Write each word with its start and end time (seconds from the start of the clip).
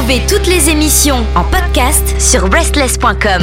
Retrouvez 0.00 0.26
toutes 0.26 0.46
les 0.46 0.70
émissions 0.70 1.26
en 1.34 1.44
podcast 1.44 2.18
sur 2.18 2.48
breastless.com. 2.48 3.42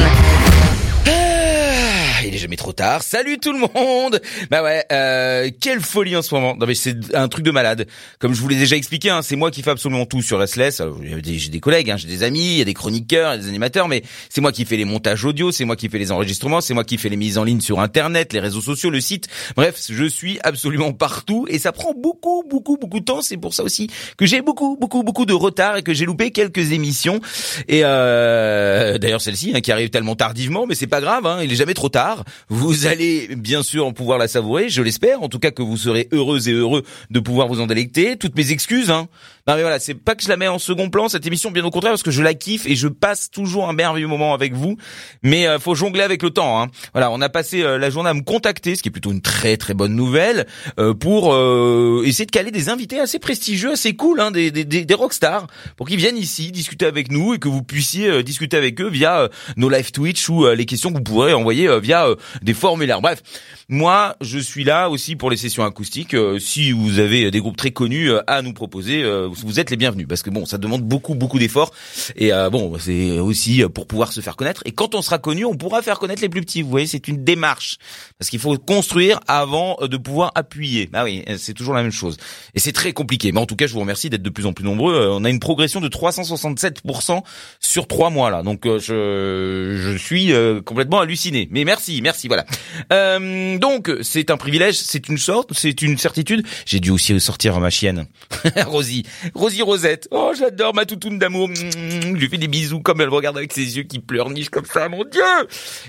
Ah, 2.38 2.40
il 2.40 2.42
est 2.42 2.42
jamais 2.42 2.56
trop 2.56 2.74
tard. 2.74 3.02
Salut 3.02 3.40
tout 3.40 3.52
le 3.52 3.58
monde. 3.58 4.22
Bah 4.52 4.62
ouais, 4.62 4.86
euh, 4.92 5.50
quelle 5.60 5.82
folie 5.82 6.16
en 6.16 6.22
ce 6.22 6.36
moment. 6.36 6.56
Non 6.56 6.68
mais 6.68 6.76
c'est 6.76 7.16
un 7.16 7.28
truc 7.30 7.44
de 7.44 7.50
malade. 7.50 7.88
Comme 8.20 8.36
je 8.36 8.42
vous 8.42 8.48
l'ai 8.48 8.56
déjà 8.56 8.76
expliqué, 8.76 9.10
hein, 9.10 9.22
c'est 9.24 9.36
moi 9.36 9.50
qui 9.50 9.64
fais 9.64 9.72
absolument 9.72 10.06
tout 10.06 10.22
sur 10.22 10.38
Restless. 10.38 10.82
J'ai 11.24 11.50
des 11.50 11.60
collègues, 11.60 11.90
hein, 11.90 11.98
j'ai 11.98 12.08
des 12.08 12.22
amis, 12.22 12.52
il 12.52 12.58
y 12.60 12.62
a 12.62 12.66
des 12.66 12.76
chroniqueurs, 12.76 13.34
il 13.34 13.38
y 13.38 13.40
a 13.40 13.42
des 13.42 13.50
animateurs, 13.50 13.88
mais 13.88 14.04
c'est 14.30 14.42
moi 14.42 14.52
qui 14.52 14.66
fais 14.66 14.78
les 14.78 14.86
montages 14.86 15.26
audio, 15.26 15.52
c'est 15.52 15.66
moi 15.66 15.76
qui 15.76 15.90
fais 15.90 15.98
les 15.98 16.12
enregistrements, 16.12 16.62
c'est 16.62 16.76
moi 16.76 16.84
qui 16.84 17.00
fais 17.00 17.10
les 17.10 17.18
mises 17.18 17.40
en 17.40 17.44
ligne 17.44 17.62
sur 17.62 17.80
Internet, 17.80 18.34
les 18.34 18.40
réseaux 18.40 18.62
sociaux, 18.62 18.92
le 18.92 19.02
site. 19.02 19.28
Bref, 19.56 19.82
je 19.90 20.06
suis 20.06 20.38
absolument 20.44 20.94
partout 20.94 21.48
et 21.50 21.58
ça 21.58 21.72
prend 21.72 21.94
beaucoup, 21.94 22.44
beaucoup, 22.48 22.78
beaucoup 22.78 23.00
de 23.00 23.06
temps. 23.06 23.24
C'est 23.24 23.38
pour 23.38 23.56
ça 23.56 23.64
aussi 23.64 23.90
que 24.16 24.28
j'ai 24.28 24.42
beaucoup, 24.42 24.78
beaucoup, 24.80 25.02
beaucoup 25.02 25.26
de 25.26 25.34
retard 25.34 25.78
et 25.78 25.82
que 25.82 25.94
j'ai 25.94 26.06
loupé 26.06 26.30
quelques 26.30 26.72
émissions. 26.72 27.20
Et 27.68 27.82
euh, 27.84 29.00
d'ailleurs 29.00 29.22
celle-ci 29.22 29.54
hein, 29.56 29.62
qui 29.62 29.72
arrive 29.72 29.90
tellement 29.90 30.16
tardivement, 30.16 30.68
mais 30.68 30.76
c'est 30.76 30.86
pas 30.86 31.02
grave, 31.02 31.26
hein, 31.26 31.40
il 31.42 31.52
est 31.52 31.56
jamais 31.56 31.74
trop 31.74 31.90
tard. 31.90 32.26
Vous 32.50 32.88
allez 32.88 33.36
bien 33.36 33.64
sûr 33.64 33.94
pouvoir 33.94 34.18
la 34.18 34.28
savourer, 34.28 34.70
je 34.70 34.82
l'espère. 34.82 35.22
En 35.22 35.30
tout 35.30 35.40
cas 35.40 35.52
que 35.52 35.62
vous 35.62 35.78
serez 35.78 36.08
heureux 36.12 36.50
et 36.50 36.54
heureux 36.54 36.84
de 37.10 37.20
pouvoir 37.20 37.48
vous 37.48 37.62
en 37.62 37.68
délecter. 37.68 38.18
Toutes 38.18 38.36
mes 38.36 38.52
excuses. 38.52 38.92
Hein. 38.92 39.08
Non 39.48 39.56
mais 39.56 39.62
voilà, 39.62 39.80
c'est 39.80 39.94
pas 39.94 40.14
que 40.14 40.24
je 40.24 40.28
la 40.28 40.36
mets 40.36 40.50
en 40.50 40.60
second 40.60 40.90
plan 40.90 41.08
cette 41.08 41.26
émission, 41.26 41.52
bien 41.52 41.64
au 41.64 41.72
contraire, 41.72 41.94
parce 41.94 42.04
que 42.04 42.12
je 42.12 42.22
la 42.22 42.34
kiffe 42.34 42.68
et 42.68 42.76
je 42.76 42.90
passe 42.90 43.32
toujours 43.32 43.70
un 43.70 43.74
merveilleux 43.74 44.08
moment 44.08 44.34
avec 44.34 44.54
vous. 44.54 44.76
Mais 45.24 45.48
euh, 45.48 45.58
faut 45.58 45.74
jongler 45.74 46.04
avec 46.04 46.22
le 46.22 46.32
temps. 46.32 46.62
Hein. 46.62 46.68
Voilà, 46.94 47.12
on 47.12 47.22
a 47.22 47.30
passé 47.30 47.62
euh, 47.62 47.78
la 47.78 47.90
journée 47.90 48.10
à 48.10 48.14
me 48.14 48.24
contacter, 48.24 48.76
ce 48.76 48.84
qui 48.84 48.90
est 48.90 48.92
plutôt 48.92 49.12
une 49.12 49.22
très 49.22 49.56
très 49.56 49.74
bonne 49.74 49.96
nouvelle, 49.96 50.48
euh, 50.80 50.94
pour 50.94 51.34
euh, 51.34 52.04
essayer 52.06 52.26
de 52.26 52.32
caler 52.32 52.52
des 52.52 52.68
invités 52.68 53.00
assez 53.00 53.20
prestigieux, 53.20 53.72
assez 53.72 53.96
cool, 53.96 54.20
hein, 54.20 54.32
des, 54.32 54.52
des, 54.52 54.66
des, 54.66 54.84
des 54.84 54.94
rockstars, 54.94 55.48
pour 55.78 55.88
qu'ils 55.88 55.98
viennent 55.98 56.18
ici 56.18 56.52
discuter 56.52 56.86
avec 56.86 57.10
nous 57.10 57.34
et 57.34 57.40
que 57.40 57.48
vous 57.48 57.64
puissiez 57.64 58.10
euh, 58.10 58.24
discuter 58.24 58.58
avec 58.58 58.82
eux 58.82 58.90
via 58.90 59.22
euh, 59.22 59.30
nos 59.56 59.70
live 59.70 59.92
Twitch 59.92 60.28
ou 60.28 60.46
les 60.48 60.66
questions 60.66 60.92
que 60.92 60.98
vous 60.98 61.04
pourrez 61.04 61.34
envoyer 61.34 61.70
via 61.80 62.08
des 62.42 62.54
formulaires. 62.54 63.02
Bref, 63.02 63.24
moi 63.70 64.18
je 64.20 64.40
suis 64.40 64.66
là 64.66 64.90
aussi 64.90 65.16
pour 65.16 65.30
les 65.30 65.38
sessions 65.38 65.64
acoustiques. 65.64 66.16
Si 66.40 66.72
vous 66.72 67.00
avez 67.00 67.32
des 67.32 67.40
groupes 67.40 67.56
très 67.56 67.72
connus 67.72 68.12
à 68.28 68.42
nous 68.42 68.54
proposer, 68.54 69.04
euh, 69.04 69.28
vous 69.44 69.60
êtes 69.60 69.70
les 69.70 69.78
bienvenus 69.78 70.08
parce 70.08 70.22
que 70.22 70.30
bon, 70.30 70.46
ça 70.46 70.58
demande 70.58 70.84
beaucoup 70.84 71.16
beaucoup 71.16 71.40
d'efforts 71.40 71.72
et 72.16 72.34
euh, 72.34 72.50
bon, 72.50 72.78
c'est 72.80 73.20
aussi 73.20 73.64
pour 73.74 73.88
pouvoir 73.88 74.12
se 74.12 74.22
faire 74.22 74.36
connaître. 74.36 74.62
Et 74.66 74.72
quand 74.72 74.96
on 74.96 75.02
sera 75.02 75.18
connu, 75.18 75.46
on 75.46 75.56
pourra 75.56 75.82
faire 75.82 76.00
connaître 76.00 76.22
les 76.22 76.30
plus 76.30 76.42
petits. 76.42 76.62
Vous 76.62 76.70
voyez, 76.70 76.88
c'est 76.88 77.08
une 77.08 77.24
démarche 77.24 77.78
parce 78.20 78.30
qu'il 78.30 78.40
faut 78.40 78.58
construire 78.58 79.20
avant 79.28 79.78
euh, 79.82 79.88
de 79.88 79.98
pouvoir 79.98 80.32
appuyer. 80.36 80.90
Ah 80.94 81.04
oui, 81.04 81.24
c'est 81.38 81.54
toujours 81.54 81.74
la 81.74 81.84
même 81.84 81.92
chose. 81.92 82.18
Et 82.54 82.60
c'est 82.60 82.72
très 82.72 82.94
compliqué. 82.94 83.32
Mais 83.32 83.40
en 83.40 83.46
tout 83.46 83.56
cas, 83.56 83.68
je 83.68 83.74
vous 83.74 83.80
remercie 83.80 84.10
d'être 84.10 84.24
de 84.24 84.30
plus 84.30 84.46
en 84.46 84.54
plus 84.54 84.66
nombreux. 84.66 84.96
Euh, 84.96 85.14
On 85.14 85.24
a 85.24 85.30
une 85.30 85.40
progression 85.40 85.82
de 85.82 85.88
367% 85.90 87.22
sur 87.60 87.88
trois 87.88 88.10
mois 88.10 88.30
là. 88.30 88.44
Donc 88.44 88.66
euh, 88.66 88.80
je, 88.80 89.78
je 89.82 89.98
suis 89.98 90.32
euh, 90.34 90.62
complètement 90.62 91.00
halluciné. 91.00 91.48
Mais 91.52 91.66
merci, 91.66 92.02
merci, 92.02 92.28
voilà. 92.28 92.46
Euh, 92.92 93.58
donc 93.58 93.92
c'est 94.02 94.32
un 94.32 94.38
privilège, 94.38 94.76
c'est 94.76 95.10
une 95.10 95.18
sorte, 95.18 95.54
c'est 95.54 95.82
une 95.82 95.98
certitude. 95.98 96.46
J'ai 96.66 96.80
dû 96.80 96.92
aussi 96.92 97.20
sortir 97.20 97.60
ma 97.60 97.70
chienne, 97.70 98.06
Rosie, 98.66 99.04
Rosie 99.34 99.62
Rosette. 99.62 100.08
Oh, 100.12 100.32
j'adore 100.38 100.74
ma 100.74 100.86
toutoune 100.86 101.20
d'amour. 101.20 101.50
Je 101.56 102.08
lui 102.12 102.28
fais 102.30 102.38
des 102.38 102.48
bisous 102.48 102.80
comme 102.82 103.02
elle 103.02 103.10
regarde 103.10 103.38
avec 103.38 103.54
ses 103.54 103.78
yeux 103.78 103.84
qui 103.84 104.00
pleurnichent 104.00 104.50
comme 104.50 104.66
ça, 104.66 104.90
mon 104.90 105.04
Dieu. 105.04 105.22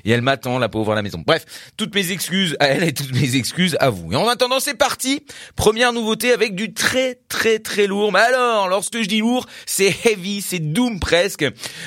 Et 0.04 0.10
elle 0.10 0.22
m'attend, 0.22 0.58
la 0.58 0.68
pauvre, 0.68 0.92
à 0.92 0.94
la 0.94 1.02
maison. 1.02 1.22
Bref, 1.26 1.44
toutes 1.76 1.94
mes 1.94 2.10
excuses 2.12 2.56
à 2.60 2.66
elle 2.68 2.84
et 2.84 2.92
toutes 2.92 3.12
mes 3.12 3.36
excuses 3.36 3.76
à 3.80 3.90
vous. 3.90 4.12
Et 4.12 4.16
en 4.16 4.28
attendant, 4.28 4.60
c'est 4.60 4.74
parti. 4.74 5.24
Première 5.56 5.92
nouveauté 5.92 6.32
avec 6.32 6.54
du 6.54 6.72
très 6.72 7.18
très 7.28 7.58
très 7.58 7.86
lourd. 7.86 8.12
Mais 8.12 8.20
alors, 8.20 8.68
lorsque 8.68 9.00
je 9.02 9.08
dis 9.08 9.18
lourd, 9.20 9.46
c'est 9.66 9.94
heavy, 10.04 10.40
c'est 10.42 10.58
doom 10.58 11.00
presque. 11.00 11.44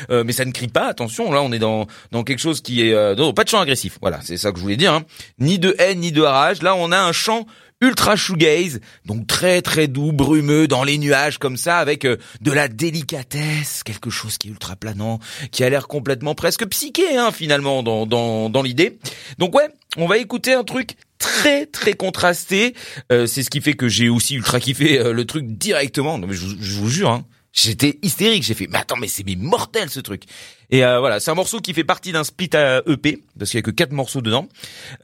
Euh, 0.10 0.24
mais 0.26 0.34
ça 0.34 0.46
ne 0.46 0.52
crie 0.52 0.68
pas. 0.68 0.88
Attention, 0.88 1.32
là, 1.32 1.42
on 1.42 1.52
est 1.52 1.60
dans 1.60 1.88
dans 2.12 2.24
quelque 2.24 2.40
chose 2.40 2.62
qui 2.62 2.88
est 2.88 2.94
euh, 2.94 3.16
non, 3.16 3.34
pas 3.34 3.44
de 3.44 3.50
chant 3.50 3.60
agressif. 3.60 3.98
Voilà, 4.02 4.20
c'est 4.24 4.38
ça 4.38 4.52
que 4.52 4.58
je 4.58 4.64
voulais 4.64 4.78
dire. 4.78 4.94
hein. 4.94 5.04
Ni 5.40 5.60
de 5.60 5.76
haine, 5.80 6.00
ni 6.00 6.12
de 6.12 6.22
rage. 6.22 6.62
Là, 6.62 6.76
on 6.76 6.92
a 6.92 7.00
un 7.00 7.12
chant 7.12 7.46
ultra 7.82 8.16
shoegaze, 8.16 8.80
donc 9.06 9.28
très 9.28 9.62
très 9.62 9.88
doux, 9.88 10.12
brumeux, 10.12 10.68
dans 10.68 10.84
les 10.84 10.98
nuages 10.98 11.38
comme 11.40 11.58
ça, 11.58 11.80
avec 11.80 12.06
euh, 12.06 12.18
de 12.42 12.52
la 12.52 12.68
délicatesse, 12.68 13.84
quelque 13.84 14.10
chose 14.10 14.38
qui 14.38 14.48
est 14.48 14.52
ultra 14.52 14.76
planant, 14.76 15.20
qui 15.52 15.64
a 15.64 15.70
l'air 15.70 15.88
complètement 15.88 16.36
presque 16.36 16.66
psyché 16.68 17.18
hein, 17.18 17.32
finalement 17.32 17.84
dans 17.84 18.06
dans 18.06 18.50
dans 18.50 18.62
l'idée. 18.62 19.00
Donc 19.38 19.56
ouais, 19.56 19.68
on 19.98 20.08
va 20.08 20.18
écouter 20.18 20.54
un 20.54 20.64
truc 20.64 20.96
très 21.18 21.66
très 21.66 21.94
contrasté. 21.94 22.76
Euh, 23.12 23.26
c'est 23.26 23.44
ce 23.44 23.50
qui 23.50 23.62
fait 23.62 23.74
que 23.74 23.88
j'ai 23.88 24.10
aussi 24.10 24.36
ultra 24.36 24.60
kiffé 24.60 25.00
euh, 25.00 25.14
le 25.14 25.26
truc 25.26 25.46
directement. 25.48 26.18
Non 26.18 26.28
mais 26.28 26.36
je, 26.36 26.48
je 26.60 26.76
vous 26.78 26.90
jure, 26.90 27.10
hein, 27.10 27.26
j'étais 27.54 28.00
hystérique. 28.02 28.44
J'ai 28.44 28.54
fait 28.54 28.68
mais 28.70 28.80
attends 28.80 28.98
mais 28.98 29.08
c'est 29.08 29.26
mortel 29.36 29.90
ce 29.90 30.00
truc. 30.00 30.24
Et 30.70 30.86
euh, 30.86 31.00
voilà, 31.00 31.20
c'est 31.20 31.32
un 31.32 31.36
morceau 31.36 31.60
qui 31.60 31.74
fait 31.74 31.84
partie 31.84 32.14
d'un 32.14 32.24
split 32.24 32.50
à 32.54 32.82
EP 32.88 33.20
parce 33.38 33.52
qu'il 33.52 33.58
y 33.58 33.60
a 33.60 33.64
que 33.64 33.72
quatre 33.72 33.92
morceaux 33.92 34.22
dedans 34.22 34.48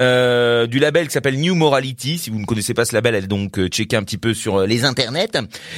euh, 0.01 0.65
du 0.65 0.79
label 0.79 1.07
qui 1.07 1.13
s'appelle 1.13 1.37
New 1.39 1.55
Morality. 1.55 2.17
Si 2.17 2.29
vous 2.29 2.39
ne 2.39 2.45
connaissez 2.45 2.73
pas 2.73 2.85
ce 2.85 2.93
label, 2.93 3.15
allez 3.15 3.27
donc 3.27 3.59
euh, 3.59 3.67
checker 3.67 3.97
un 3.97 4.03
petit 4.03 4.17
peu 4.17 4.33
sur 4.33 4.57
euh, 4.57 4.65
les 4.65 4.85
internets. 4.85 5.37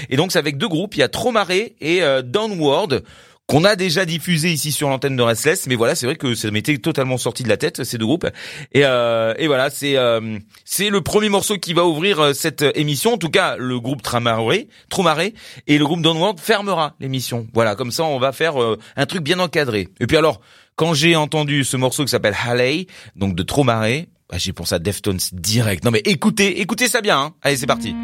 Et 0.09 0.17
donc 0.17 0.31
c'est 0.31 0.39
avec 0.39 0.57
deux 0.57 0.67
groupes, 0.67 0.95
il 0.95 0.99
y 0.99 1.03
a 1.03 1.09
Tromaré 1.09 1.75
et 1.81 2.03
euh, 2.03 2.21
Downward 2.21 3.03
qu'on 3.49 3.63
a 3.63 3.75
déjà 3.75 4.05
diffusé 4.05 4.51
ici 4.51 4.71
sur 4.71 4.89
l'antenne 4.89 5.15
de 5.15 5.23
Restless, 5.23 5.65
mais 5.65 5.73
voilà, 5.73 5.95
c'est 5.95 6.05
vrai 6.05 6.15
que 6.15 6.35
ça 6.35 6.51
m'était 6.51 6.77
totalement 6.77 7.17
sorti 7.17 7.41
de 7.41 7.49
la 7.49 7.57
tête 7.57 7.83
ces 7.83 7.97
deux 7.97 8.05
groupes. 8.05 8.27
Et, 8.73 8.85
euh, 8.85 9.33
et 9.39 9.47
voilà, 9.47 9.71
c'est 9.71 9.97
euh, 9.97 10.37
c'est 10.65 10.89
le 10.89 11.01
premier 11.01 11.29
morceau 11.29 11.57
qui 11.57 11.73
va 11.73 11.83
ouvrir 11.83 12.19
euh, 12.19 12.33
cette 12.33 12.63
émission. 12.75 13.13
En 13.13 13.17
tout 13.17 13.31
cas, 13.31 13.55
le 13.57 13.79
groupe 13.79 14.03
Tramaré, 14.03 14.67
Tromaré 14.89 15.33
et 15.65 15.79
le 15.79 15.85
groupe 15.85 16.03
Downward 16.03 16.39
fermera 16.39 16.95
l'émission. 16.99 17.47
Voilà, 17.55 17.75
comme 17.75 17.89
ça, 17.89 18.03
on 18.03 18.19
va 18.19 18.33
faire 18.33 18.61
euh, 18.61 18.77
un 18.95 19.07
truc 19.07 19.23
bien 19.23 19.39
encadré. 19.39 19.87
Et 19.99 20.05
puis 20.05 20.15
alors, 20.15 20.41
quand 20.75 20.93
j'ai 20.93 21.15
entendu 21.15 21.63
ce 21.63 21.75
morceau 21.75 22.05
qui 22.05 22.11
s'appelle 22.11 22.35
Halley, 22.45 22.85
donc 23.15 23.33
de 23.33 23.41
Tromaré, 23.41 24.09
bah, 24.29 24.37
j'ai 24.37 24.53
pensé 24.53 24.75
à 24.75 24.79
Deftones 24.79 25.17
direct. 25.33 25.83
Non 25.83 25.89
mais 25.89 26.03
écoutez, 26.05 26.61
écoutez 26.61 26.87
ça 26.87 27.01
bien. 27.01 27.19
Hein. 27.19 27.33
Allez, 27.41 27.57
c'est 27.57 27.65
parti. 27.65 27.95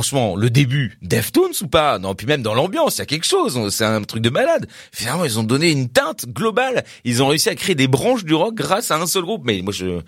Franchement, 0.00 0.34
le 0.34 0.48
début, 0.48 0.96
Deftones 1.02 1.52
ou 1.60 1.66
pas? 1.66 1.98
Non, 1.98 2.14
puis 2.14 2.26
même 2.26 2.40
dans 2.40 2.54
l'ambiance, 2.54 2.96
il 2.96 2.98
y 3.00 3.02
a 3.02 3.06
quelque 3.06 3.26
chose. 3.26 3.68
C'est 3.68 3.84
un 3.84 4.02
truc 4.02 4.22
de 4.22 4.30
malade. 4.30 4.66
Finalement, 4.92 5.26
ils 5.26 5.38
ont 5.38 5.42
donné 5.42 5.70
une 5.70 5.90
teinte 5.90 6.24
globale. 6.26 6.84
Ils 7.04 7.22
ont 7.22 7.26
réussi 7.26 7.50
à 7.50 7.54
créer 7.54 7.74
des 7.74 7.86
branches 7.86 8.24
du 8.24 8.32
rock 8.32 8.54
grâce 8.54 8.90
à 8.90 8.96
un 8.96 9.06
seul 9.06 9.24
groupe. 9.24 9.42
Mais 9.44 9.60
moi, 9.60 9.74
je, 9.74 10.00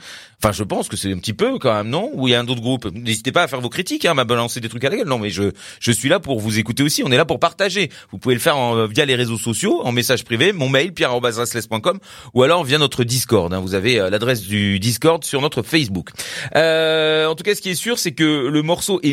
enfin, 0.43 0.51
je 0.53 0.65
pense 0.65 0.89
que 0.89 0.97
c'est 0.97 1.13
un 1.13 1.19
petit 1.19 1.35
peu 1.35 1.59
quand 1.59 1.75
même, 1.75 1.91
non? 1.91 2.11
Ou 2.15 2.27
il 2.27 2.31
y 2.31 2.35
a 2.35 2.41
un 2.41 2.49
autre 2.49 2.63
groupe? 2.63 2.87
N'hésitez 2.87 3.33
pas 3.33 3.43
à 3.43 3.49
faire 3.49 3.61
vos 3.61 3.69
critiques, 3.69 4.07
hein, 4.07 4.15
m'a 4.15 4.25
balancé 4.25 4.61
des 4.61 4.71
trucs 4.71 4.83
à 4.85 4.89
la 4.89 4.97
gueule. 4.97 5.09
Non, 5.09 5.19
mais 5.19 5.29
je, 5.29 5.51
je 5.79 5.93
suis 5.93 6.09
là 6.09 6.21
pour 6.21 6.41
vous 6.41 6.59
écouter 6.59 6.83
aussi. 6.83 7.03
On 7.05 7.13
est 7.13 7.19
là 7.19 7.27
pour 7.27 7.39
partager. 7.39 7.91
Vous 8.13 8.17
pouvez 8.17 8.35
le 8.35 8.41
faire 8.41 8.57
en, 8.57 8.87
via 8.87 9.05
les 9.05 9.15
réseaux 9.15 9.37
sociaux, 9.37 9.83
en 9.85 9.93
message 9.93 10.25
privé, 10.25 10.55
mon 10.55 10.71
mail 10.71 10.95
pierre@restless.com 10.95 11.99
ou 12.33 12.43
alors 12.43 12.65
via 12.65 12.79
notre 12.79 13.05
Discord. 13.05 13.53
Hein. 13.53 13.61
Vous 13.61 13.75
avez 13.75 14.01
euh, 14.01 14.09
l'adresse 14.09 14.41
du 14.41 14.81
Discord 14.81 15.23
sur 15.23 15.43
notre 15.43 15.61
Facebook. 15.61 16.09
Euh, 16.57 17.27
en 17.27 17.35
tout 17.35 17.45
cas, 17.45 17.55
ce 17.55 17.61
qui 17.61 17.69
est 17.69 17.75
sûr, 17.75 17.99
c'est 17.99 18.13
que 18.13 18.49
le 18.49 18.63
morceau 18.63 19.01
est 19.03 19.13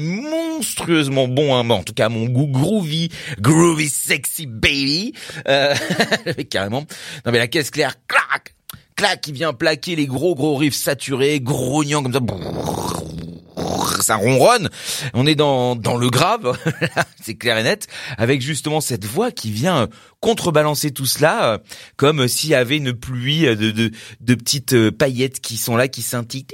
monstrueusement 0.69 1.27
bon, 1.27 1.56
hein, 1.56 1.68
en 1.69 1.83
tout 1.83 1.94
cas 1.94 2.10
mon 2.10 2.25
goût, 2.25 2.48
groovy, 2.48 3.10
groovy, 3.39 3.89
sexy 3.89 4.45
baby, 4.45 5.13
euh, 5.48 5.74
carrément. 6.50 6.86
Non 7.25 7.31
mais 7.31 7.39
la 7.39 7.48
caisse 7.48 7.71
claire, 7.71 7.95
clac, 8.07 8.56
clac, 8.95 9.21
qui 9.21 9.31
vient 9.31 9.54
plaquer 9.54 9.95
les 9.95 10.06
gros 10.06 10.36
gros 10.36 10.56
riffs 10.56 10.75
saturés, 10.75 11.39
grognants 11.39 12.04
comme 12.04 12.13
ça 12.13 12.19
ça 14.02 14.16
ronronne. 14.16 14.70
On 15.14 15.26
est 15.26 15.36
dans 15.36 15.76
dans 15.76 15.98
le 15.98 16.10
grave, 16.10 16.58
c'est 17.22 17.36
clair 17.36 17.58
et 17.58 17.64
net, 17.64 17.88
avec 18.18 18.42
justement 18.42 18.81
cette 18.81 19.06
voix 19.06 19.31
qui 19.31 19.52
vient 19.52 19.90
contrebalancer 20.20 20.92
tout 20.92 21.06
cela, 21.06 21.54
euh, 21.54 21.58
comme 21.96 22.28
s'il 22.28 22.50
y 22.50 22.56
avait 22.56 22.78
une 22.78 22.94
pluie 22.94 23.44
de, 23.44 23.72
de, 23.72 23.92
de 24.20 24.36
petites 24.36 24.74
euh, 24.74 24.92
paillettes 24.92 25.40
qui 25.40 25.58
sont 25.58 25.78
là, 25.78 25.88
qui 25.88 26.02
scintillent. 26.02 26.46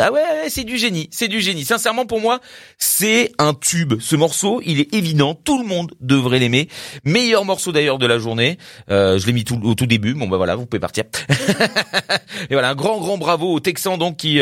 Ah 0.00 0.12
ouais, 0.12 0.48
c'est 0.48 0.64
du 0.64 0.78
génie, 0.78 1.08
c'est 1.10 1.28
du 1.28 1.40
génie. 1.40 1.64
Sincèrement, 1.64 2.06
pour 2.06 2.20
moi, 2.20 2.40
c'est 2.78 3.32
un 3.38 3.54
tube. 3.54 3.94
Ce 4.00 4.14
morceau, 4.14 4.60
il 4.64 4.80
est 4.80 4.94
évident, 4.94 5.34
tout 5.34 5.60
le 5.60 5.66
monde 5.66 5.92
devrait 6.00 6.38
l'aimer. 6.38 6.68
Meilleur 7.04 7.44
morceau 7.44 7.72
d'ailleurs 7.72 7.98
de 7.98 8.06
la 8.06 8.18
journée. 8.18 8.58
Euh, 8.90 9.18
je 9.18 9.26
l'ai 9.26 9.32
mis 9.32 9.44
tout, 9.44 9.60
au 9.64 9.74
tout 9.74 9.86
début. 9.86 10.14
Bon 10.14 10.28
bah 10.28 10.36
voilà, 10.36 10.54
vous 10.54 10.66
pouvez 10.66 10.80
partir. 10.80 11.04
et 12.50 12.52
voilà, 12.52 12.70
un 12.70 12.74
grand 12.74 12.98
grand 12.98 13.18
bravo 13.18 13.52
aux 13.52 13.60
Texans 13.60 13.98
donc 13.98 14.18
qui 14.18 14.40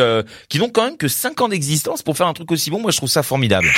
qui 0.48 0.58
n'ont 0.58 0.68
quand 0.68 0.84
même 0.84 0.96
que 0.96 1.08
5 1.08 1.40
ans 1.40 1.48
d'existence 1.48 2.02
faire 2.16 2.26
un 2.26 2.34
truc 2.34 2.50
aussi 2.52 2.70
bon. 2.70 2.80
Moi, 2.80 2.90
je 2.90 2.96
trouve 2.96 3.08
ça 3.08 3.22
formidable. 3.22 3.68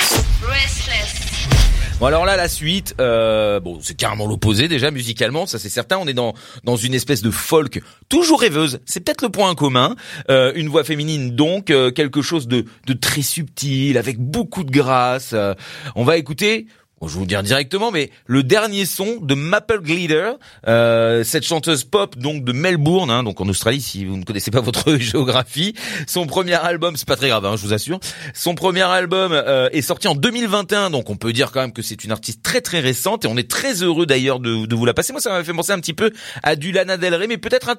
Bon 1.99 2.07
alors 2.07 2.25
là 2.25 2.35
la 2.35 2.49
suite, 2.49 2.95
euh, 2.99 3.59
bon 3.59 3.77
c'est 3.81 3.95
carrément 3.95 4.25
l'opposé 4.25 4.67
déjà 4.67 4.91
musicalement, 4.91 5.45
ça 5.45 5.59
c'est 5.59 5.69
certain. 5.69 5.97
On 5.99 6.07
est 6.07 6.13
dans 6.13 6.33
dans 6.63 6.75
une 6.75 6.93
espèce 6.93 7.21
de 7.21 7.31
folk 7.31 7.81
toujours 8.09 8.41
rêveuse. 8.41 8.79
C'est 8.85 8.99
peut-être 8.99 9.21
le 9.21 9.29
point 9.29 9.53
commun. 9.55 9.95
Euh, 10.29 10.51
une 10.55 10.67
voix 10.69 10.83
féminine 10.83 11.35
donc 11.35 11.69
euh, 11.69 11.91
quelque 11.91 12.21
chose 12.21 12.47
de 12.47 12.65
de 12.87 12.93
très 12.93 13.21
subtil 13.21 13.97
avec 13.97 14.19
beaucoup 14.19 14.63
de 14.63 14.71
grâce. 14.71 15.35
on 15.95 16.03
va 16.03 16.17
écouter 16.17 16.67
je 17.01 17.13
vais 17.13 17.19
vous 17.19 17.25
dire 17.25 17.43
directement, 17.43 17.91
mais 17.91 18.11
le 18.25 18.43
dernier 18.43 18.85
son 18.85 19.17
de 19.21 19.35
Maple 19.35 19.81
Glider, 19.81 20.31
euh, 20.67 21.23
cette 21.23 21.43
chanteuse 21.43 21.83
pop 21.83 22.17
donc 22.17 22.43
de 22.43 22.51
Melbourne, 22.51 23.09
hein, 23.09 23.23
donc 23.23 23.41
en 23.41 23.47
Australie, 23.47 23.81
si 23.81 24.05
vous 24.05 24.17
ne 24.17 24.23
connaissez 24.23 24.51
pas 24.51 24.61
votre 24.61 24.95
géographie, 24.97 25.73
son 26.07 26.25
premier 26.27 26.53
album, 26.53 26.95
c'est 26.95 27.07
pas 27.07 27.15
très 27.15 27.29
grave, 27.29 27.45
hein, 27.45 27.55
je 27.57 27.61
vous 27.61 27.73
assure, 27.73 27.99
son 28.33 28.55
premier 28.55 28.83
album 28.83 29.31
euh, 29.33 29.69
est 29.71 29.81
sorti 29.81 30.07
en 30.07 30.15
2021, 30.15 30.89
donc 30.89 31.09
on 31.09 31.15
peut 31.17 31.33
dire 31.33 31.51
quand 31.51 31.61
même 31.61 31.73
que 31.73 31.81
c'est 31.81 32.03
une 32.03 32.11
artiste 32.11 32.41
très 32.41 32.61
très 32.61 32.79
récente 32.79 33.25
et 33.25 33.27
on 33.27 33.37
est 33.37 33.49
très 33.49 33.83
heureux 33.83 34.05
d'ailleurs 34.05 34.39
de, 34.39 34.65
de 34.65 34.75
vous 34.75 34.85
la 34.85 34.93
passer. 34.93 35.13
Moi, 35.13 35.21
ça 35.21 35.31
m'a 35.31 35.43
fait 35.43 35.53
penser 35.53 35.71
un 35.71 35.79
petit 35.79 35.93
peu 35.93 36.11
à 36.41 36.55
du 36.55 36.71
Lana 36.71 36.97
Del 36.97 37.15
Rey, 37.15 37.27
mais 37.27 37.37
peut-être 37.37 37.69
un 37.69 37.75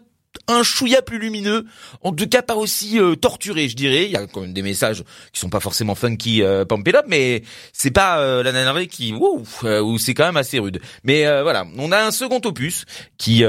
un 0.48 0.62
chouïa 0.62 1.02
plus 1.02 1.18
lumineux, 1.18 1.64
en 2.02 2.12
tout 2.12 2.26
cas 2.26 2.42
pas 2.42 2.54
aussi 2.56 2.98
euh, 2.98 3.14
torturé, 3.14 3.68
je 3.68 3.76
dirais. 3.76 4.04
Il 4.06 4.10
y 4.10 4.16
a 4.16 4.26
quand 4.26 4.40
même 4.42 4.52
des 4.52 4.62
messages 4.62 5.02
qui 5.32 5.40
sont 5.40 5.48
pas 5.48 5.60
forcément 5.60 5.94
funky, 5.94 6.42
euh, 6.42 6.64
pump 6.64 6.88
mais 7.08 7.42
c'est 7.72 7.90
pas 7.90 8.18
euh, 8.18 8.42
la 8.42 8.52
nanarée 8.52 8.86
qui, 8.86 9.14
euh, 9.64 9.80
ou 9.80 9.98
c'est 9.98 10.14
quand 10.14 10.26
même 10.26 10.36
assez 10.36 10.58
rude. 10.58 10.80
Mais 11.02 11.24
voilà, 11.42 11.66
on 11.78 11.92
a 11.92 12.04
un 12.04 12.10
second 12.10 12.40
opus 12.44 12.84
qui 13.18 13.42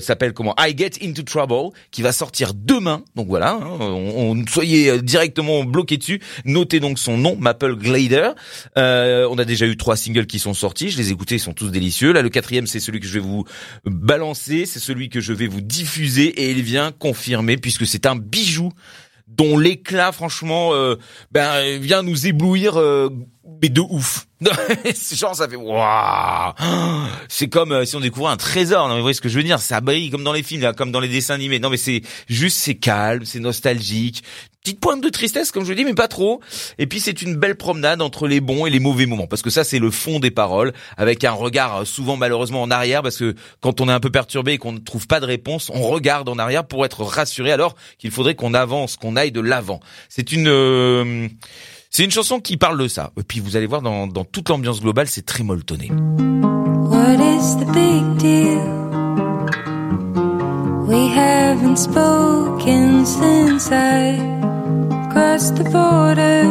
s'appelle 0.00 0.32
comment? 0.32 0.54
I 0.58 0.76
Get 0.76 1.02
Into 1.02 1.22
Trouble, 1.22 1.74
qui 1.90 2.02
va 2.02 2.12
sortir 2.12 2.54
demain. 2.54 3.02
Donc 3.16 3.28
voilà, 3.28 3.52
hein, 3.52 3.78
on, 3.80 4.36
on, 4.38 4.46
soyez 4.46 5.02
directement 5.02 5.64
bloqué 5.64 5.96
dessus. 5.96 6.20
Notez 6.44 6.80
donc 6.80 6.98
son 6.98 7.18
nom, 7.18 7.36
Maple 7.36 7.76
Glider. 7.76 8.30
on 8.76 9.38
a 9.38 9.44
déjà 9.44 9.66
eu 9.66 9.76
trois 9.76 9.96
singles 9.96 10.26
qui 10.26 10.38
sont 10.38 10.54
sortis. 10.54 10.90
Je 10.90 10.98
les 10.98 11.12
ai 11.12 11.16
ils 11.30 11.40
sont 11.40 11.52
tous 11.52 11.70
délicieux. 11.70 12.12
Là, 12.12 12.22
le 12.22 12.28
quatrième, 12.28 12.66
c'est 12.66 12.80
celui 12.80 13.00
que 13.00 13.06
je 13.06 13.12
vais 13.12 13.20
vous 13.20 13.44
balancer, 13.84 14.66
c'est 14.66 14.78
celui 14.78 15.08
que 15.08 15.20
je 15.20 15.32
vais 15.32 15.46
vous 15.46 15.60
diffuser 15.60 16.09
et 16.18 16.50
il 16.50 16.62
vient 16.62 16.92
confirmer 16.92 17.56
puisque 17.56 17.86
c'est 17.86 18.06
un 18.06 18.16
bijou 18.16 18.72
dont 19.28 19.56
l'éclat 19.56 20.12
franchement 20.12 20.74
euh, 20.74 20.96
ben 21.30 21.78
vient 21.78 22.02
nous 22.02 22.26
éblouir 22.26 22.78
euh, 22.78 23.08
mais 23.62 23.68
de 23.68 23.80
ouf. 23.80 24.26
Genre 25.12 25.34
ça 25.34 25.48
fait 25.48 25.56
waouh. 25.56 26.52
C'est 27.28 27.48
comme 27.48 27.72
euh, 27.72 27.84
si 27.84 27.96
on 27.96 28.00
découvrait 28.00 28.32
un 28.32 28.36
trésor. 28.36 28.88
Non 28.88 28.94
mais 28.94 29.00
vous 29.00 29.04
voyez 29.04 29.14
ce 29.14 29.20
que 29.20 29.28
je 29.28 29.36
veux 29.36 29.44
dire? 29.44 29.58
Ça 29.58 29.80
brille 29.80 30.10
comme 30.10 30.24
dans 30.24 30.32
les 30.32 30.42
films, 30.42 30.72
comme 30.74 30.92
dans 30.92 31.00
les 31.00 31.08
dessins 31.08 31.34
animés. 31.34 31.58
Non 31.58 31.70
mais 31.70 31.76
c'est 31.76 32.02
juste 32.28 32.58
c'est 32.58 32.76
calme, 32.76 33.24
c'est 33.24 33.40
nostalgique. 33.40 34.22
Petite 34.62 34.80
pointe 34.80 35.02
de 35.02 35.08
tristesse 35.08 35.52
comme 35.52 35.64
je 35.64 35.72
dis, 35.72 35.84
mais 35.84 35.94
pas 35.94 36.08
trop. 36.08 36.40
Et 36.78 36.86
puis 36.86 37.00
c'est 37.00 37.22
une 37.22 37.36
belle 37.36 37.56
promenade 37.56 38.02
entre 38.02 38.28
les 38.28 38.40
bons 38.40 38.66
et 38.66 38.70
les 38.70 38.80
mauvais 38.80 39.06
moments, 39.06 39.26
parce 39.26 39.40
que 39.40 39.50
ça 39.50 39.64
c'est 39.64 39.78
le 39.78 39.90
fond 39.90 40.20
des 40.20 40.30
paroles, 40.30 40.72
avec 40.98 41.24
un 41.24 41.32
regard 41.32 41.78
euh, 41.78 41.84
souvent 41.84 42.16
malheureusement 42.16 42.62
en 42.62 42.70
arrière, 42.70 43.02
parce 43.02 43.16
que 43.16 43.34
quand 43.60 43.80
on 43.80 43.88
est 43.88 43.92
un 43.92 44.00
peu 44.00 44.10
perturbé 44.10 44.52
et 44.52 44.58
qu'on 44.58 44.72
ne 44.72 44.78
trouve 44.78 45.06
pas 45.06 45.20
de 45.20 45.26
réponse, 45.26 45.70
on 45.72 45.82
regarde 45.82 46.28
en 46.28 46.38
arrière 46.38 46.66
pour 46.66 46.84
être 46.84 47.04
rassuré, 47.04 47.52
alors 47.52 47.74
qu'il 47.98 48.10
faudrait 48.10 48.34
qu'on 48.34 48.52
avance, 48.52 48.96
qu'on 48.96 49.16
aille 49.16 49.32
de 49.32 49.40
l'avant. 49.40 49.80
C'est 50.10 50.32
une 50.32 50.48
euh, 50.48 51.28
c'est 51.90 52.04
une 52.04 52.10
chanson 52.10 52.40
qui 52.40 52.56
parle 52.56 52.78
de 52.78 52.88
ça. 52.88 53.10
Et 53.18 53.22
puis 53.22 53.40
vous 53.40 53.56
allez 53.56 53.66
voir 53.66 53.82
dans, 53.82 54.08
toute 54.24 54.48
l'ambiance 54.48 54.80
globale, 54.80 55.08
c'est 55.08 55.26
très 55.26 55.42
molletonné. 55.42 55.90
What 55.90 57.18
is 57.20 57.56
the 57.56 57.66
big 57.72 58.16
deal? 58.16 58.60
We 60.86 61.08
haven't 61.08 61.76
spoken 61.76 63.04
since 63.04 63.70
I 63.70 64.18
crossed 65.10 65.56
the 65.56 65.64
border. 65.64 66.48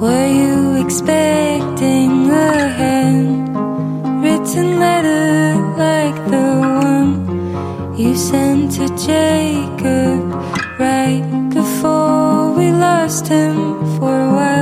Were 0.00 0.26
you 0.26 0.76
expecting 0.84 2.30
a 2.30 2.68
handwritten 2.78 4.00
letter 4.78 5.54
like 5.76 6.16
the 6.30 6.58
one 6.60 7.96
you 7.96 8.14
sent 8.16 8.72
to 8.72 8.88
Jacob 8.96 10.34
right? 10.78 11.33
We 13.04 13.10
lost 13.10 13.28
him 13.28 13.98
for 13.98 14.18
a 14.18 14.53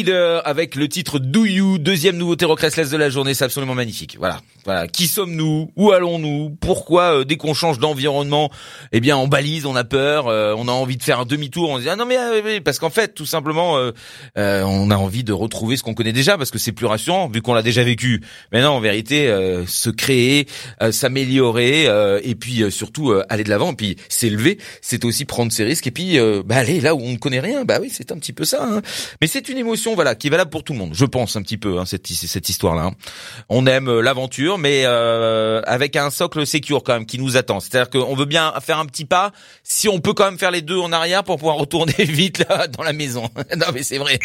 Glider 0.00 0.40
avec 0.46 0.76
le 0.76 0.88
titre 0.88 1.18
Do 1.18 1.44
You, 1.44 1.76
deuxième 1.76 2.16
nouveauté 2.16 2.46
rock 2.46 2.60
restless 2.60 2.88
de 2.88 2.96
la 2.96 3.10
journée, 3.10 3.34
c'est 3.34 3.44
absolument 3.44 3.74
magnifique. 3.74 4.16
Voilà, 4.18 4.40
voilà. 4.64 4.88
Qui 4.88 5.06
sommes-nous? 5.06 5.70
Où 5.76 5.92
allons-nous? 5.92 6.56
Pourquoi 6.58 7.18
euh, 7.18 7.24
dès 7.24 7.36
qu'on 7.36 7.52
change 7.52 7.78
d'environnement, 7.78 8.50
eh 8.92 9.00
bien 9.00 9.16
on 9.16 9.28
balise, 9.28 9.66
on 9.66 9.76
a 9.76 9.84
peur, 9.84 10.28
euh, 10.28 10.54
on 10.56 10.68
a 10.68 10.72
envie 10.72 10.96
de 10.96 11.02
faire 11.02 11.20
un 11.20 11.24
demi-tour, 11.24 11.70
on 11.70 11.76
se 11.76 11.82
dit 11.82 11.88
ah 11.88 11.96
non 11.96 12.06
mais 12.06 12.18
euh, 12.18 12.60
parce 12.64 12.78
qu'en 12.78 12.90
fait 12.90 13.14
tout 13.14 13.26
simplement 13.26 13.76
euh, 13.78 13.92
euh, 14.38 14.62
on 14.64 14.90
a 14.90 14.96
envie 14.96 15.24
de 15.24 15.32
retrouver 15.32 15.76
ce 15.76 15.82
qu'on 15.82 15.94
connaît 15.94 16.12
déjà 16.12 16.36
parce 16.36 16.50
que 16.50 16.58
c'est 16.58 16.72
plus 16.72 16.86
rassurant 16.86 17.28
vu 17.28 17.42
qu'on 17.42 17.54
l'a 17.54 17.62
déjà 17.62 17.82
vécu. 17.84 18.22
Mais 18.52 18.62
non, 18.62 18.70
en 18.70 18.80
vérité, 18.80 19.28
euh, 19.28 19.66
se 19.66 19.90
créer, 19.90 20.46
euh, 20.82 20.92
s'améliorer 20.92 21.84
et 22.22 22.34
puis 22.34 22.70
surtout 22.70 23.14
aller 23.28 23.44
de 23.44 23.50
l'avant, 23.50 23.72
et 23.72 23.76
puis 23.76 23.96
s'élever, 24.08 24.58
c'est 24.80 25.04
aussi 25.04 25.24
prendre 25.24 25.52
ses 25.52 25.64
risques 25.64 25.86
et 25.86 25.90
puis 25.90 26.18
bah, 26.44 26.56
aller 26.56 26.80
là 26.80 26.94
où 26.94 27.00
on 27.00 27.12
ne 27.12 27.16
connaît 27.18 27.40
rien. 27.40 27.64
Bah 27.64 27.78
oui, 27.80 27.90
c'est 27.92 28.12
un 28.12 28.16
petit 28.18 28.32
peu 28.32 28.44
ça. 28.44 28.64
hein. 28.64 28.82
Mais 29.20 29.26
c'est 29.26 29.48
une 29.48 29.58
émotion, 29.58 29.94
voilà, 29.94 30.14
qui 30.14 30.26
est 30.26 30.30
valable 30.30 30.50
pour 30.50 30.64
tout 30.64 30.72
le 30.72 30.78
monde. 30.78 30.90
Je 30.94 31.04
pense 31.04 31.36
un 31.36 31.42
petit 31.42 31.58
peu 31.58 31.78
hein, 31.78 31.84
cette 31.84 32.06
cette 32.06 32.48
histoire-là. 32.48 32.82
hein. 32.86 32.92
On 33.48 33.66
aime 33.66 34.00
l'aventure, 34.00 34.58
mais 34.58 34.84
avec 34.84 35.96
un 35.96 36.10
socle 36.10 36.46
secure 36.46 36.82
quand 36.82 36.94
même 36.94 37.06
qui 37.06 37.18
nous 37.18 37.36
attend. 37.36 37.60
C'est-à-dire 37.60 37.90
qu'on 37.90 38.14
veut 38.16 38.24
bien 38.26 38.52
faire 38.60 38.79
un 38.80 38.86
petit 38.86 39.04
pas, 39.04 39.32
si 39.62 39.88
on 39.88 40.00
peut 40.00 40.14
quand 40.14 40.24
même 40.24 40.38
faire 40.38 40.50
les 40.50 40.62
deux 40.62 40.78
en 40.78 40.92
arrière 40.92 41.24
pour 41.24 41.36
pouvoir 41.36 41.56
retourner 41.60 41.92
vite 41.98 42.38
là 42.48 42.66
dans 42.66 42.82
la 42.82 42.92
maison. 42.92 43.28
non 43.56 43.66
mais 43.72 43.82
c'est 43.82 43.98
vrai. 43.98 44.18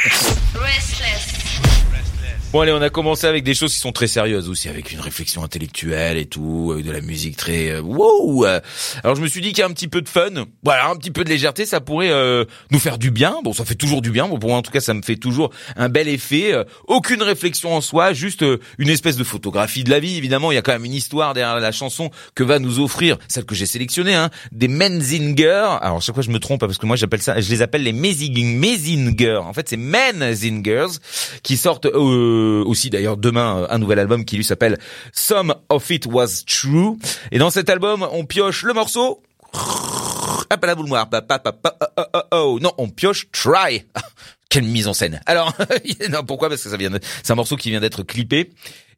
Bon 2.55 2.61
allez, 2.61 2.71
on 2.71 2.81
a 2.81 2.89
commencé 2.89 3.27
avec 3.27 3.43
des 3.43 3.53
choses 3.53 3.73
qui 3.73 3.79
sont 3.79 3.91
très 3.91 4.07
sérieuses 4.07 4.47
aussi, 4.47 4.69
avec 4.69 4.93
une 4.93 5.01
réflexion 5.01 5.43
intellectuelle 5.43 6.17
et 6.17 6.25
tout, 6.25 6.69
avec 6.71 6.85
de 6.85 6.91
la 6.93 7.01
musique 7.01 7.35
très 7.35 7.71
euh, 7.71 7.81
wow. 7.81 8.45
euh. 8.45 8.61
Alors 9.03 9.17
je 9.17 9.21
me 9.21 9.27
suis 9.27 9.41
dit 9.41 9.49
qu'il 9.49 9.57
y 9.57 9.61
a 9.63 9.65
un 9.65 9.73
petit 9.73 9.89
peu 9.89 10.01
de 10.01 10.07
fun, 10.07 10.29
voilà, 10.63 10.87
un 10.87 10.95
petit 10.95 11.11
peu 11.11 11.25
de 11.25 11.29
légèreté, 11.29 11.65
ça 11.65 11.81
pourrait 11.81 12.11
euh, 12.11 12.45
nous 12.71 12.79
faire 12.79 12.97
du 12.97 13.11
bien. 13.11 13.35
Bon, 13.43 13.51
ça 13.51 13.65
fait 13.65 13.75
toujours 13.75 14.01
du 14.01 14.09
bien. 14.09 14.29
Bon, 14.29 14.39
pour 14.39 14.51
moi 14.51 14.59
en 14.59 14.61
tout 14.61 14.71
cas, 14.71 14.79
ça 14.79 14.93
me 14.93 15.01
fait 15.01 15.17
toujours 15.17 15.51
un 15.75 15.89
bel 15.89 16.07
effet. 16.07 16.53
Euh, 16.53 16.63
aucune 16.87 17.21
réflexion 17.23 17.75
en 17.75 17.81
soi, 17.81 18.13
juste 18.13 18.43
euh, 18.43 18.61
une 18.77 18.87
espèce 18.87 19.17
de 19.17 19.25
photographie 19.25 19.83
de 19.83 19.89
la 19.89 19.99
vie. 19.99 20.15
Évidemment, 20.15 20.53
il 20.53 20.55
y 20.55 20.57
a 20.57 20.61
quand 20.61 20.71
même 20.71 20.85
une 20.85 20.93
histoire 20.93 21.33
derrière 21.33 21.59
la 21.59 21.73
chanson 21.73 22.09
que 22.35 22.43
va 22.45 22.59
nous 22.59 22.79
offrir 22.79 23.17
celle 23.27 23.43
que 23.43 23.53
j'ai 23.53 23.65
sélectionnée, 23.65 24.15
hein, 24.15 24.29
des 24.53 24.69
Menzinger. 24.69 25.75
Alors 25.81 26.01
chaque 26.01 26.15
fois 26.15 26.23
je 26.23 26.31
me 26.31 26.39
trompe 26.39 26.63
hein, 26.63 26.67
parce 26.67 26.77
que 26.77 26.85
moi 26.85 26.95
j'appelle 26.95 27.21
ça, 27.21 27.37
je 27.41 27.49
les 27.49 27.61
appelle 27.61 27.83
les 27.83 27.91
Mezing- 27.91 28.57
Mezinger. 28.57 29.41
En 29.43 29.51
fait, 29.51 29.67
c'est 29.67 29.75
Menzingers 29.75 30.99
qui 31.43 31.57
sortent 31.57 31.87
euh, 31.87 32.44
aussi 32.65 32.89
d'ailleurs 32.89 33.17
demain 33.17 33.59
euh, 33.59 33.67
un 33.69 33.77
nouvel 33.77 33.99
album 33.99 34.25
qui 34.25 34.37
lui 34.37 34.43
s'appelle 34.43 34.77
Some 35.13 35.55
of 35.69 35.89
It 35.89 36.05
Was 36.05 36.43
True. 36.45 36.97
Et 37.31 37.37
dans 37.37 37.49
cet 37.49 37.69
album, 37.69 38.07
on 38.11 38.25
pioche 38.25 38.63
le 38.63 38.73
morceau. 38.73 39.21
Hop 39.53 40.63
à 40.63 40.67
la 40.67 40.75
boule 40.75 40.87
noire. 40.87 41.09
Non, 42.61 42.71
on 42.77 42.89
pioche 42.89 43.27
Try. 43.31 43.85
Quelle 44.49 44.63
mise 44.65 44.87
en 44.87 44.93
scène. 44.93 45.21
Alors, 45.25 45.53
non, 46.09 46.23
pourquoi? 46.23 46.49
Parce 46.49 46.61
que 46.63 46.69
ça 46.69 46.77
vient 46.77 46.91
c'est 47.23 47.31
un 47.31 47.35
morceau 47.35 47.55
qui 47.57 47.71
vient 47.71 47.81
d'être 47.81 48.03
clippé. 48.03 48.51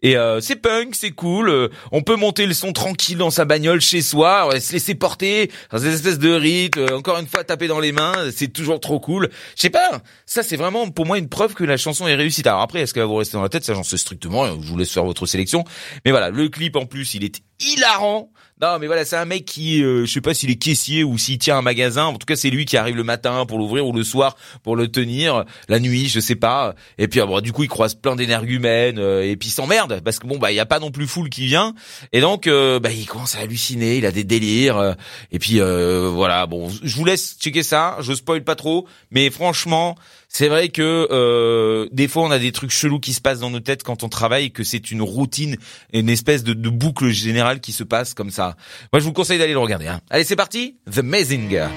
Et 0.03 0.15
euh, 0.15 0.39
c'est 0.41 0.57
punk, 0.57 0.93
c'est 0.93 1.11
cool. 1.11 1.49
euh, 1.49 1.69
on 1.91 2.03
peut 2.03 2.15
monter 2.15 2.45
le 2.45 2.53
son 2.53 2.71
tranquille 2.71 3.17
dans 3.17 3.31
sa 3.31 3.45
bagnole 3.45 3.81
chez 3.81 4.01
soi, 4.03 4.53
euh, 4.53 4.59
se 4.59 4.73
laisser 4.73 4.93
porter 4.93 5.49
dans 5.71 5.79
cette 5.79 5.93
espèce 5.93 6.19
de 6.19 6.31
rythme. 6.31 6.79
euh, 6.81 6.97
encore 6.97 7.17
une 7.17 7.25
fois, 7.25 7.43
taper 7.43 7.67
dans 7.67 7.79
les 7.79 7.91
mains, 7.91 8.13
c'est 8.35 8.49
toujours 8.49 8.79
trop 8.79 8.99
cool. 8.99 9.29
Je 9.55 9.61
sais 9.61 9.71
pas. 9.71 10.01
Ça, 10.27 10.43
c'est 10.43 10.57
vraiment 10.57 10.89
pour 10.89 11.07
moi 11.07 11.17
une 11.17 11.29
preuve 11.29 11.55
que 11.55 11.63
la 11.63 11.77
chanson 11.77 12.07
est 12.07 12.15
réussie. 12.15 12.43
Alors 12.45 12.61
après, 12.61 12.81
est-ce 12.81 12.93
qu'elle 12.93 13.03
va 13.03 13.07
vous 13.07 13.15
rester 13.15 13.37
dans 13.37 13.43
la 13.43 13.49
tête? 13.49 13.63
Ça, 13.63 13.73
j'en 13.73 13.83
sais 13.83 13.97
strictement. 13.97 14.45
Je 14.61 14.67
vous 14.67 14.77
laisse 14.77 14.91
faire 14.91 15.05
votre 15.05 15.25
sélection. 15.25 15.63
Mais 16.05 16.11
voilà, 16.11 16.29
le 16.29 16.47
clip 16.49 16.75
en 16.75 16.85
plus, 16.85 17.15
il 17.15 17.23
est 17.23 17.41
hilarant. 17.59 18.31
Non, 18.59 18.79
mais 18.79 18.87
voilà, 18.87 19.05
c'est 19.05 19.15
un 19.15 19.25
mec 19.25 19.45
qui, 19.45 19.83
euh, 19.83 20.07
je 20.07 20.11
sais 20.11 20.21
pas 20.21 20.33
s'il 20.33 20.49
est 20.49 20.55
caissier 20.55 21.03
ou 21.03 21.19
s'il 21.19 21.37
tient 21.37 21.59
un 21.59 21.61
magasin. 21.61 22.05
En 22.05 22.13
tout 22.13 22.25
cas, 22.25 22.35
c'est 22.35 22.49
lui 22.49 22.65
qui 22.65 22.75
arrive 22.75 22.95
le 22.95 23.03
matin 23.03 23.45
pour 23.45 23.59
l'ouvrir 23.59 23.85
ou 23.85 23.93
le 23.93 24.03
soir 24.03 24.35
pour 24.63 24.75
le 24.75 24.87
tenir, 24.87 25.45
la 25.69 25.79
nuit, 25.79 26.09
je 26.09 26.19
sais 26.19 26.35
pas. 26.35 26.73
Et 26.97 27.07
puis, 27.07 27.21
ah, 27.21 27.27
bon, 27.27 27.39
du 27.39 27.53
coup, 27.53 27.61
il 27.61 27.69
croise 27.69 27.93
plein 27.93 28.15
d'énergumènes 28.15 28.97
euh, 28.97 29.21
et 29.21 29.35
puis 29.35 29.49
s'emmerde 29.49 30.01
parce 30.03 30.17
que 30.17 30.25
bon, 30.25 30.39
bah, 30.39 30.51
il 30.51 30.55
y 30.55 30.59
a 30.59 30.65
pas 30.65 30.79
non 30.79 30.89
plus 30.89 31.05
foule 31.05 31.29
qui 31.29 31.45
vient. 31.45 31.75
Et 32.13 32.19
donc, 32.19 32.47
euh, 32.47 32.79
bah, 32.79 32.89
il 32.91 33.05
commence 33.05 33.35
à 33.35 33.41
halluciner, 33.41 33.97
il 33.97 34.07
a 34.07 34.11
des 34.11 34.23
délires. 34.23 34.77
euh, 34.77 34.93
et 35.31 35.37
puis, 35.37 35.61
euh, 35.61 36.09
voilà, 36.11 36.47
bon, 36.47 36.67
je 36.81 36.95
vous 36.95 37.05
laisse 37.05 37.37
checker 37.39 37.61
ça. 37.61 37.97
Je 38.01 38.11
spoil 38.13 38.43
pas 38.43 38.55
trop, 38.55 38.87
mais 39.11 39.29
franchement, 39.29 39.95
c'est 40.27 40.47
vrai 40.49 40.69
que 40.69 41.07
euh, 41.11 41.87
des 41.91 42.07
fois 42.07 42.23
on 42.23 42.31
a 42.31 42.39
des 42.39 42.51
trucs 42.51 42.71
chelous 42.71 42.99
qui 42.99 43.13
se 43.13 43.21
passent 43.21 43.39
dans 43.39 43.49
nos 43.49 43.59
têtes 43.59 43.83
quand 43.83 44.03
on 44.03 44.09
travaille, 44.09 44.51
que 44.51 44.63
c'est 44.63 44.91
une 44.91 45.01
routine, 45.01 45.57
une 45.93 46.09
espèce 46.09 46.43
de, 46.43 46.53
de 46.53 46.69
boucle 46.69 47.09
générale 47.09 47.59
qui 47.59 47.71
se 47.71 47.83
passe 47.83 48.13
comme 48.13 48.31
ça. 48.31 48.55
Moi 48.93 48.99
je 48.99 49.05
vous 49.05 49.13
conseille 49.13 49.39
d'aller 49.39 49.53
le 49.53 49.59
regarder. 49.59 49.87
Hein. 49.87 50.01
Allez 50.09 50.23
c'est 50.23 50.35
parti, 50.35 50.77
The 50.91 50.99
Mazinger. 50.99 51.67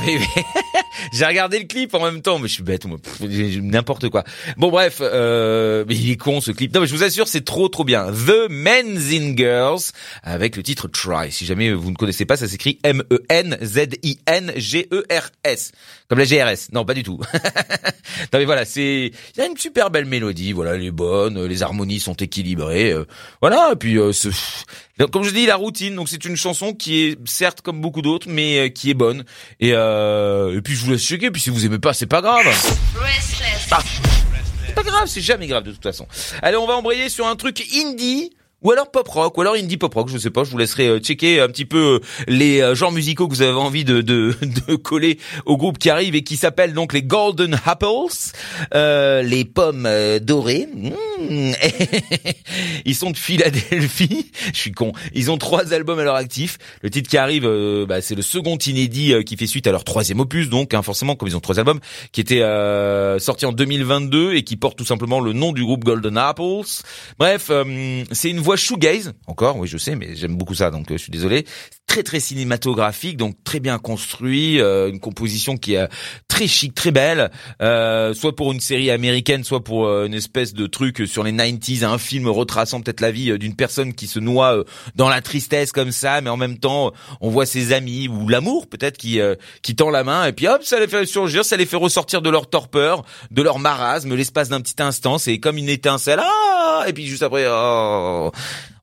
Ah 0.00 0.04
oui, 0.06 0.16
oui. 0.18 0.44
J'ai 1.20 1.26
regardé 1.26 1.58
le 1.58 1.66
clip 1.66 1.92
en 1.92 2.02
même 2.02 2.22
temps, 2.22 2.38
mais 2.38 2.48
je 2.48 2.54
suis 2.54 2.62
bête, 2.62 2.86
n'importe 3.20 4.08
quoi. 4.08 4.24
Bon 4.56 4.70
bref, 4.70 5.00
euh, 5.02 5.84
mais 5.86 5.94
il 5.94 6.10
est 6.12 6.16
con 6.16 6.40
ce 6.40 6.50
clip. 6.50 6.74
Non 6.74 6.80
mais 6.80 6.86
je 6.86 6.94
vous 6.94 7.02
assure, 7.04 7.28
c'est 7.28 7.44
trop 7.44 7.68
trop 7.68 7.84
bien. 7.84 8.06
The 8.10 8.48
Men's 8.48 9.12
in 9.12 9.36
Girls 9.36 9.80
avec 10.22 10.56
le 10.56 10.62
titre 10.62 10.88
Try. 10.88 11.30
Si 11.30 11.44
jamais 11.44 11.72
vous 11.74 11.90
ne 11.90 11.96
connaissez 11.96 12.24
pas, 12.24 12.38
ça 12.38 12.48
s'écrit 12.48 12.78
M 12.84 13.02
E 13.12 13.22
N 13.28 13.58
Z 13.62 13.88
I 14.02 14.18
N 14.26 14.50
G 14.56 14.88
E 14.94 15.04
R 15.12 15.28
S, 15.44 15.72
comme 16.08 16.18
la 16.18 16.24
GRS. 16.24 16.72
Non, 16.72 16.86
pas 16.86 16.94
du 16.94 17.02
tout. 17.02 17.20
non 18.32 18.38
mais 18.38 18.46
voilà, 18.46 18.64
c'est 18.64 19.12
il 19.36 19.38
y 19.38 19.42
a 19.42 19.46
une 19.46 19.58
super 19.58 19.90
belle 19.90 20.06
mélodie, 20.06 20.52
voilà, 20.52 20.74
elle 20.74 20.84
est 20.86 20.90
bonne, 20.90 21.44
les 21.44 21.62
harmonies 21.62 22.00
sont 22.00 22.14
équilibrées, 22.14 22.92
euh, 22.92 23.04
voilà, 23.42 23.70
et 23.74 23.76
puis 23.76 23.98
euh, 23.98 24.14
ce- 24.14 24.30
comme 25.12 25.24
je 25.24 25.30
dis, 25.30 25.46
la 25.46 25.56
routine. 25.56 25.94
Donc 25.94 26.08
c'est 26.08 26.24
une 26.24 26.36
chanson 26.36 26.74
qui 26.74 27.02
est 27.04 27.18
certes 27.26 27.60
comme 27.62 27.80
beaucoup 27.80 28.02
d'autres, 28.02 28.28
mais 28.28 28.58
euh, 28.58 28.68
qui 28.68 28.90
est 28.90 28.94
bonne. 28.94 29.24
Et, 29.58 29.70
euh, 29.72 30.56
et 30.56 30.60
puis 30.62 30.74
je 30.74 30.84
vous 30.84 30.90
laisse 30.92 31.02
checker. 31.10 31.30
Puis 31.30 31.42
si 31.42 31.50
vous 31.50 31.64
aimez 31.66 31.78
pas, 31.78 31.92
c'est 31.92 32.06
pas 32.06 32.20
grave. 32.20 32.46
Ah, 33.72 33.78
c'est 34.66 34.74
pas 34.74 34.82
grave, 34.82 35.06
c'est 35.06 35.20
jamais 35.20 35.46
grave 35.46 35.64
de 35.64 35.72
toute 35.72 35.82
façon. 35.82 36.06
Allez, 36.42 36.56
on 36.56 36.66
va 36.66 36.74
embrayer 36.74 37.08
sur 37.08 37.26
un 37.26 37.36
truc 37.36 37.62
indie. 37.74 38.32
Ou 38.62 38.72
alors 38.72 38.90
pop 38.90 39.08
rock, 39.08 39.38
ou 39.38 39.40
alors 39.40 39.54
indie 39.54 39.78
pop 39.78 39.94
rock, 39.94 40.08
je 40.10 40.18
sais 40.18 40.30
pas, 40.30 40.44
je 40.44 40.50
vous 40.50 40.58
laisserai 40.58 40.86
euh, 40.88 40.98
checker 40.98 41.40
un 41.40 41.48
petit 41.48 41.64
peu 41.64 41.78
euh, 41.78 41.98
les 42.28 42.60
euh, 42.60 42.74
genres 42.74 42.92
musicaux 42.92 43.26
que 43.26 43.34
vous 43.34 43.40
avez 43.40 43.56
envie 43.56 43.84
de, 43.84 44.02
de, 44.02 44.34
de 44.68 44.74
coller 44.74 45.18
au 45.46 45.56
groupe 45.56 45.78
qui 45.78 45.88
arrive 45.88 46.14
et 46.14 46.22
qui 46.22 46.36
s'appelle 46.36 46.74
donc 46.74 46.92
les 46.92 47.02
Golden 47.02 47.58
Apples, 47.64 47.86
euh, 48.74 49.22
les 49.22 49.46
pommes 49.46 49.88
dorées. 50.20 50.68
Mmh. 50.74 51.52
Ils 52.84 52.94
sont 52.94 53.10
de 53.10 53.16
Philadelphie, 53.16 54.30
je 54.52 54.58
suis 54.58 54.72
con. 54.72 54.92
Ils 55.14 55.30
ont 55.30 55.38
trois 55.38 55.72
albums 55.72 55.98
à 55.98 56.04
leur 56.04 56.16
actif. 56.16 56.58
Le 56.82 56.90
titre 56.90 57.08
qui 57.08 57.16
arrive, 57.16 57.48
bah, 57.88 58.02
c'est 58.02 58.14
le 58.14 58.22
second 58.22 58.58
inédit 58.58 59.14
qui 59.24 59.36
fait 59.36 59.46
suite 59.46 59.66
à 59.66 59.72
leur 59.72 59.84
troisième 59.84 60.20
opus, 60.20 60.48
donc 60.50 60.74
hein, 60.74 60.82
forcément 60.82 61.16
comme 61.16 61.28
ils 61.28 61.36
ont 61.36 61.40
trois 61.40 61.58
albums, 61.58 61.80
qui 62.12 62.20
était 62.20 62.42
euh, 62.42 63.18
sorti 63.18 63.46
en 63.46 63.52
2022 63.52 64.34
et 64.34 64.44
qui 64.44 64.56
porte 64.56 64.76
tout 64.76 64.84
simplement 64.84 65.20
le 65.20 65.32
nom 65.32 65.52
du 65.52 65.64
groupe 65.64 65.84
Golden 65.84 66.18
Apples. 66.18 66.82
Bref, 67.18 67.50
c'est 68.12 68.30
une 68.30 68.40
voix 68.40 68.49
shoegaze, 68.56 69.12
encore, 69.26 69.56
oui 69.56 69.68
je 69.68 69.78
sais, 69.78 69.96
mais 69.96 70.14
j'aime 70.14 70.36
beaucoup 70.36 70.54
ça, 70.54 70.70
donc 70.70 70.90
euh, 70.90 70.96
je 70.96 71.02
suis 71.02 71.12
désolé. 71.12 71.46
Très 71.86 72.02
très 72.02 72.20
cinématographique, 72.20 73.16
donc 73.16 73.42
très 73.42 73.58
bien 73.58 73.78
construit, 73.78 74.60
euh, 74.60 74.88
une 74.88 75.00
composition 75.00 75.56
qui 75.56 75.74
est 75.74 75.88
très 76.28 76.46
chic, 76.46 76.72
très 76.72 76.92
belle, 76.92 77.30
euh, 77.60 78.14
soit 78.14 78.36
pour 78.36 78.52
une 78.52 78.60
série 78.60 78.90
américaine, 78.90 79.42
soit 79.42 79.64
pour 79.64 79.86
euh, 79.86 80.06
une 80.06 80.14
espèce 80.14 80.54
de 80.54 80.66
truc 80.66 81.02
sur 81.06 81.24
les 81.24 81.32
90s, 81.32 81.84
un 81.84 81.98
film 81.98 82.28
retraçant 82.28 82.80
peut-être 82.80 83.00
la 83.00 83.10
vie 83.10 83.36
d'une 83.38 83.56
personne 83.56 83.92
qui 83.92 84.06
se 84.06 84.20
noie 84.20 84.64
dans 84.94 85.08
la 85.08 85.20
tristesse 85.20 85.72
comme 85.72 85.90
ça, 85.90 86.20
mais 86.20 86.30
en 86.30 86.36
même 86.36 86.58
temps 86.58 86.92
on 87.20 87.30
voit 87.30 87.46
ses 87.46 87.72
amis 87.72 88.06
ou 88.06 88.28
l'amour 88.28 88.68
peut-être 88.68 88.96
qui 88.96 89.18
qui 89.62 89.74
tend 89.74 89.90
la 89.90 90.04
main 90.04 90.26
et 90.26 90.32
puis 90.32 90.46
hop 90.46 90.62
ça 90.62 90.78
les 90.78 90.86
fait 90.86 91.06
surgir, 91.06 91.44
ça 91.44 91.56
les 91.56 91.66
fait 91.66 91.76
ressortir 91.76 92.22
de 92.22 92.30
leur 92.30 92.48
torpeur, 92.48 93.04
de 93.30 93.42
leur 93.42 93.58
marasme, 93.58 94.14
l'espace 94.14 94.48
d'un 94.48 94.60
petit 94.60 94.80
instant, 94.80 95.18
c'est 95.18 95.38
comme 95.38 95.58
une 95.58 95.68
étincelle, 95.68 96.20
ah 96.22 96.84
et 96.86 96.92
puis 96.92 97.06
juste 97.06 97.22
après, 97.22 97.46
oh. 97.48 98.30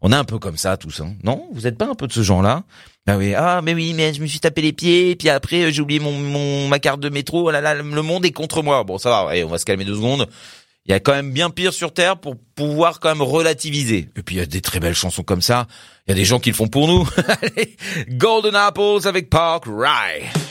On 0.02 0.12
est 0.12 0.16
un 0.16 0.24
peu 0.24 0.40
comme 0.40 0.58
ça 0.58 0.78
tous, 0.78 1.02
hein. 1.02 1.16
non? 1.24 1.48
Vous 1.52 1.68
êtes 1.68 1.78
pas 1.78 1.88
un 1.88 1.96
peu 1.96 2.08
de 2.08 2.14
ce 2.14 2.22
genre-là? 2.22 2.64
Ah 3.08 3.18
oui, 3.18 3.34
ah 3.34 3.62
mais 3.64 3.74
oui, 3.74 3.94
mais 3.94 4.14
je 4.14 4.22
me 4.22 4.28
suis 4.28 4.40
tapé 4.40 4.62
les 4.62 4.74
pieds, 4.74 5.16
puis 5.16 5.30
après 5.30 5.72
j'ai 5.72 5.82
oublié 5.82 6.00
mon, 6.00 6.12
mon 6.12 6.68
ma 6.68 6.80
carte 6.80 7.00
de 7.00 7.10
métro. 7.10 7.48
Oh 7.48 7.52
là 7.52 7.62
là, 7.62 7.74
le 7.74 7.84
monde 7.84 8.26
est 8.26 8.32
contre 8.32 8.62
moi. 8.62 8.84
Bon, 8.84 8.98
ça 8.98 9.10
va, 9.10 9.30
allez, 9.30 9.44
on 9.44 9.50
va 9.50 9.58
se 9.58 9.66
calmer 9.66 9.86
deux 9.86 9.96
secondes. 9.96 10.28
Il 10.88 10.92
y 10.92 10.94
a 10.94 11.02
quand 11.02 11.14
même 11.14 11.32
bien 11.32 11.50
pire 11.50 11.74
sur 11.74 11.94
Terre 11.94 12.18
pour 12.18 12.36
pouvoir 12.56 13.02
quand 13.02 13.10
même 13.10 13.22
relativiser. 13.22 14.10
Et 14.16 14.24
puis 14.24 14.36
il 14.36 14.38
y 14.40 14.42
a 14.42 14.46
des 14.46 14.62
très 14.62 14.80
belles 14.80 14.96
chansons 14.96 15.24
comme 15.24 15.42
ça. 15.42 15.68
Il 16.08 16.12
y 16.12 16.14
a 16.14 16.16
des 16.16 16.24
gens 16.24 16.40
qui 16.40 16.50
le 16.50 16.56
font 16.56 16.68
pour 16.68 16.88
nous. 16.88 17.08
Allez, 17.42 17.76
Golden 18.10 18.56
Apples 18.56 19.06
avec 19.06 19.30
Park 19.30 19.66
Rye. 19.68 20.47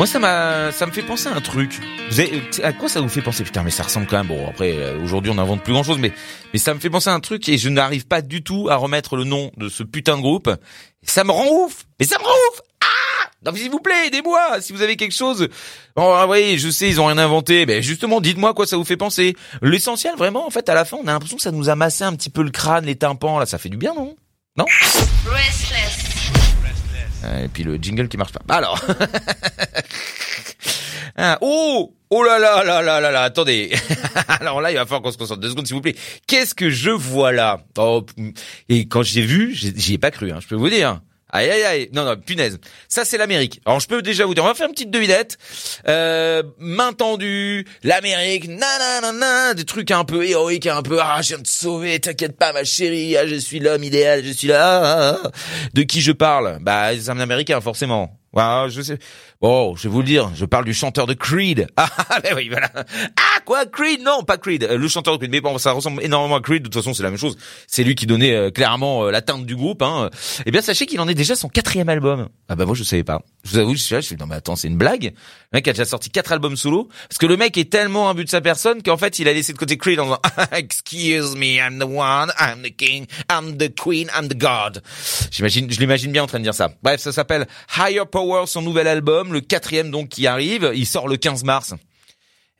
Moi, 0.00 0.06
ça 0.06 0.18
m'a, 0.18 0.72
ça 0.72 0.86
me 0.86 0.92
fait 0.92 1.02
penser 1.02 1.28
à 1.28 1.34
un 1.34 1.42
truc. 1.42 1.78
Vous 2.08 2.20
avez, 2.20 2.42
à 2.62 2.72
quoi 2.72 2.88
ça 2.88 3.02
vous 3.02 3.10
fait 3.10 3.20
penser? 3.20 3.44
Putain, 3.44 3.62
mais 3.62 3.70
ça 3.70 3.82
ressemble 3.82 4.06
quand 4.06 4.16
même. 4.16 4.28
Bon, 4.28 4.48
après, 4.48 4.72
euh, 4.72 4.98
aujourd'hui, 5.04 5.30
on 5.30 5.34
n'invente 5.34 5.62
plus 5.62 5.74
grand 5.74 5.82
chose, 5.82 5.98
mais, 5.98 6.10
mais 6.54 6.58
ça 6.58 6.72
me 6.72 6.80
fait 6.80 6.88
penser 6.88 7.10
à 7.10 7.12
un 7.12 7.20
truc 7.20 7.46
et 7.50 7.58
je 7.58 7.68
n'arrive 7.68 8.06
pas 8.06 8.22
du 8.22 8.42
tout 8.42 8.68
à 8.70 8.76
remettre 8.76 9.14
le 9.14 9.24
nom 9.24 9.50
de 9.58 9.68
ce 9.68 9.82
putain 9.82 10.16
de 10.16 10.22
groupe. 10.22 10.50
Ça 11.02 11.22
me 11.22 11.32
rend 11.32 11.46
ouf. 11.50 11.84
Mais 11.98 12.06
ça 12.06 12.16
me 12.18 12.24
rend 12.24 12.30
ouf. 12.30 12.62
Ah 12.80 13.28
non, 13.44 13.54
s'il 13.54 13.70
vous 13.70 13.80
plaît, 13.80 14.06
aidez-moi. 14.06 14.62
Si 14.62 14.72
vous 14.72 14.80
avez 14.80 14.96
quelque 14.96 15.14
chose, 15.14 15.48
bon, 15.94 16.14
ah, 16.14 16.26
oui, 16.26 16.56
je 16.56 16.70
sais, 16.70 16.88
ils 16.88 16.98
ont 16.98 17.04
rien 17.04 17.18
inventé, 17.18 17.66
mais 17.66 17.82
justement, 17.82 18.22
dites-moi 18.22 18.54
quoi 18.54 18.66
ça 18.66 18.78
vous 18.78 18.84
fait 18.84 18.96
penser. 18.96 19.36
L'essentiel, 19.60 20.14
vraiment, 20.16 20.46
en 20.46 20.50
fait, 20.50 20.70
à 20.70 20.74
la 20.74 20.86
fin, 20.86 20.96
on 20.96 21.06
a 21.08 21.12
l'impression 21.12 21.36
que 21.36 21.42
ça 21.42 21.52
nous 21.52 21.68
a 21.68 21.76
massé 21.76 22.04
un 22.04 22.14
petit 22.14 22.30
peu 22.30 22.42
le 22.42 22.50
crâne, 22.50 22.86
les 22.86 22.96
tympans. 22.96 23.38
Là, 23.38 23.44
ça 23.44 23.58
fait 23.58 23.68
du 23.68 23.76
bien, 23.76 23.92
non? 23.92 24.16
Non? 24.56 24.64
Restless. 25.26 26.10
Et 27.44 27.48
puis 27.48 27.64
le 27.64 27.76
jingle 27.76 28.08
qui 28.08 28.16
marche 28.16 28.32
pas. 28.32 28.54
Alors. 28.54 28.82
Ah, 31.22 31.38
oh 31.42 31.94
Oh 32.12 32.24
là 32.24 32.40
là 32.40 32.64
là 32.64 32.82
là 32.82 32.98
là 33.00 33.10
là, 33.12 33.22
attendez. 33.22 33.70
Alors 34.40 34.60
là, 34.60 34.72
il 34.72 34.74
va 34.74 34.84
falloir 34.84 35.02
qu'on 35.02 35.12
se 35.12 35.18
concentre 35.18 35.40
deux 35.40 35.50
secondes, 35.50 35.66
s'il 35.66 35.76
vous 35.76 35.82
plaît. 35.82 35.94
Qu'est-ce 36.26 36.56
que 36.56 36.68
je 36.68 36.90
vois 36.90 37.30
là? 37.30 37.60
Oh, 37.78 38.04
Et 38.68 38.88
quand 38.88 39.04
j'ai 39.04 39.22
vu, 39.22 39.54
j'y 39.54 39.94
ai 39.94 39.98
pas 39.98 40.10
cru, 40.10 40.32
hein, 40.32 40.38
je 40.40 40.48
peux 40.48 40.56
vous 40.56 40.70
dire. 40.70 41.00
Aïe 41.32 41.48
aïe 41.48 41.62
aïe, 41.62 41.90
non 41.92 42.04
non, 42.04 42.16
punaise. 42.16 42.58
Ça 42.88 43.04
c'est 43.04 43.16
l'Amérique. 43.16 43.60
Alors 43.64 43.78
je 43.78 43.86
peux 43.86 44.02
déjà 44.02 44.26
vous 44.26 44.34
dire, 44.34 44.42
on 44.42 44.48
va 44.48 44.54
faire 44.54 44.66
une 44.66 44.72
petite 44.72 44.90
devinette. 44.90 45.38
Euh, 45.86 46.42
main 46.58 46.92
tendue, 46.92 47.64
l'Amérique, 47.84 48.48
nanana, 48.48 49.54
des 49.54 49.64
trucs 49.64 49.92
un 49.92 50.04
peu 50.04 50.26
héroïques, 50.26 50.66
un 50.66 50.82
peu 50.82 50.98
ah 51.00 51.20
je 51.22 51.28
viens 51.28 51.38
de 51.38 51.44
te 51.44 51.48
sauver, 51.48 52.00
t'inquiète 52.00 52.36
pas 52.36 52.52
ma 52.52 52.64
chérie, 52.64 53.16
ah, 53.16 53.28
je 53.28 53.36
suis 53.36 53.60
l'homme 53.60 53.84
idéal, 53.84 54.24
je 54.24 54.32
suis 54.32 54.48
là. 54.48 54.80
ah, 54.82 55.18
ah. 55.22 55.30
De 55.72 55.82
qui 55.82 56.00
je 56.00 56.10
parle? 56.10 56.58
Bah 56.60 56.90
c'est 56.98 57.10
un 57.10 57.20
Américain 57.20 57.60
forcément. 57.60 58.19
Voilà, 58.32 58.68
je 58.68 58.80
sais. 58.80 58.98
Bon, 59.40 59.74
je 59.74 59.84
vais 59.84 59.88
vous 59.88 60.00
le 60.00 60.06
dire, 60.06 60.30
je 60.34 60.44
parle 60.44 60.64
du 60.64 60.74
chanteur 60.74 61.06
de 61.06 61.14
Creed. 61.14 61.66
Ah, 62.12 62.20
ben 62.22 62.34
oui, 62.36 62.48
voilà. 62.48 62.70
Ah, 62.74 63.40
quoi, 63.44 63.66
Creed? 63.66 64.02
Non, 64.02 64.22
pas 64.22 64.36
Creed. 64.36 64.64
Euh, 64.64 64.76
Le 64.76 64.88
chanteur 64.88 65.14
de 65.14 65.18
Creed. 65.18 65.30
Mais 65.30 65.40
bon, 65.40 65.58
ça 65.58 65.72
ressemble 65.72 66.02
énormément 66.02 66.36
à 66.36 66.40
Creed. 66.40 66.62
De 66.62 66.68
toute 66.68 66.74
façon, 66.74 66.92
c'est 66.92 67.02
la 67.02 67.10
même 67.10 67.18
chose. 67.18 67.36
C'est 67.68 67.84
lui 67.84 67.94
qui 67.94 68.06
donnait 68.06 68.34
euh, 68.34 68.50
clairement 68.50 69.04
euh, 69.04 69.10
la 69.10 69.22
teinte 69.22 69.46
du 69.46 69.54
groupe. 69.54 69.82
Hein. 69.82 70.10
Eh 70.44 70.50
bien, 70.50 70.60
sachez 70.60 70.86
qu'il 70.86 71.00
en 71.00 71.08
est 71.08 71.14
déjà 71.14 71.36
son 71.36 71.48
quatrième 71.48 71.88
album. 71.88 72.28
Ah 72.48 72.56
bah 72.56 72.66
moi, 72.66 72.74
je 72.74 72.82
savais 72.82 73.04
pas. 73.04 73.20
Je 73.44 73.52
vous 73.52 73.58
avoue, 73.58 73.74
je 73.74 73.80
suis 73.80 73.94
là, 73.94 74.00
je 74.00 74.06
suis 74.06 74.16
non 74.16 74.26
mais 74.26 74.34
attends, 74.34 74.56
c'est 74.56 74.68
une 74.68 74.76
blague. 74.76 75.04
Le 75.52 75.56
mec 75.56 75.68
a 75.68 75.72
déjà 75.72 75.84
sorti 75.84 76.10
quatre 76.10 76.32
albums 76.32 76.56
solo. 76.56 76.88
Parce 77.08 77.18
que 77.18 77.26
le 77.26 77.36
mec 77.36 77.56
est 77.56 77.70
tellement 77.70 78.12
but 78.14 78.24
de 78.24 78.30
sa 78.30 78.40
personne 78.40 78.82
qu'en 78.82 78.96
fait, 78.96 79.18
il 79.18 79.28
a 79.28 79.32
laissé 79.32 79.52
de 79.52 79.58
côté 79.58 79.76
Creed 79.78 79.98
en 80.00 80.04
disant 80.04 80.20
Excuse 80.52 81.36
me, 81.36 81.56
I'm 81.56 81.78
the 81.78 81.84
one, 81.84 82.32
I'm 82.38 82.62
the 82.62 82.74
king, 82.76 83.06
I'm 83.30 83.56
the 83.56 83.72
queen, 83.74 84.08
I'm 84.16 84.28
the 84.28 84.36
god. 84.36 84.82
J'imagine, 85.30 85.70
je 85.70 85.78
l'imagine 85.78 86.12
bien 86.12 86.22
en 86.24 86.26
train 86.26 86.38
de 86.38 86.44
dire 86.44 86.54
ça. 86.54 86.70
Bref, 86.82 87.00
ça 87.00 87.12
s'appelle 87.12 87.46
Higher 87.76 88.04
Power, 88.10 88.19
son 88.46 88.62
nouvel 88.62 88.86
album, 88.86 89.32
le 89.32 89.40
quatrième 89.40 89.90
donc 89.90 90.08
qui 90.08 90.26
arrive. 90.26 90.70
Il 90.74 90.86
sort 90.86 91.08
le 91.08 91.16
15 91.16 91.44
mars. 91.44 91.74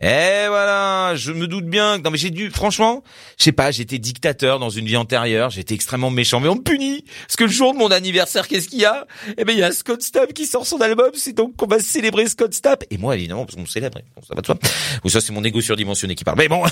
Et 0.03 0.47
voilà, 0.49 1.15
je 1.15 1.31
me 1.31 1.47
doute 1.47 1.67
bien. 1.67 1.99
Non 1.99 2.11
mais 2.11 2.17
j'ai 2.17 2.31
dû, 2.31 2.51
franchement, 2.51 3.05
je 3.39 3.45
sais 3.45 3.53
pas, 3.53 3.71
j'étais 3.71 3.99
dictateur 3.99 4.59
dans 4.59 4.71
une 4.71 4.87
vie 4.87 4.97
antérieure, 4.97 5.51
j'étais 5.51 5.75
extrêmement 5.75 6.11
méchant, 6.11 6.41
mais 6.41 6.49
on 6.49 6.55
me 6.55 6.63
punit. 6.63 7.05
Parce 7.27 7.37
que 7.37 7.45
le 7.45 7.51
jour 7.51 7.75
de 7.75 7.79
mon 7.79 7.91
anniversaire, 7.91 8.49
qu'est-ce 8.49 8.69
qu'il 8.69 8.81
y 8.81 8.87
a? 8.87 9.07
Eh 9.37 9.45
ben 9.45 9.53
il 9.53 9.59
y 9.59 9.63
a 9.63 9.73
Scott 9.73 10.01
Stapp 10.01 10.33
qui 10.33 10.47
sort 10.47 10.67
son 10.67 10.81
album, 10.81 11.11
c'est 11.13 11.35
donc 11.35 11.55
qu'on 11.57 11.67
va 11.67 11.81
célébrer 11.81 12.27
Scott 12.29 12.55
Stapp. 12.55 12.85
Et 12.91 12.97
moi 12.97 13.15
évidemment, 13.15 13.45
parce 13.45 13.57
qu'on 13.57 13.61
me 13.63 13.67
célèbre, 13.67 13.99
bon, 14.17 14.23
ça 14.27 14.35
va 14.35 14.41
de 14.41 14.47
soi. 14.47 14.59
Ou 15.05 15.11
ça 15.11 15.21
c'est 15.21 15.35
mon 15.35 15.45
ego 15.45 15.61
surdimensionné 15.61 16.15
qui 16.15 16.25
parle. 16.25 16.39
Mais 16.39 16.49
bon, 16.49 16.63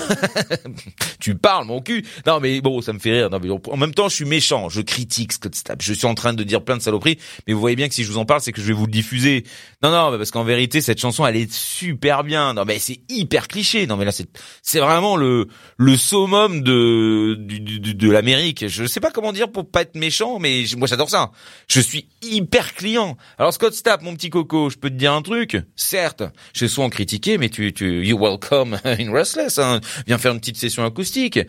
tu 1.19 1.35
parles 1.35 1.67
mon 1.67 1.81
cul. 1.81 2.03
Non 2.25 2.39
mais 2.39 2.61
bon, 2.61 2.81
ça 2.81 2.93
me 2.93 2.99
fait 2.99 3.11
rire. 3.11 3.29
Non 3.29 3.39
mais 3.39 3.49
en 3.51 3.77
même 3.77 3.93
temps, 3.93 4.09
je 4.09 4.15
suis 4.15 4.25
méchant, 4.25 4.69
je 4.69 4.81
critique 4.81 5.33
Scott 5.33 5.53
Stapp. 5.53 5.83
Je 5.83 5.93
suis 5.93 6.07
en 6.07 6.15
train 6.15 6.33
de 6.33 6.43
dire 6.43 6.63
plein 6.63 6.77
de 6.77 6.81
saloperies, 6.81 7.19
mais 7.45 7.53
vous 7.53 7.59
voyez 7.59 7.75
bien 7.75 7.89
que 7.89 7.93
si 7.93 8.03
je 8.03 8.11
vous 8.11 8.17
en 8.17 8.25
parle, 8.25 8.41
c'est 8.41 8.53
que 8.53 8.61
je 8.61 8.65
vais 8.65 8.73
vous 8.73 8.87
le 8.87 8.91
diffuser. 8.91 9.43
Non 9.83 9.91
non, 9.91 10.17
parce 10.17 10.31
qu'en 10.31 10.43
vérité, 10.43 10.81
cette 10.81 10.99
chanson, 10.99 11.27
elle 11.27 11.35
est 11.35 11.53
super 11.53 12.23
bien. 12.23 12.55
Non 12.55 12.65
mais 12.65 12.79
c'est 12.79 13.01
hyper 13.19 13.47
cliché. 13.47 13.87
Non 13.87 13.97
mais 13.97 14.05
là, 14.05 14.11
c'est 14.11 14.27
c'est 14.61 14.79
vraiment 14.79 15.15
le 15.15 15.47
le 15.77 15.97
summum 15.97 16.61
de 16.61 17.35
de 17.35 18.11
l'Amérique. 18.11 18.67
Je 18.67 18.85
sais 18.85 18.99
pas 18.99 19.11
comment 19.11 19.33
dire 19.33 19.51
pour 19.51 19.69
pas 19.69 19.81
être 19.81 19.95
méchant, 19.95 20.39
mais 20.39 20.63
moi 20.77 20.87
j'adore 20.87 21.09
ça. 21.09 21.31
Je 21.67 21.79
suis 21.79 22.07
hyper 22.21 22.73
client. 22.73 23.17
Alors 23.37 23.53
Scott 23.53 23.73
Stapp, 23.73 24.01
mon 24.01 24.13
petit 24.15 24.29
coco, 24.29 24.69
je 24.69 24.77
peux 24.77 24.89
te 24.89 24.95
dire 24.95 25.13
un 25.13 25.21
truc. 25.21 25.57
Certes, 25.75 26.23
je 26.53 26.65
suis 26.65 26.69
souvent 26.69 26.89
critiqué, 26.89 27.37
mais 27.37 27.49
tu 27.49 27.73
tu 27.73 28.05
you 28.05 28.17
welcome 28.17 28.79
in 28.85 29.11
Restless. 29.11 29.59
Hein. 29.59 29.81
Viens 30.07 30.17
faire 30.17 30.33
une 30.33 30.39
petite 30.39 30.57
session 30.57 30.83
acoustique. 30.85 31.39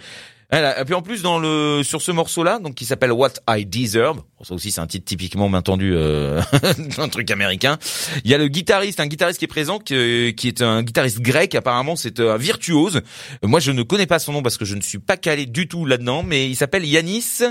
Voilà. 0.50 0.80
Et 0.80 0.84
puis 0.84 0.94
en 0.94 1.02
plus 1.02 1.22
dans 1.22 1.38
le 1.38 1.82
sur 1.82 2.02
ce 2.02 2.10
morceau-là, 2.10 2.58
donc 2.58 2.74
qui 2.74 2.84
s'appelle 2.84 3.12
What 3.12 3.34
I 3.48 3.66
Deserve, 3.66 4.22
ça 4.42 4.54
aussi 4.54 4.70
c'est 4.70 4.80
un 4.80 4.86
titre 4.86 5.04
typiquement 5.04 5.48
main 5.48 5.62
tendue, 5.62 5.94
euh, 5.94 6.40
un 6.98 7.08
truc 7.08 7.30
américain. 7.30 7.78
Il 8.24 8.30
y 8.30 8.34
a 8.34 8.38
le 8.38 8.48
guitariste, 8.48 9.00
un 9.00 9.06
guitariste 9.06 9.38
qui 9.38 9.44
est 9.44 9.48
présent, 9.48 9.78
qui, 9.78 10.34
qui 10.36 10.48
est 10.48 10.62
un 10.62 10.82
guitariste 10.82 11.20
grec. 11.20 11.54
Apparemment 11.54 11.96
c'est 11.96 12.20
un 12.20 12.36
virtuose. 12.36 12.96
Euh, 13.44 13.48
Moi 13.48 13.60
je 13.60 13.70
ne 13.70 13.82
connais 13.82 14.06
pas 14.06 14.18
son 14.18 14.32
nom 14.32 14.42
parce 14.42 14.58
que 14.58 14.64
je 14.64 14.74
ne 14.74 14.80
suis 14.80 14.98
pas 14.98 15.16
calé 15.16 15.46
du 15.46 15.68
tout 15.68 15.86
là-dedans, 15.86 16.22
mais 16.22 16.48
il 16.48 16.56
s'appelle 16.56 16.84
Yanis 16.84 17.42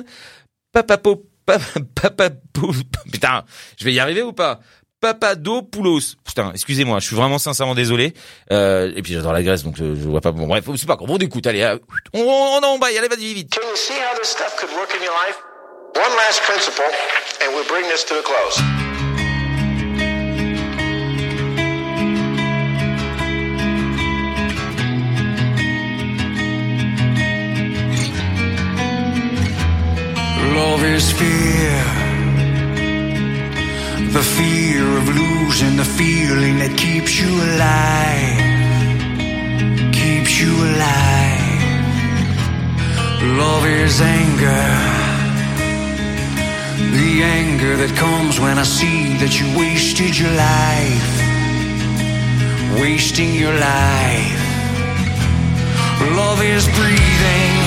Papapo. 0.72 1.26
Papapo. 1.96 2.74
Putain, 3.12 3.44
je 3.80 3.86
vais 3.86 3.94
y 3.94 4.00
arriver 4.00 4.22
ou 4.22 4.34
pas? 4.34 4.60
Papadopoulos. 5.02 6.16
Putain, 6.26 6.52
excusez-moi, 6.54 7.00
je 7.00 7.06
suis 7.08 7.16
vraiment 7.16 7.38
sincèrement 7.38 7.76
désolé. 7.76 8.14
Euh, 8.52 8.92
et 8.96 9.02
puis 9.02 9.14
j'adore 9.14 9.34
la 9.34 9.44
Grèce, 9.44 9.64
donc 9.64 9.80
euh, 9.80 9.96
je 9.96 10.08
vois 10.08 10.22
pas. 10.22 10.32
Bon, 10.32 10.48
bref, 10.48 10.66
c'est 10.76 10.88
pas 10.88 10.96
grave. 10.96 11.10
On 11.10 11.18
écoute, 11.18 11.48
allez, 11.48 11.62
euh, 11.62 11.78
on, 12.14 12.22
on, 12.22 12.60
on 12.62 12.64
emballe, 12.64 12.98
allez, 12.98 13.08
vas-y, 13.08 13.34
vite. 13.34 13.54
Can 13.54 13.68
you 13.68 13.76
see 13.76 13.94
how 13.94 14.18
this 14.20 14.30
stuff 14.30 14.56
could 14.58 14.72
work 14.76 14.90
in 14.96 15.04
your 15.04 15.14
life? 15.26 15.38
One 15.96 16.16
last 16.18 16.42
principle, 16.44 16.86
and 17.42 17.54
we'll 17.56 17.68
bring 17.68 17.88
this 17.90 18.04
to 18.06 18.16
a 18.16 18.24
close. 18.24 18.62
Love 30.56 30.84
is 30.84 31.12
fear. 31.12 31.99
The 34.12 34.24
fear 34.24 34.98
of 34.98 35.08
losing 35.08 35.78
the 35.78 35.86
feeling 35.86 36.58
that 36.58 36.76
keeps 36.76 37.20
you 37.22 37.30
alive. 37.30 38.40
Keeps 39.94 40.42
you 40.42 40.50
alive. 40.50 41.62
Love 43.38 43.68
is 43.68 44.02
anger. 44.02 44.66
The 46.98 47.22
anger 47.22 47.78
that 47.78 47.96
comes 47.96 48.40
when 48.40 48.58
I 48.58 48.64
see 48.64 49.14
that 49.22 49.40
you 49.40 49.46
wasted 49.56 50.18
your 50.18 50.34
life. 50.34 51.10
Wasting 52.82 53.36
your 53.36 53.54
life. 53.54 54.42
Love 56.18 56.42
is 56.42 56.66
breathing. 56.80 57.59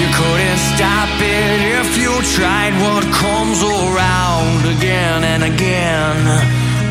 You 0.00 0.08
couldn't 0.14 0.58
stop 0.74 1.10
it 1.20 1.60
if 1.78 1.98
you 1.98 2.12
tried. 2.34 2.72
What 2.80 3.04
comes 3.12 3.60
around 3.62 4.64
again 4.74 5.24
and 5.24 5.42
again 5.44 6.16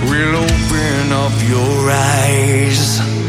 will 0.10 0.36
open 0.36 1.12
up 1.12 1.34
your 1.50 1.90
eyes. 1.90 3.29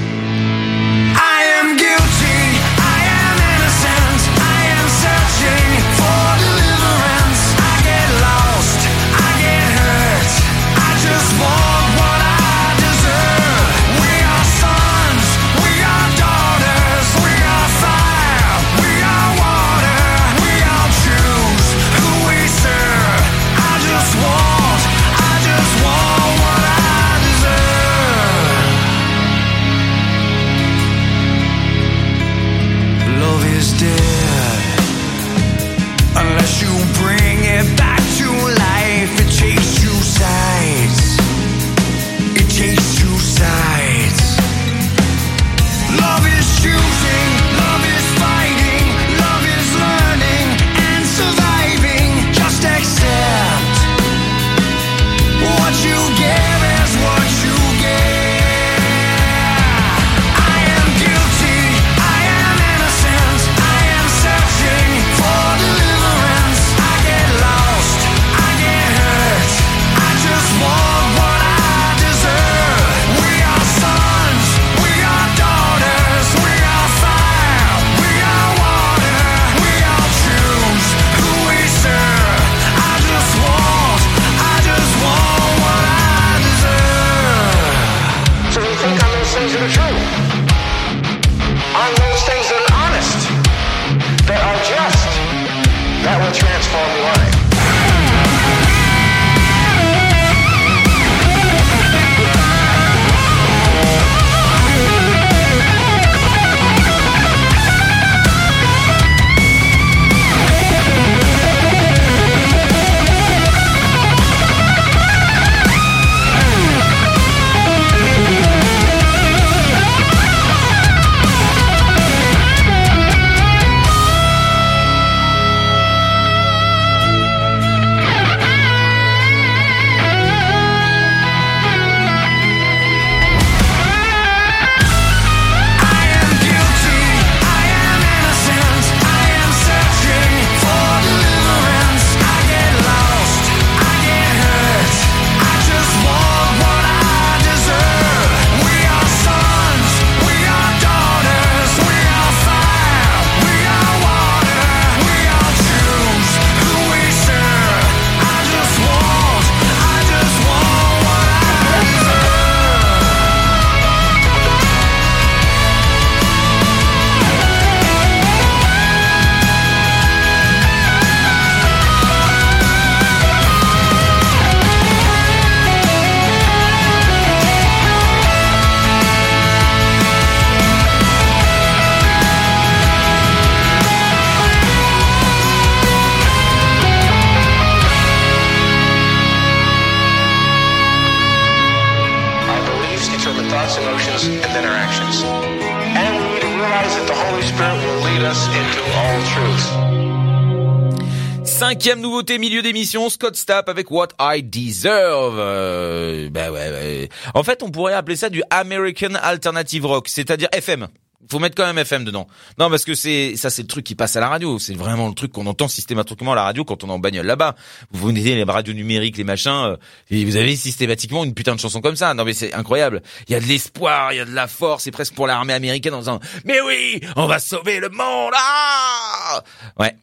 Cinquième 201.81 202.03
nouveauté 202.03 202.37
milieu 202.37 202.61
d'émission, 202.61 203.09
Scott 203.09 203.37
Stapp 203.37 203.71
avec 203.71 203.91
What 203.91 204.09
I 204.21 204.43
Deserve. 204.43 205.37
Euh, 205.39 206.29
bah 206.29 206.51
ouais, 206.51 206.71
ouais. 206.71 207.09
En 207.33 207.43
fait, 207.43 207.63
on 207.63 207.71
pourrait 207.71 207.95
appeler 207.95 208.17
ça 208.17 208.29
du 208.29 208.43
American 208.51 209.15
Alternative 209.15 209.87
Rock, 209.87 210.09
c'est-à-dire 210.09 210.51
FM. 210.53 210.89
Faut 211.31 211.39
mettre 211.39 211.57
quand 211.57 211.65
même 211.65 211.79
FM 211.79 212.05
dedans. 212.05 212.27
Non, 212.59 212.69
parce 212.69 212.85
que 212.85 212.95
c'est 212.95 213.35
ça, 213.37 213.49
c'est 213.49 213.63
le 213.63 213.69
truc 213.69 213.87
qui 213.87 213.95
passe 213.95 214.15
à 214.15 214.21
la 214.21 214.29
radio. 214.29 214.59
C'est 214.59 214.75
vraiment 214.75 215.09
le 215.09 215.15
truc 215.15 215.33
qu'on 215.33 215.47
entend 215.47 215.69
systématiquement 215.69 216.33
à 216.33 216.35
la 216.35 216.43
radio 216.43 216.67
quand 216.67 216.85
on 216.85 216.89
est 216.89 216.93
en 216.93 216.99
bagnole 216.99 217.25
là-bas. 217.25 217.55
Vous 217.93 218.09
venez 218.09 218.21
les 218.21 218.43
radios 218.43 218.75
numériques, 218.75 219.17
les 219.17 219.25
machins, 219.25 219.51
euh, 219.51 219.77
et 220.11 220.23
vous 220.27 220.37
avez 220.37 220.57
systématiquement 220.57 221.25
une 221.25 221.33
putain 221.33 221.55
de 221.55 221.61
chanson 221.61 221.81
comme 221.81 221.97
ça. 221.97 222.13
Non 222.13 222.27
mais 222.27 222.35
c'est 222.35 222.53
incroyable. 222.53 223.01
Il 223.27 223.33
y 223.33 223.37
a 223.37 223.41
de 223.41 223.47
l'espoir, 223.47 224.13
il 224.13 224.17
y 224.17 224.21
a 224.21 224.27
de 224.27 224.35
la 224.35 224.49
force. 224.49 224.83
C'est 224.83 224.91
presque 224.91 225.15
pour 225.15 225.27
l'armée 225.27 225.55
américaine 225.55 225.95
en 225.95 226.01
disant 226.01 226.21
mais 226.45 226.61
oui, 226.61 227.01
on 227.17 227.25
va 227.25 227.39
sauver 227.39 227.81
le 227.81 227.89
monde. 227.89 228.35
Ah 228.37 229.43
ouais. 229.79 229.97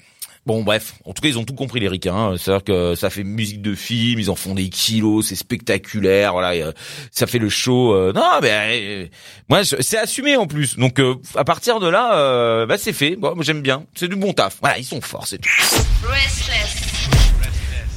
Bon 0.47 0.63
bref, 0.63 0.93
en 1.03 1.11
tout 1.11 1.21
cas 1.21 1.27
ils 1.27 1.37
ont 1.37 1.43
tout 1.43 1.53
compris 1.53 1.81
les 1.81 1.89
ricains. 1.89 2.15
hein. 2.15 2.35
C'est-à-dire 2.37 2.63
que 2.63 2.95
ça 2.95 3.09
fait 3.09 3.25
musique 3.25 3.61
de 3.61 3.75
film, 3.75 4.17
ils 4.17 4.29
en 4.31 4.35
font 4.35 4.55
des 4.55 4.69
kilos, 4.69 5.25
c'est 5.27 5.35
spectaculaire, 5.35 6.31
voilà, 6.31 6.55
et, 6.55 6.63
euh, 6.63 6.71
ça 7.11 7.27
fait 7.27 7.37
le 7.37 7.49
show. 7.49 7.93
euh, 7.93 8.13
non 8.13 8.23
mais 8.41 8.49
euh, 8.53 9.07
moi 9.49 9.65
c'est 9.65 9.97
assumé 9.97 10.37
en 10.37 10.47
plus. 10.47 10.77
Donc 10.77 11.01
euh, 11.01 11.15
à 11.35 11.43
partir 11.43 11.81
de 11.81 11.89
là, 11.89 12.17
euh, 12.17 12.65
bah 12.65 12.77
c'est 12.77 12.93
fait. 12.93 13.17
Bon, 13.17 13.35
moi 13.35 13.43
j'aime 13.43 13.61
bien, 13.61 13.83
c'est 13.93 14.07
du 14.07 14.15
bon 14.15 14.31
taf. 14.31 14.55
Voilà, 14.61 14.77
ils 14.79 14.85
sont 14.85 15.01
forts, 15.01 15.27
c'est 15.27 15.37
tout. 15.39 15.49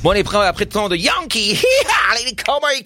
Bon, 0.03 0.11
les 0.13 0.25
prêts 0.25 0.45
après 0.47 0.67
tant 0.67 0.89
de 0.89 0.97
Yankee, 0.97 1.53
Cowboys 2.37 2.83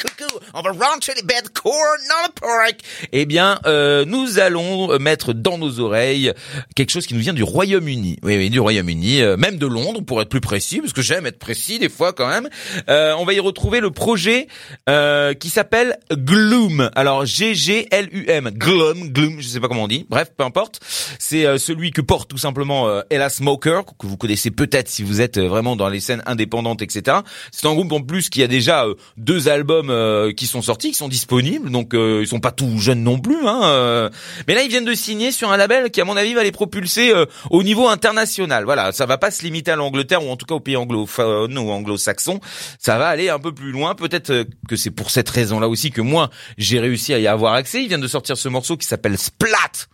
on 0.52 0.62
va 0.62 0.70
les 0.72 1.22
dans 1.22 2.22
le. 2.24 2.72
Eh 3.12 3.26
bien, 3.26 3.58
euh, 3.66 4.04
nous 4.04 4.38
allons 4.38 4.92
euh, 4.92 4.98
mettre 4.98 5.32
dans 5.32 5.58
nos 5.58 5.80
oreilles 5.80 6.32
quelque 6.76 6.90
chose 6.90 7.06
qui 7.06 7.14
nous 7.14 7.20
vient 7.20 7.32
du 7.32 7.42
Royaume-Uni. 7.42 8.18
Oui, 8.22 8.36
oui, 8.36 8.50
du 8.50 8.60
Royaume-Uni, 8.60 9.22
euh, 9.22 9.36
même 9.36 9.56
de 9.56 9.66
Londres 9.66 10.02
pour 10.02 10.20
être 10.20 10.28
plus 10.28 10.40
précis, 10.40 10.80
parce 10.80 10.92
que 10.92 11.02
j'aime 11.02 11.26
être 11.26 11.38
précis 11.38 11.78
des 11.78 11.88
fois 11.88 12.12
quand 12.12 12.28
même. 12.28 12.48
Euh, 12.88 13.14
on 13.18 13.24
va 13.24 13.32
y 13.32 13.40
retrouver 13.40 13.80
le 13.80 13.90
projet 13.90 14.48
euh, 14.88 15.34
qui 15.34 15.48
s'appelle 15.48 15.98
Gloom. 16.12 16.90
Alors 16.94 17.24
G-G-L-U-M, 17.24 18.50
Gloom, 18.50 19.08
Gloom, 19.08 19.40
je 19.40 19.48
sais 19.48 19.60
pas 19.60 19.68
comment 19.68 19.84
on 19.84 19.88
dit. 19.88 20.06
Bref, 20.08 20.32
peu 20.36 20.44
importe. 20.44 20.80
C'est 21.18 21.46
euh, 21.46 21.58
celui 21.58 21.90
que 21.90 22.00
porte 22.00 22.28
tout 22.30 22.38
simplement 22.38 23.02
Ella 23.10 23.30
Smoker, 23.30 23.84
que 23.98 24.06
vous 24.06 24.16
connaissez 24.16 24.50
peut-être 24.50 24.88
si 24.88 25.02
vous 25.02 25.20
êtes 25.20 25.38
vraiment 25.38 25.76
dans 25.76 25.88
les 25.88 26.00
scènes 26.00 26.22
indépendantes, 26.26 26.82
etc. 26.82 27.18
C'est 27.50 27.66
un 27.66 27.74
groupe 27.74 27.92
en 27.92 28.02
plus 28.02 28.28
qui 28.28 28.42
a 28.42 28.46
déjà 28.46 28.86
deux 29.16 29.48
albums 29.48 29.90
euh, 29.90 30.32
qui 30.32 30.46
sont 30.46 30.62
sortis, 30.62 30.90
qui 30.90 30.96
sont 30.96 31.08
disponibles, 31.08 31.70
donc 31.70 31.94
euh, 31.94 32.20
ils 32.22 32.26
sont 32.26 32.40
pas 32.40 32.50
tout 32.50 32.78
jeunes 32.78 33.02
non 33.02 33.18
plus. 33.18 33.46
Hein, 33.46 33.60
euh. 33.64 34.10
Mais 34.48 34.54
là, 34.54 34.62
ils 34.62 34.68
viennent 34.68 34.84
de 34.84 34.94
signer 34.94 35.30
sur 35.30 35.52
un 35.52 35.56
label 35.56 35.90
qui, 35.90 36.00
à 36.00 36.04
mon 36.04 36.16
avis, 36.16 36.34
va 36.34 36.42
les 36.42 36.52
propulser 36.52 37.14
euh, 37.14 37.26
au 37.50 37.62
niveau 37.62 37.88
international. 37.88 38.64
Voilà, 38.64 38.92
ça 38.92 39.06
va 39.06 39.18
pas 39.18 39.30
se 39.30 39.42
limiter 39.42 39.70
à 39.70 39.76
l'Angleterre 39.76 40.24
ou 40.24 40.30
en 40.30 40.36
tout 40.36 40.46
cas 40.46 40.54
aux 40.54 40.60
pays 40.60 40.76
anglophones 40.76 41.56
ou 41.56 41.70
anglo-saxons. 41.70 42.40
Ça 42.78 42.98
va 42.98 43.08
aller 43.08 43.28
un 43.28 43.38
peu 43.38 43.52
plus 43.52 43.70
loin. 43.70 43.94
Peut-être 43.94 44.30
euh, 44.30 44.44
que 44.68 44.76
c'est 44.76 44.90
pour 44.90 45.10
cette 45.10 45.28
raison-là 45.28 45.68
aussi 45.68 45.90
que 45.90 46.00
moi, 46.00 46.30
j'ai 46.58 46.80
réussi 46.80 47.14
à 47.14 47.18
y 47.18 47.26
avoir 47.26 47.54
accès. 47.54 47.82
Ils 47.82 47.88
viennent 47.88 48.00
de 48.00 48.08
sortir 48.08 48.36
ce 48.36 48.48
morceau 48.48 48.76
qui 48.76 48.86
s'appelle 48.86 49.18
Splat 49.18 49.88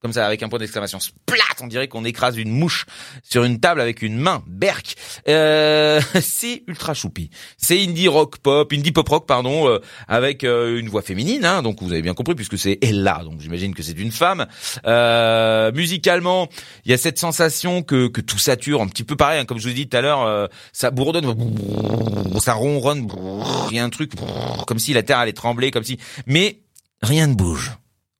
comme 0.00 0.12
ça 0.12 0.26
avec 0.26 0.42
un 0.42 0.48
point 0.48 0.58
d'exclamation 0.58 1.00
splat 1.00 1.36
on 1.62 1.66
dirait 1.66 1.88
qu'on 1.88 2.04
écrase 2.04 2.36
une 2.36 2.50
mouche 2.50 2.86
sur 3.22 3.44
une 3.44 3.60
table 3.60 3.80
avec 3.80 4.02
une 4.02 4.16
main 4.16 4.42
berk. 4.46 4.94
Euh, 5.28 6.00
c'est 6.20 6.62
ultra 6.66 6.94
choupi. 6.94 7.30
C'est 7.56 7.82
indie 7.82 8.08
rock 8.08 8.38
pop 8.38 8.72
indie 8.72 8.92
pop 8.92 9.08
rock 9.08 9.26
pardon 9.26 9.68
euh, 9.68 9.80
avec 10.08 10.44
euh, 10.44 10.78
une 10.78 10.88
voix 10.88 11.02
féminine 11.02 11.44
hein, 11.44 11.62
donc 11.62 11.82
vous 11.82 11.92
avez 11.92 12.02
bien 12.02 12.14
compris 12.14 12.34
puisque 12.34 12.58
c'est 12.58 12.78
Ella 12.82 13.22
donc 13.24 13.40
j'imagine 13.40 13.74
que 13.74 13.82
c'est 13.82 13.98
une 13.98 14.12
femme. 14.12 14.46
Euh, 14.86 15.72
musicalement 15.72 16.48
il 16.84 16.90
y 16.90 16.94
a 16.94 16.98
cette 16.98 17.18
sensation 17.18 17.82
que 17.82 18.08
que 18.08 18.20
tout 18.20 18.38
sature 18.38 18.82
un 18.82 18.88
petit 18.88 19.04
peu 19.04 19.16
pareil 19.16 19.40
hein, 19.40 19.44
comme 19.44 19.58
je 19.58 19.68
vous 19.68 19.80
ai 19.80 19.86
tout 19.86 19.96
à 19.96 20.00
l'heure 20.00 20.22
euh, 20.22 20.46
ça 20.72 20.90
bourdonne 20.90 21.34
ça 22.40 22.54
ronronne 22.54 23.08
il 23.70 23.76
y 23.76 23.78
a 23.78 23.84
un 23.84 23.90
truc 23.90 24.12
comme 24.66 24.78
si 24.78 24.92
la 24.92 25.02
terre 25.02 25.18
allait 25.18 25.32
trembler 25.32 25.70
comme 25.70 25.84
si 25.84 25.98
mais 26.26 26.60
rien 27.02 27.26
ne 27.26 27.34
bouge. 27.34 27.72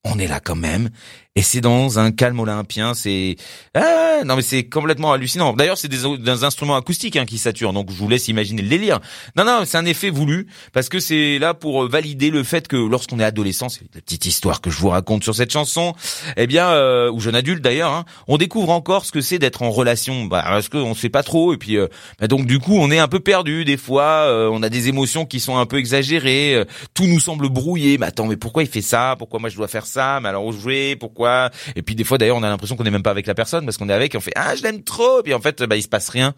On 0.05 0.19
est 0.19 0.29
là 0.29 0.41
quand 0.41 0.57
même 0.57 0.91
et 1.37 1.43
c'est 1.43 1.61
dans 1.61 2.01
un 2.01 2.11
calme 2.11 2.41
olympien 2.41 2.95
c'est 2.95 3.37
ah, 3.75 4.25
non 4.25 4.35
mais 4.35 4.43
c'est 4.43 4.65
complètement 4.65 5.13
hallucinant. 5.13 5.53
D'ailleurs 5.53 5.79
c'est 5.79 5.89
des, 5.89 6.19
des 6.19 6.45
instruments 6.45 6.77
acoustiques 6.77 7.17
hein, 7.17 7.27
qui 7.27 7.39
saturent. 7.39 7.73
Donc 7.73 7.91
je 7.91 7.97
vous 7.97 8.09
laisse 8.09 8.27
imaginer 8.27 8.63
le 8.63 8.69
délire. 8.69 9.01
Non 9.37 9.45
non 9.45 9.63
c'est 9.65 9.77
un 9.77 9.85
effet 9.85 10.11
voulu 10.11 10.49
parce 10.73 10.89
que 10.89 10.99
c'est 10.99 11.39
là 11.39 11.55
pour 11.55 11.85
euh, 11.85 11.89
valider 11.89 12.31
le 12.31 12.43
fait 12.43 12.67
que 12.67 12.77
lorsqu'on 12.77 13.21
est 13.21 13.25
adolescent 13.25 13.69
c'est 13.69 13.83
la 13.95 14.01
petite 14.01 14.27
histoire 14.27 14.61
que 14.61 14.71
je 14.71 14.79
vous 14.79 14.89
raconte 14.89 15.23
sur 15.23 15.35
cette 15.35 15.53
chanson 15.53 15.95
eh 16.37 16.47
bien 16.47 16.69
euh, 16.69 17.11
ou 17.13 17.21
jeune 17.21 17.35
adulte 17.35 17.63
d'ailleurs 17.63 17.93
hein, 17.93 18.05
on 18.27 18.39
découvre 18.39 18.71
encore 18.71 19.05
ce 19.05 19.13
que 19.13 19.21
c'est 19.21 19.39
d'être 19.39 19.63
en 19.63 19.71
relation. 19.71 20.25
Bah, 20.25 20.43
parce 20.43 20.71
qu'on 20.71 20.95
sait 20.95 21.11
pas 21.11 21.23
trop 21.23 21.53
et 21.53 21.59
puis 21.59 21.77
euh, 21.77 21.89
bah, 22.19 22.29
donc 22.29 22.47
du 22.47 22.59
coup 22.59 22.79
on 22.79 22.91
est 22.91 22.99
un 22.99 23.09
peu 23.09 23.21
perdu 23.21 23.67
des 23.67 23.77
fois 23.77 24.25
euh, 24.27 24.49
on 24.51 24.63
a 24.63 24.71
des 24.71 24.89
émotions 24.89 25.27
qui 25.27 25.41
sont 25.41 25.59
un 25.59 25.67
peu 25.67 25.77
exagérées 25.77 26.55
euh, 26.55 26.65
tout 26.95 27.05
nous 27.05 27.21
semble 27.21 27.51
brouillé. 27.51 27.99
Mais 27.99 28.07
attends 28.07 28.27
mais 28.27 28.37
pourquoi 28.37 28.63
il 28.63 28.69
fait 28.69 28.81
ça? 28.81 29.17
Pourquoi 29.19 29.39
moi 29.39 29.51
je 29.51 29.57
dois 29.57 29.69
faire 29.69 29.85
ça? 29.85 30.19
Mais 30.23 30.31
alors 30.31 30.51
jouer 30.53 30.97
pourquoi 30.97 31.26
et 31.75 31.83
puis 31.83 31.95
des 31.95 32.05
fois 32.05 32.19
d'ailleurs 32.19 32.37
on 32.37 32.43
a 32.43 32.49
l'impression 32.49 32.77
qu'on 32.77 32.85
n'est 32.85 32.91
même 32.91 33.03
pas 33.03 33.11
avec 33.11 33.27
la 33.27 33.35
personne 33.35 33.65
parce 33.65 33.77
qu'on 33.77 33.89
est 33.89 33.93
avec 33.93 34.15
et 34.15 34.19
on 34.19 34.21
fait 34.21 34.33
ah 34.37 34.55
je 34.55 34.63
l'aime 34.63 34.83
trop. 34.83 35.21
Et 35.21 35.23
puis 35.23 35.35
en 35.35 35.41
fait 35.41 35.63
bah 35.63 35.77
il 35.77 35.83
se 35.83 35.89
passe 35.89 36.09
rien 36.09 36.35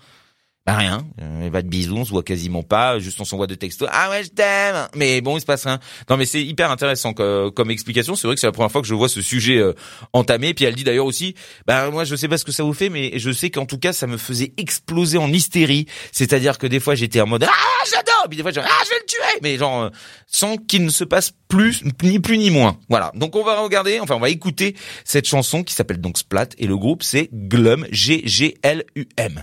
bah 0.69 0.77
rien, 0.77 1.07
euh, 1.23 1.45
il 1.47 1.51
va 1.51 1.63
de 1.63 1.67
bisous, 1.67 1.97
on 1.97 2.05
se 2.05 2.11
voit 2.11 2.23
quasiment 2.23 2.63
pas, 2.63 2.99
juste 2.99 3.19
on 3.23 3.25
s'envoie 3.25 3.47
de 3.47 3.55
textos. 3.55 3.89
Ah 3.91 4.11
ouais, 4.11 4.23
je 4.23 4.29
t'aime. 4.29 4.87
Mais 4.95 5.23
bon, 5.23 5.39
il 5.39 5.41
se 5.41 5.47
passe 5.47 5.65
rien. 5.65 5.81
Non 6.11 6.19
mais 6.19 6.27
c'est 6.27 6.43
hyper 6.43 6.71
intéressant 6.71 7.15
comme, 7.15 7.51
comme 7.53 7.71
explication. 7.71 8.15
C'est 8.17 8.27
vrai 8.27 8.35
que 8.35 8.41
c'est 8.43 8.49
la 8.49 8.53
première 8.53 8.71
fois 8.71 8.83
que 8.83 8.87
je 8.87 8.93
vois 8.93 9.09
ce 9.09 9.23
sujet 9.23 9.57
euh, 9.57 9.73
entamé. 10.13 10.53
Puis 10.53 10.67
elle 10.67 10.75
dit 10.75 10.85
d'ailleurs 10.85 11.07
aussi, 11.07 11.35
bah 11.67 11.91
moi 11.91 12.05
je 12.05 12.15
sais 12.17 12.29
pas 12.29 12.37
ce 12.37 12.45
que 12.45 12.53
ça 12.53 12.65
vous 12.65 12.75
fait, 12.75 12.91
mais 12.91 13.19
je 13.19 13.31
sais 13.31 13.49
qu'en 13.49 13.65
tout 13.65 13.79
cas 13.79 13.95
ça 13.95 14.07
me 14.07 14.19
faisait 14.19 14.53
exploser 14.59 15.17
en 15.17 15.33
hystérie. 15.33 15.87
C'est-à-dire 16.13 16.59
que 16.59 16.67
des 16.67 16.81
fois 16.81 16.95
j'étais 16.95 17.23
en 17.23 17.27
mode 17.27 17.45
ah 17.45 17.85
j'adore, 17.91 18.27
puis 18.29 18.37
des 18.37 18.43
fois 18.43 18.53
je 18.53 18.61
ah 18.61 18.83
je 18.85 18.91
vais 18.91 19.01
le 19.01 19.07
tuer, 19.07 19.41
mais 19.43 19.57
genre 19.57 19.85
euh, 19.85 19.91
sans 20.27 20.59
qu'il 20.59 20.85
ne 20.85 20.91
se 20.91 21.05
passe 21.05 21.33
plus 21.49 21.83
ni 22.03 22.19
plus 22.19 22.37
ni 22.37 22.51
moins. 22.51 22.79
Voilà. 22.91 23.11
Donc 23.15 23.37
on 23.37 23.43
va 23.43 23.59
regarder, 23.59 24.01
enfin 24.01 24.17
on 24.17 24.21
va 24.21 24.29
écouter 24.29 24.77
cette 25.07 25.27
chanson 25.27 25.65
qui 25.65 25.73
s'appelle 25.73 26.03
donc 26.03 26.19
Splat 26.19 26.49
et 26.59 26.67
le 26.67 26.77
groupe 26.77 27.03
c'est 27.03 27.31
Glum 27.33 27.87
G 27.91 28.21
G 28.27 28.59
L 28.63 28.85
U 28.97 29.09
M. 29.17 29.43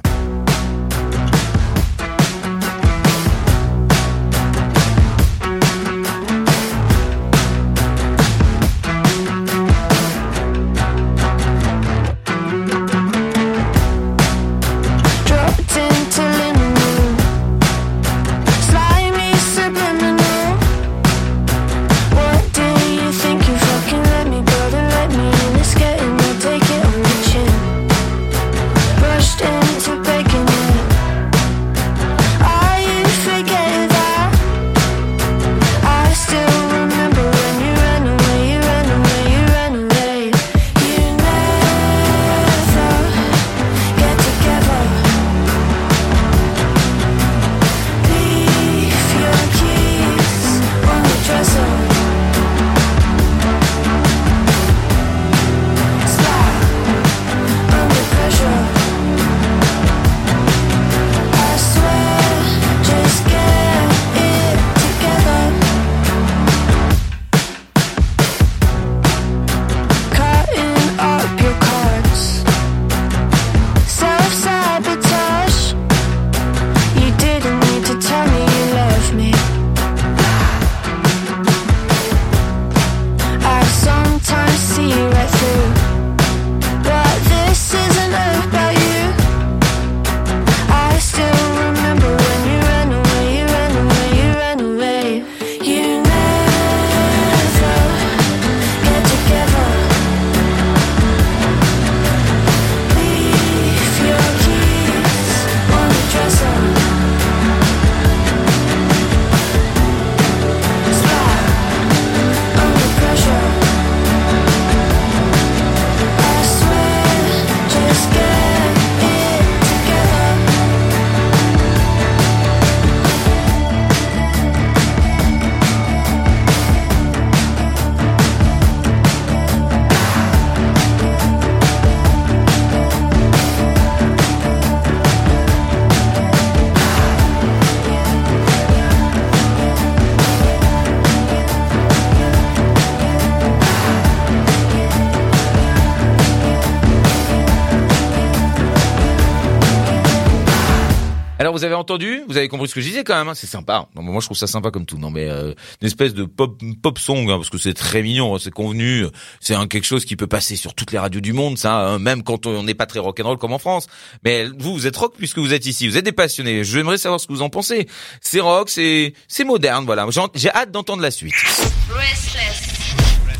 vous 151.66 151.74
avez 151.74 151.76
entendu? 151.82 152.22
Vous 152.28 152.38
avez 152.38 152.47
compris 152.47 152.68
ce 152.68 152.76
que 152.76 152.82
je 152.82 152.88
disais 152.88 153.03
quand 153.03 153.16
même. 153.18 153.28
hein 153.28 153.34
c'est 153.36 153.47
sympa. 153.47 153.88
Non, 153.95 154.03
mais 154.03 154.11
moi, 154.11 154.22
je 154.22 154.28
trouve 154.28 154.38
ça 154.38 154.47
sympa 154.47 154.70
comme 154.72 154.86
tout. 154.86 154.97
Non, 154.97 155.09
mais 155.09 155.28
euh, 155.30 155.53
une 155.82 155.88
espèce 155.88 156.13
de 156.13 156.26
pop 156.26 156.61
pop 156.82 156.99
song, 156.99 157.30
hein, 157.30 157.38
parce 157.38 157.49
que 157.49 157.57
c'est 157.57 157.74
très 157.74 158.01
mignon. 158.03 158.36
hein, 158.36 158.38
c'est 158.39 158.51
convenu. 158.51 159.05
C'est 159.39 159.55
un 159.55 159.68
quelque 159.68 159.86
chose 159.86 160.05
qui 160.05 160.16
peut 160.16 160.28
passer 160.28 160.55
sur 160.55 160.74
toutes 160.76 160.91
les 160.91 160.99
radios 160.99 161.22
du 161.22 161.34
monde, 161.34 161.57
ça. 161.57 161.74
hein, 161.74 161.99
même 161.99 162.24
quand 162.24 162.45
on 162.45 162.63
n'est 162.63 162.74
pas 162.76 162.86
très 162.86 162.99
rock'n'roll 162.99 163.38
comme 163.38 163.53
en 163.53 163.59
France. 163.59 163.88
Mais 164.24 164.45
vous, 164.59 164.74
vous 164.74 164.88
êtes 164.88 164.95
rock 164.97 165.16
puisque 165.18 165.39
vous 165.39 165.53
êtes 165.53 165.66
ici. 165.66 165.88
Vous 165.88 165.97
êtes 165.97 166.05
des 166.05 166.11
passionnés. 166.11 166.63
J'aimerais 166.63 166.97
savoir 166.97 167.20
ce 167.20 167.28
que 167.28 167.34
vous 167.34 167.41
en 167.41 167.49
pensez. 167.49 167.88
C'est 168.22 168.39
rock, 168.39 168.70
c'est 168.70 169.13
c'est 169.28 169.43
moderne. 169.43 169.86
Voilà. 169.86 170.05
J'ai 170.11 170.22
j'ai 170.36 170.49
hâte 170.51 170.72
d'entendre 170.72 171.01
la 171.01 171.11
suite. 171.11 171.34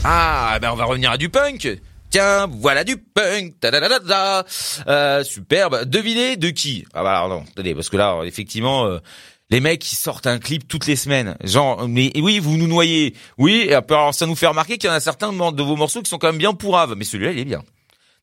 Ah, 0.04 0.58
ben 0.62 0.72
on 0.72 0.76
va 0.76 0.86
revenir 0.86 1.12
à 1.12 1.18
du 1.18 1.30
punk. 1.30 1.68
Tiens, 2.16 2.48
voilà 2.50 2.86
du 2.86 2.96
punk. 2.96 3.60
Ta-da-da-da-da. 3.60 4.46
Euh, 4.88 5.22
superbe. 5.26 5.84
Devinez 5.84 6.38
de 6.38 6.50
qui? 6.50 6.86
Ah 6.94 7.04
bah 7.04 7.26
non, 7.28 7.44
attendez, 7.52 7.76
parce 7.76 7.90
que 7.90 7.98
là, 7.98 8.22
effectivement, 8.24 8.86
euh, 8.86 9.00
les 9.50 9.60
mecs 9.60 9.82
qui 9.82 9.98
sortent 9.98 10.26
un 10.26 10.40
clip 10.40 10.66
toutes 10.66 10.88
les 10.88 10.96
semaines. 10.96 11.36
Genre, 11.44 11.90
mais 11.90 12.14
oui, 12.16 12.40
vous 12.40 12.56
nous 12.56 12.68
noyez. 12.68 13.16
Oui, 13.38 13.70
alors 13.74 14.14
ça 14.14 14.28
nous 14.28 14.36
fait 14.36 14.48
remarquer 14.48 14.78
qu'il 14.78 14.90
y 14.90 14.94
en 14.94 14.96
a 14.96 15.02
certains 15.02 15.34
de 15.34 15.62
vos 15.62 15.76
morceaux 15.76 16.02
qui 16.02 16.10
sont 16.10 16.18
quand 16.18 16.28
même 16.28 16.38
bien 16.38 16.54
pourraves. 16.54 16.96
Mais 16.96 17.04
celui-là, 17.04 17.34
il 17.34 17.40
est 17.40 17.44
bien. 17.44 17.64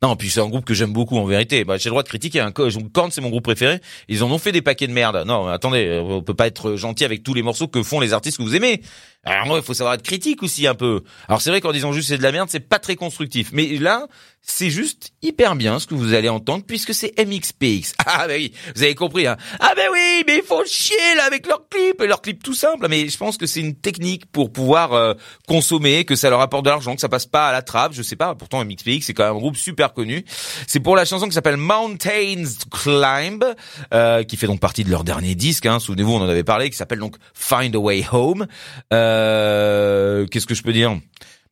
Non, 0.02 0.16
puis 0.16 0.30
c'est 0.30 0.40
un 0.40 0.48
groupe 0.48 0.64
que 0.64 0.74
j'aime 0.74 0.92
beaucoup 0.92 1.16
en 1.16 1.24
vérité. 1.24 1.64
Bah, 1.64 1.76
j'ai 1.78 1.88
le 1.88 1.92
droit 1.92 2.02
de 2.02 2.08
critiquer. 2.08 2.40
Hein. 2.40 2.50
Korn, 2.50 3.12
c'est 3.12 3.20
mon 3.20 3.30
groupe 3.30 3.44
préféré. 3.44 3.80
Ils 4.08 4.24
en 4.24 4.30
ont 4.32 4.38
fait 4.38 4.50
des 4.50 4.60
paquets 4.60 4.88
de 4.88 4.92
merde. 4.92 5.22
Non, 5.26 5.46
attendez, 5.46 5.86
euh, 5.86 6.00
on 6.00 6.22
peut 6.22 6.34
pas 6.34 6.48
être 6.48 6.74
gentil 6.74 7.04
avec 7.04 7.22
tous 7.22 7.34
les 7.34 7.42
morceaux 7.42 7.68
que 7.68 7.84
font 7.84 8.00
les 8.00 8.12
artistes 8.12 8.38
que 8.38 8.42
vous 8.42 8.56
aimez. 8.56 8.82
Alors 9.24 9.56
il 9.56 9.62
faut 9.62 9.74
savoir 9.74 9.94
être 9.94 10.02
critique 10.02 10.42
aussi 10.42 10.66
un 10.66 10.74
peu. 10.74 11.02
Alors 11.28 11.40
c'est 11.40 11.50
vrai 11.50 11.60
qu'en 11.60 11.70
disant 11.70 11.92
juste 11.92 12.08
c'est 12.08 12.18
de 12.18 12.24
la 12.24 12.32
merde, 12.32 12.48
c'est 12.50 12.58
pas 12.58 12.80
très 12.80 12.96
constructif. 12.96 13.50
Mais 13.52 13.78
là, 13.78 14.08
c'est 14.42 14.70
juste 14.70 15.12
hyper 15.22 15.54
bien 15.54 15.78
ce 15.78 15.86
que 15.86 15.94
vous 15.94 16.14
allez 16.14 16.28
entendre 16.28 16.64
puisque 16.66 16.92
c'est 16.94 17.14
MXPX. 17.18 17.94
Ah 18.04 18.26
bah 18.26 18.34
oui, 18.36 18.52
vous 18.76 18.82
avez 18.82 18.94
compris. 18.94 19.26
Hein. 19.26 19.36
Ah 19.58 19.72
bah 19.74 19.82
oui, 19.90 20.24
mais 20.26 20.36
ils 20.36 20.42
font 20.42 20.62
chier 20.66 21.14
là 21.16 21.24
avec 21.24 21.46
leurs 21.46 21.66
clips 21.68 22.00
et 22.02 22.06
leurs 22.06 22.20
clips 22.20 22.42
tout 22.42 22.52
simples. 22.52 22.86
Mais 22.90 23.08
je 23.08 23.16
pense 23.16 23.38
que 23.38 23.46
c'est 23.46 23.60
une 23.60 23.74
technique 23.74 24.26
pour 24.26 24.52
pouvoir 24.52 24.92
euh, 24.92 25.14
consommer, 25.48 26.04
que 26.04 26.14
ça 26.14 26.28
leur 26.28 26.40
apporte 26.40 26.64
de 26.64 26.70
l'argent, 26.70 26.94
que 26.94 27.00
ça 27.00 27.08
passe 27.08 27.26
pas 27.26 27.48
à 27.48 27.52
la 27.52 27.62
trappe. 27.62 27.92
Je 27.94 28.02
sais 28.02 28.16
pas. 28.16 28.34
Pourtant 28.34 28.64
MXPX 28.64 29.06
c'est 29.06 29.14
quand 29.14 29.24
même 29.24 29.36
un 29.36 29.38
groupe 29.38 29.56
super 29.56 29.94
connu. 29.94 30.24
C'est 30.66 30.80
pour 30.80 30.96
la 30.96 31.04
chanson 31.04 31.26
qui 31.26 31.32
s'appelle 31.32 31.56
Mountains 31.56 32.44
Climb, 32.70 33.44
euh, 33.94 34.24
qui 34.24 34.36
fait 34.36 34.46
donc 34.46 34.60
partie 34.60 34.84
de 34.84 34.90
leur 34.90 35.04
dernier 35.04 35.34
disque. 35.34 35.66
Hein. 35.66 35.78
Souvenez-vous, 35.78 36.12
on 36.12 36.20
en 36.20 36.28
avait 36.28 36.44
parlé, 36.44 36.68
qui 36.68 36.76
s'appelle 36.76 36.98
donc 36.98 37.16
Find 37.34 37.74
a 37.74 37.78
Way 37.78 38.06
Home. 38.12 38.46
Euh, 38.92 40.26
Qu'est-ce 40.26 40.46
que 40.46 40.54
je 40.54 40.62
peux 40.62 40.72
dire? 40.72 40.98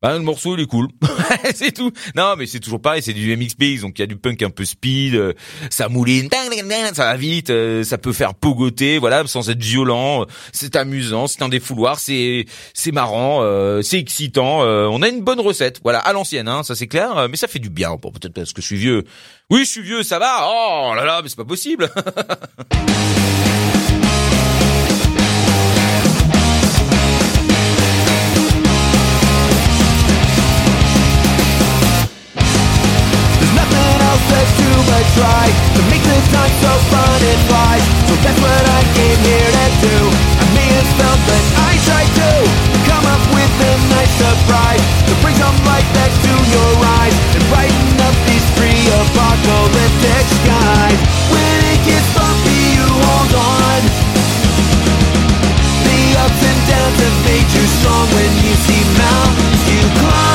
Bah, 0.03 0.15
le 0.15 0.21
morceau 0.21 0.57
il 0.57 0.63
est 0.63 0.67
cool, 0.67 0.89
c'est 1.55 1.73
tout. 1.73 1.93
Non 2.15 2.35
mais 2.37 2.47
c'est 2.47 2.61
toujours 2.61 2.81
pareil, 2.81 3.03
c'est 3.03 3.13
du 3.13 3.37
MXPX 3.37 3.83
donc 3.83 3.99
il 3.99 4.01
y 4.01 4.05
a 4.05 4.07
du 4.07 4.17
punk 4.17 4.43
un 4.43 4.51
peu 4.51 4.65
speed, 4.65 5.15
euh, 5.15 5.35
ça 5.71 5.89
mouline, 5.89 6.29
ça 6.95 7.05
va 7.05 7.17
vite, 7.17 7.51
euh, 7.51 7.85
ça 7.85 7.99
peut 7.99 8.13
faire 8.13 8.35
pogoter, 8.35 8.99
voilà, 8.99 9.27
sans 9.27 9.51
être 9.51 9.63
violent. 9.63 10.27
C'est 10.53 10.77
amusant, 10.77 11.27
c'est 11.27 11.43
un 11.43 11.49
défouloir, 11.49 11.99
c'est 11.99 12.47
c'est 12.75 12.93
marrant, 12.93 13.41
euh, 13.43 13.83
c'est 13.83 13.99
excitant. 13.99 14.63
euh, 14.63 14.87
on 14.91 15.03
a 15.03 15.09
une 15.09 15.21
bonne 15.21 15.41
recette, 15.41 15.81
voilà, 15.83 15.99
à 15.99 16.13
l'ancienne, 16.13 16.49
hein, 16.49 16.63
ça 16.63 16.75
c'est 16.75 16.87
clair, 16.87 17.17
euh, 17.19 17.29
mais 17.31 17.37
ça 17.37 17.49
fait 17.49 17.59
du 17.59 17.71
bien. 17.71 17.97
Bon, 18.01 18.11
peut-être 18.11 18.33
parce 18.35 18.53
que 18.53 18.63
je 18.63 18.67
suis 18.67 18.77
vieux. 18.77 19.05
Oui, 19.51 19.61
je 19.65 19.71
suis 19.71 19.83
vieux, 19.83 20.03
ça 20.03 20.19
va. 20.19 20.49
Oh 20.49 20.95
là 20.95 21.05
là, 21.05 21.21
mais 21.23 21.29
c'est 21.29 21.37
pas 21.37 21.45
possible. 21.45 21.91
try 35.17 35.47
to 35.77 35.81
make 35.91 36.03
this 36.05 36.27
time 36.31 36.55
so 36.63 36.73
fun 36.91 37.19
and 37.23 37.41
fly. 37.49 37.77
So 38.07 38.15
that's 38.23 38.41
what 38.41 38.65
I 38.79 38.81
came 38.95 39.21
here 39.27 39.51
to 39.51 39.67
do. 39.83 39.97
I 40.39 40.45
may 40.55 40.71
have 40.79 40.91
felt, 40.99 41.21
but 41.27 41.45
I 41.67 41.73
tried 41.87 42.11
to 42.21 42.31
come 42.87 43.07
up 43.07 43.23
with 43.35 43.53
a 43.71 43.73
nice 43.97 44.15
surprise 44.19 44.83
to 45.09 45.13
bring 45.23 45.37
some 45.39 45.57
light 45.67 45.89
back 45.97 46.13
to 46.13 46.33
your 46.55 46.73
eyes 47.03 47.17
and 47.35 47.45
brighten 47.51 47.89
up 48.07 48.17
these 48.29 48.47
pre-apocalyptic 48.59 50.25
skies. 50.43 51.01
When 51.33 51.59
it 51.75 51.81
gets 51.87 52.09
bumpy, 52.15 52.61
you 52.77 52.87
hold 52.87 53.33
on. 53.35 53.81
The 55.87 55.99
ups 56.23 56.43
and 56.45 56.61
downs 56.71 56.99
have 57.03 57.19
made 57.27 57.49
you 57.51 57.65
strong. 57.79 58.07
When 58.15 58.33
you 58.47 58.55
see 58.67 58.83
mountains, 58.99 59.63
you 59.71 59.83
climb. 60.03 60.30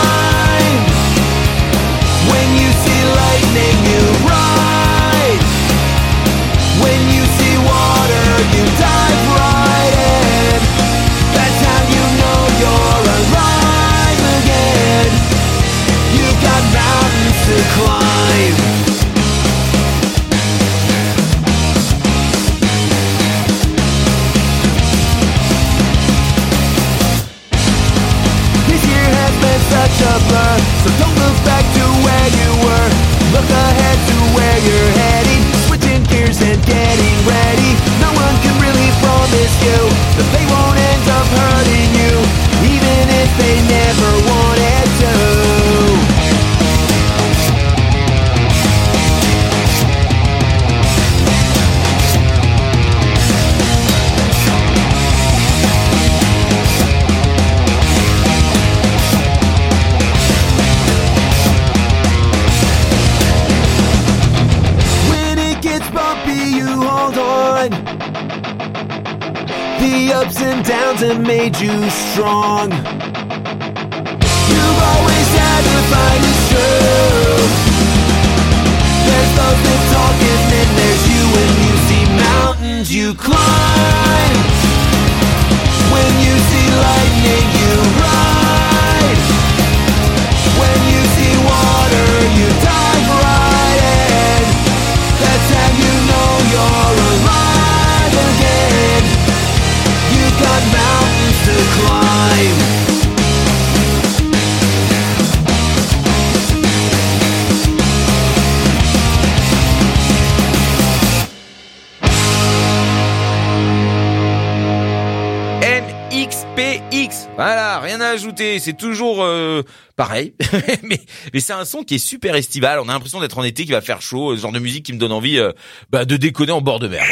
C'est 118.59 118.77
toujours 118.77 119.23
euh, 119.23 119.63
pareil, 119.95 120.33
mais, 120.83 120.99
mais 121.33 121.39
c'est 121.39 121.53
un 121.53 121.65
son 121.65 121.83
qui 121.83 121.95
est 121.95 121.99
super 121.99 122.35
estival. 122.35 122.79
On 122.79 122.89
a 122.89 122.93
l'impression 122.93 123.19
d'être 123.19 123.37
en 123.37 123.43
été, 123.43 123.65
qui 123.65 123.71
va 123.71 123.81
faire 123.81 124.01
chaud, 124.01 124.35
ce 124.35 124.41
genre 124.41 124.51
de 124.51 124.59
musique 124.59 124.85
qui 124.85 124.93
me 124.93 124.99
donne 124.99 125.11
envie 125.11 125.37
euh, 125.37 125.51
bah, 125.89 126.05
de 126.05 126.17
déconner 126.17 126.51
en 126.51 126.61
bord 126.61 126.79
de 126.79 126.87
mer. 126.87 127.03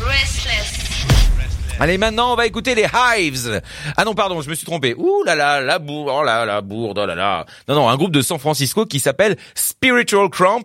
voilà. 0.00 0.18
Allez, 1.80 1.96
maintenant, 1.96 2.32
on 2.32 2.36
va 2.36 2.46
écouter 2.46 2.74
les 2.74 2.86
Hives. 2.92 3.60
Ah 3.96 4.04
non, 4.04 4.14
pardon, 4.14 4.40
je 4.42 4.50
me 4.50 4.54
suis 4.56 4.66
trompé. 4.66 4.94
Ouh 4.98 5.22
là 5.24 5.36
là, 5.36 5.60
la 5.60 5.78
bourde, 5.78 6.10
oh 6.12 6.24
là 6.24 6.44
la 6.44 6.60
bourde, 6.60 6.98
oh 6.98 7.06
là 7.06 7.14
là. 7.14 7.46
Non, 7.68 7.76
non, 7.76 7.88
un 7.88 7.96
groupe 7.96 8.10
de 8.10 8.20
San 8.20 8.38
Francisco 8.40 8.84
qui 8.84 8.98
s'appelle 8.98 9.36
Spiritual 9.54 10.28
Cramp 10.28 10.64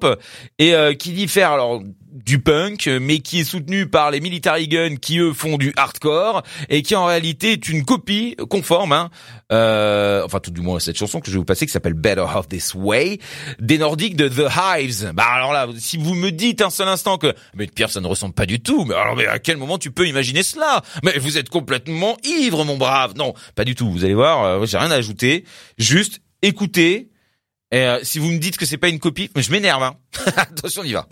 et 0.57 0.73
euh, 0.73 0.95
qui 0.95 1.11
diffère 1.11 1.51
alors 1.51 1.83
du 2.13 2.39
punk, 2.39 2.87
mais 2.87 3.19
qui 3.19 3.39
est 3.39 3.43
soutenu 3.43 3.87
par 3.87 4.11
les 4.11 4.21
Military 4.21 4.67
Gun 4.67 4.95
qui 4.97 5.17
eux 5.17 5.33
font 5.33 5.57
du 5.57 5.73
hardcore 5.75 6.43
et 6.69 6.83
qui 6.83 6.95
en 6.95 7.05
réalité 7.05 7.53
est 7.53 7.69
une 7.69 7.85
copie 7.85 8.35
conforme, 8.49 8.91
hein, 8.91 9.09
euh, 9.51 10.23
enfin 10.23 10.39
tout 10.39 10.51
du 10.51 10.61
moins 10.61 10.79
cette 10.79 10.97
chanson 10.97 11.19
que 11.19 11.27
je 11.27 11.31
vais 11.31 11.39
vous 11.39 11.45
passer 11.45 11.65
qui 11.65 11.71
s'appelle 11.71 11.95
Better 11.95 12.21
Off 12.21 12.47
This 12.47 12.75
Way 12.75 13.17
des 13.59 13.77
Nordiques 13.79 14.15
de 14.15 14.29
The 14.29 14.47
Hives. 14.55 15.11
Bah 15.15 15.25
alors 15.25 15.53
là, 15.53 15.67
si 15.77 15.97
vous 15.97 16.13
me 16.13 16.31
dites 16.31 16.61
un 16.61 16.69
seul 16.69 16.87
instant 16.87 17.17
que 17.17 17.33
mais 17.55 17.67
Pierre 17.67 17.89
ça 17.89 17.99
ne 17.99 18.07
ressemble 18.07 18.35
pas 18.35 18.45
du 18.45 18.61
tout, 18.61 18.85
mais 18.85 18.93
alors 18.93 19.15
mais 19.15 19.25
à 19.25 19.39
quel 19.39 19.57
moment 19.57 19.77
tu 19.77 19.91
peux 19.91 20.07
imaginer 20.07 20.43
cela? 20.43 20.83
Mais 21.03 21.17
vous 21.17 21.37
êtes 21.37 21.49
complètement 21.49 22.17
ivre 22.23 22.63
mon 22.63 22.77
brave. 22.77 23.13
Non, 23.17 23.33
pas 23.55 23.65
du 23.65 23.73
tout. 23.75 23.89
Vous 23.91 24.05
allez 24.05 24.13
voir, 24.13 24.43
euh, 24.43 24.65
j'ai 24.65 24.77
rien 24.77 24.91
à 24.91 24.95
ajouter. 24.95 25.45
Juste 25.77 26.21
écoutez. 26.41 27.09
Et 27.71 27.77
euh, 27.77 27.99
si 28.03 28.19
vous 28.19 28.29
me 28.29 28.37
dites 28.37 28.57
que 28.57 28.67
c'est 28.67 28.77
pas 28.77 28.89
une 28.89 28.99
copie, 28.99 29.31
je 29.35 29.51
m'énerve. 29.51 29.81
Hein. 29.81 29.95
Attention, 30.37 30.83
on 30.83 30.85
y 30.85 30.93
va. 30.93 31.07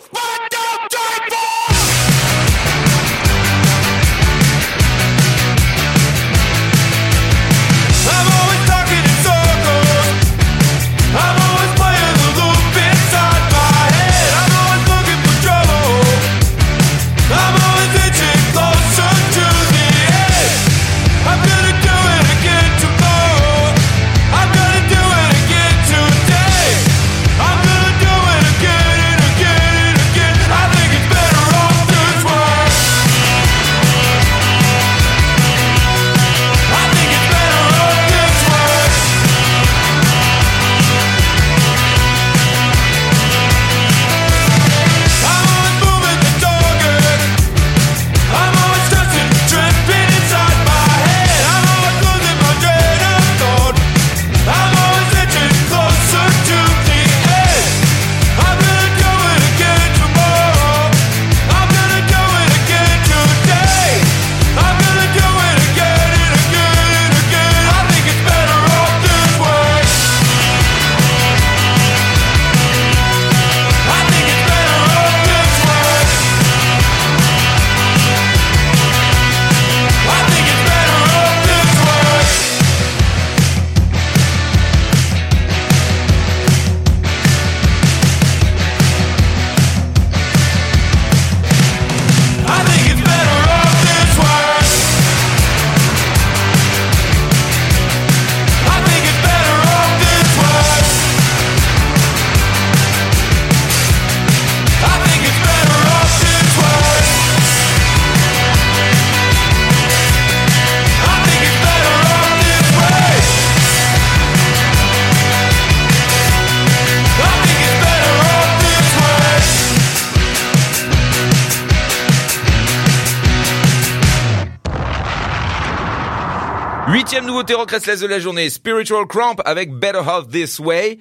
Nouveauté 127.52 127.76
rock 127.76 127.99
de 127.99 128.08
la 128.08 128.20
journée, 128.20 128.49
Spiritual 128.49 129.06
Cramp 129.08 129.36
avec 129.43 129.74
Better 129.74 129.99
Off 130.08 130.30
This 130.30 130.58
Way. 130.58 130.99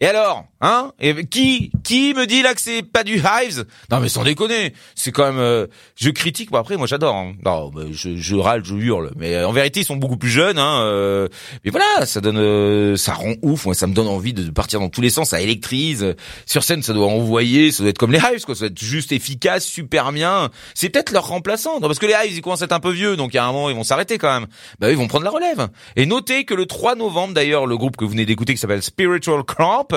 Et 0.00 0.06
alors, 0.06 0.44
hein 0.60 0.92
Et 1.00 1.26
qui 1.26 1.72
qui 1.82 2.14
me 2.14 2.26
dit 2.26 2.42
là 2.42 2.54
que 2.54 2.60
c'est 2.60 2.82
pas 2.84 3.02
du 3.02 3.16
Hives? 3.16 3.64
Non 3.90 3.98
mais 3.98 4.08
sans 4.08 4.22
déconner, 4.22 4.72
c'est 4.94 5.10
quand 5.10 5.24
même. 5.24 5.38
euh, 5.40 5.66
je 5.96 6.10
critique, 6.10 6.52
bon 6.52 6.58
après 6.58 6.76
moi 6.76 6.86
j'adore. 6.86 7.16
hein. 7.16 7.32
Non, 7.44 7.72
mais 7.74 7.92
je, 7.92 8.14
je 8.14 8.36
râle, 8.36 8.64
je 8.64 8.76
hurle, 8.76 9.10
mais 9.16 9.34
euh, 9.34 9.48
en 9.48 9.52
vérité 9.52 9.80
ils 9.80 9.84
sont 9.84 9.96
beaucoup 9.96 10.16
plus 10.16 10.28
jeunes. 10.30 10.58
Hein, 10.58 10.82
euh, 10.82 11.26
mais 11.64 11.72
voilà, 11.72 12.06
ça 12.06 12.20
donne, 12.20 12.38
euh, 12.38 12.94
ça 12.96 13.12
rend 13.14 13.34
ouf. 13.42 13.64
Moi 13.66 13.74
ça 13.74 13.88
me 13.88 13.92
donne 13.94 14.06
envie 14.06 14.32
de 14.32 14.48
partir 14.50 14.78
dans 14.78 14.88
tous 14.88 15.00
les 15.00 15.10
sens, 15.10 15.30
ça 15.30 15.40
électrise. 15.40 16.14
Sur 16.46 16.62
scène 16.62 16.82
ça 16.84 16.92
doit 16.92 17.08
envoyer, 17.08 17.72
ça 17.72 17.82
doit 17.82 17.90
être 17.90 17.98
comme 17.98 18.12
les 18.12 18.20
Hives 18.20 18.44
quoi, 18.44 18.54
ça 18.54 18.60
doit 18.60 18.68
être 18.70 18.78
juste 18.78 19.10
efficace, 19.10 19.64
super 19.66 20.12
bien. 20.12 20.50
C'est 20.74 20.90
peut-être 20.90 21.10
leur 21.10 21.26
remplaçant, 21.26 21.80
non, 21.80 21.88
parce 21.88 21.98
que 21.98 22.06
les 22.06 22.12
Hives 22.14 22.36
ils 22.36 22.40
commencent 22.40 22.62
à 22.62 22.66
être 22.66 22.72
un 22.72 22.78
peu 22.80 22.92
vieux, 22.92 23.16
donc 23.16 23.34
à 23.34 23.44
un 23.44 23.50
moment 23.50 23.68
ils 23.68 23.74
vont 23.74 23.82
s'arrêter 23.82 24.16
quand 24.16 24.32
même. 24.32 24.48
Bah 24.78 24.92
ils 24.92 24.96
vont 24.96 25.08
prendre 25.08 25.24
la 25.24 25.30
relève. 25.30 25.68
Et 25.96 26.06
notez 26.06 26.44
que 26.44 26.54
le 26.54 26.66
3 26.66 26.94
novembre 26.94 27.34
d'ailleurs, 27.34 27.66
le 27.66 27.76
groupe 27.76 27.96
que 27.96 28.04
vous 28.04 28.12
venez 28.12 28.26
d'écouter 28.26 28.54
qui 28.54 28.60
s'appelle 28.60 28.82
Spiritual 28.82 29.42
Cramp, 29.42 29.87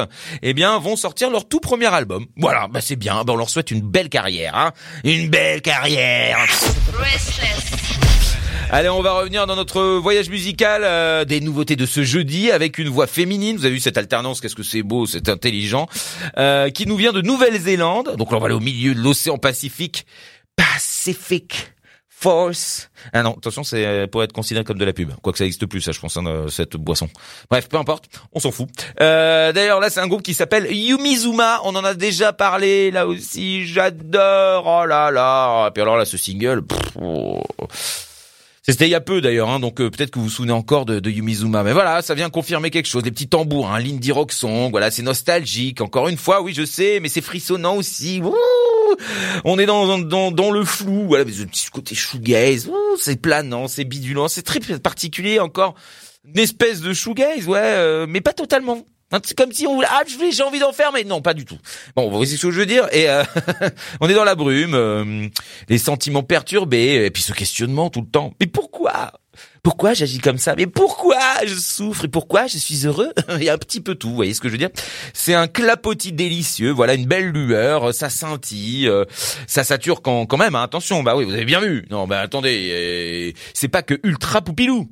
eh 0.42 0.54
bien 0.54 0.78
vont 0.80 0.96
sortir 0.96 1.30
leur 1.30 1.48
tout 1.48 1.60
premier 1.60 1.88
album. 1.88 2.26
Voilà, 2.38 2.68
bah 2.68 2.82
c'est 2.82 2.96
bien. 2.96 3.24
Bah 3.24 3.34
on 3.34 3.38
leur 3.38 3.50
souhaite 3.50 3.72
une 3.72 3.82
belle 3.82 4.10
carrière, 4.10 4.56
hein, 4.56 4.72
une 5.04 5.30
belle 5.30 5.62
carrière. 5.62 6.40
Allez, 8.74 8.88
on 8.88 9.02
va 9.02 9.12
revenir 9.12 9.48
dans 9.48 9.58
notre 9.58 9.98
voyage 9.98 10.30
musical 10.30 10.84
euh, 10.86 11.26
des 11.26 11.42
nouveautés 11.42 11.76
de 11.76 11.86
ce 11.86 12.04
jeudi 12.04 12.52
avec 12.52 12.78
une 12.78 12.88
voix 12.88 13.06
féminine. 13.06 13.58
Vous 13.58 13.66
avez 13.66 13.74
vu 13.74 13.82
cette 13.82 13.98
alternance 13.98 14.40
Qu'est-ce 14.40 14.56
que 14.56 14.64
c'est 14.64 14.82
beau, 14.82 15.06
c'est 15.06 15.28
intelligent, 15.28 15.90
euh, 16.38 16.70
qui 16.70 16.86
nous 16.86 16.96
vient 16.96 17.12
de 17.12 17.22
Nouvelle-Zélande. 17.22 18.16
Donc 18.18 18.32
là, 18.32 18.38
on 18.38 18.40
va 18.40 18.46
aller 18.46 18.56
au 18.56 18.62
milieu 18.62 18.96
de 18.96 19.02
l'océan 19.02 19.38
Pacifique. 19.38 20.06
Pacific 20.56 21.74
Force. 22.22 22.92
Ah 23.14 23.24
non, 23.24 23.32
attention, 23.32 23.64
c'est 23.64 23.84
euh, 23.84 24.06
pour 24.06 24.22
être 24.22 24.32
considéré 24.32 24.64
comme 24.64 24.78
de 24.78 24.86
la 24.86 24.94
pub. 24.94 25.12
Quoique 25.24 25.40
ça 25.40 25.46
existe 25.46 25.66
plus, 25.66 25.82
ça, 25.82 25.92
je 25.92 26.00
pense, 26.00 26.18
hein, 26.18 26.26
euh, 26.28 26.50
cette 26.50 26.78
boisson. 26.78 27.10
Bref, 27.50 27.68
peu 27.68 27.78
importe, 27.78 28.06
on 28.32 28.40
s'en 28.40 28.52
fout. 28.52 28.70
Euh, 29.02 29.52
D'ailleurs, 29.52 29.80
là, 29.80 29.90
c'est 29.90 30.02
un 30.02 30.08
groupe 30.08 30.22
qui 30.22 30.36
s'appelle 30.36 30.72
Yumizuma. 30.72 31.62
On 31.64 31.76
en 31.76 31.84
a 31.84 31.96
déjà 31.96 32.32
parlé, 32.32 32.92
là 32.92 33.08
aussi. 33.08 33.66
J'adore. 33.66 34.66
Oh 34.68 34.86
là 34.86 35.10
là. 35.10 35.68
Et 35.68 35.72
puis 35.72 35.82
alors 35.82 35.98
là, 35.98 36.06
ce 36.06 36.18
single. 36.18 36.62
pff, 36.62 36.80
oh. 37.02 37.42
C'était 38.62 38.86
il 38.86 38.92
y 38.92 38.96
a 38.96 39.02
peu 39.02 39.22
d'ailleurs, 39.22 39.50
hein, 39.50 39.60
donc 39.60 39.82
euh, 39.82 39.90
peut-être 39.90 40.12
que 40.12 40.20
vous 40.20 40.26
vous 40.26 40.32
souvenez 40.32 40.54
encore 40.54 40.86
de, 40.86 41.00
de 41.00 41.10
Yumizuma. 41.10 41.64
Mais 41.64 41.74
voilà, 41.74 42.04
ça 42.04 42.14
vient 42.14 42.30
confirmer 42.30 42.70
quelque 42.70 42.86
chose. 42.86 43.02
Des 43.02 43.10
petits 43.10 43.28
tambours, 43.28 43.72
un 43.72 43.80
l'indie 43.80 44.12
rock 44.12 44.32
song, 44.32 44.70
voilà, 44.70 44.92
c'est 44.92 45.02
nostalgique. 45.02 45.82
Encore 45.82 46.08
une 46.08 46.18
fois, 46.18 46.44
oui, 46.44 46.54
je 46.54 46.66
sais, 46.66 47.00
mais 47.02 47.10
c'est 47.10 47.22
frissonnant 47.22 47.78
aussi. 47.78 48.22
Ouh 48.22 48.36
on 49.46 49.60
est 49.60 49.66
dans, 49.66 49.98
dans, 50.00 50.32
dans 50.32 50.52
le 50.52 50.64
flou, 50.64 51.08
voilà, 51.08 51.26
mais 51.26 51.32
ce 51.32 51.44
petit 51.44 51.68
côté 51.70 51.96
shoegaze, 51.96 52.70
c'est 53.00 53.22
planant, 53.22 53.68
c'est 53.68 53.84
bidulant, 53.84 54.28
c'est 54.28 54.44
très 54.44 54.60
particulier 54.60 55.40
encore. 55.40 55.76
Une 56.24 56.40
espèce 56.40 56.82
de 56.82 56.94
shoegaze, 56.94 57.48
ouais, 57.48 57.60
euh, 57.60 58.06
mais 58.08 58.22
pas 58.22 58.34
totalement. 58.34 58.86
Hein, 59.12 59.20
C'est 59.24 59.38
comme 59.38 59.52
si 59.52 59.68
on 59.68 59.76
voulait, 59.76 59.88
ah, 59.90 60.04
j'ai 60.06 60.44
envie 60.44 60.60
d'en 60.60 60.72
faire, 60.72 60.92
mais 60.94 61.04
non, 61.04 61.22
pas 61.22 61.34
du 61.34 61.46
tout. 61.46 61.58
Bon, 61.96 62.10
vous 62.10 62.16
voyez 62.16 62.38
ce 62.38 62.46
que 62.46 62.52
je 62.52 62.60
veux 62.60 62.66
dire? 62.66 62.88
Et 62.94 63.10
euh, 63.10 63.24
on 64.02 64.10
est 64.10 64.14
dans 64.14 64.24
la 64.24 64.36
brume, 64.36 64.74
euh, 64.74 65.28
les 65.68 65.78
sentiments 65.78 66.24
perturbés, 66.24 67.06
et 67.06 67.12
puis 67.12 67.22
ce 67.22 67.34
questionnement 67.34 67.90
tout 67.90 68.02
le 68.02 68.08
temps. 68.08 68.34
Mais 68.40 68.48
pourquoi? 68.48 69.12
Pourquoi 69.64 69.94
j'agis 69.94 70.20
comme 70.20 70.38
ça? 70.38 70.56
Mais 70.58 70.66
pourquoi 70.68 71.20
je 71.46 71.56
souffre? 71.56 72.06
Et 72.06 72.08
pourquoi 72.08 72.48
je 72.48 72.58
suis 72.58 72.86
heureux? 72.88 73.12
A 73.28 73.34
un 73.54 73.58
petit 73.58 73.82
peu 73.82 73.96
tout, 73.96 74.10
vous 74.10 74.16
voyez 74.16 74.34
ce 74.34 74.42
que 74.42 74.48
je 74.48 74.54
veux 74.54 74.58
dire? 74.58 74.70
C'est 75.14 75.34
un 75.34 75.48
clapotis 75.48 76.14
délicieux, 76.14 76.72
voilà 76.72 76.94
une 76.96 77.06
belle 77.06 77.30
lueur, 77.30 77.94
ça 77.94 78.10
scintille, 78.10 78.88
euh, 78.88 79.06
ça 79.48 79.64
sature 79.64 80.02
quand, 80.02 80.26
quand 80.26 80.38
même. 80.38 80.56
hein, 80.56 80.64
attention, 80.64 81.04
bah 81.04 81.16
oui, 81.16 81.26
vous 81.26 81.34
avez 81.34 81.46
bien 81.46 81.60
vu. 81.60 81.86
Non, 81.92 82.08
bah 82.08 82.20
attendez, 82.22 82.70
euh, 82.72 83.40
c'est 83.54 83.68
pas 83.68 83.84
que 83.84 84.00
ultra 84.04 84.42
poupilou. 84.42 84.90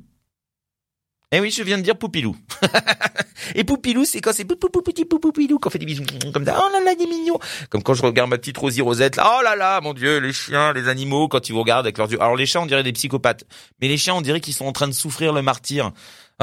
Eh 1.32 1.38
oui, 1.38 1.52
je 1.52 1.62
viens 1.62 1.78
de 1.78 1.82
dire 1.82 1.96
poupilou. 1.96 2.36
et 3.54 3.62
poupilou, 3.62 4.04
c'est 4.04 4.20
quand 4.20 4.32
c'est 4.32 4.44
petit 4.44 5.04
pou 5.04 5.20
poupilou, 5.20 5.60
quand 5.60 5.68
on 5.68 5.70
fait 5.70 5.78
des 5.78 5.86
bisous 5.86 6.02
comme 6.32 6.44
ça. 6.44 6.60
Oh 6.60 6.72
là 6.72 6.80
là, 6.80 6.92
il 6.98 7.04
est 7.04 7.06
mignon. 7.06 7.38
Comme 7.68 7.84
quand 7.84 7.94
je 7.94 8.02
regarde 8.02 8.28
ma 8.28 8.36
petite 8.36 8.58
Rosie 8.58 8.80
Rosette, 8.80 9.14
là. 9.14 9.36
Oh 9.38 9.42
là 9.44 9.54
là, 9.54 9.80
mon 9.80 9.94
Dieu, 9.94 10.18
les 10.18 10.32
chiens, 10.32 10.72
les 10.72 10.88
animaux, 10.88 11.28
quand 11.28 11.48
ils 11.48 11.52
vous 11.52 11.60
regardent 11.60 11.86
avec 11.86 11.98
leurs 11.98 12.10
yeux. 12.10 12.20
Alors 12.20 12.34
les 12.34 12.46
chats, 12.46 12.60
on 12.60 12.66
dirait 12.66 12.82
des 12.82 12.92
psychopathes. 12.92 13.44
Mais 13.80 13.86
les 13.86 13.96
chiens, 13.96 14.14
on 14.14 14.22
dirait 14.22 14.40
qu'ils 14.40 14.54
sont 14.54 14.66
en 14.66 14.72
train 14.72 14.88
de 14.88 14.92
souffrir 14.92 15.32
le 15.32 15.40
martyr. 15.40 15.92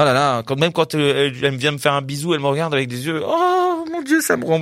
Oh 0.00 0.04
là 0.04 0.12
là, 0.12 0.44
quand 0.44 0.56
même 0.56 0.72
quand 0.72 0.94
euh, 0.94 1.32
elle, 1.42 1.56
vient 1.56 1.72
me 1.72 1.78
faire 1.78 1.92
un 1.92 2.02
bisou, 2.02 2.32
elle 2.32 2.38
me 2.38 2.46
regarde 2.46 2.72
avec 2.72 2.86
des 2.86 3.06
yeux. 3.06 3.20
Oh 3.26 3.84
mon 3.90 4.00
Dieu, 4.02 4.20
ça 4.20 4.36
me 4.36 4.44
rend. 4.44 4.60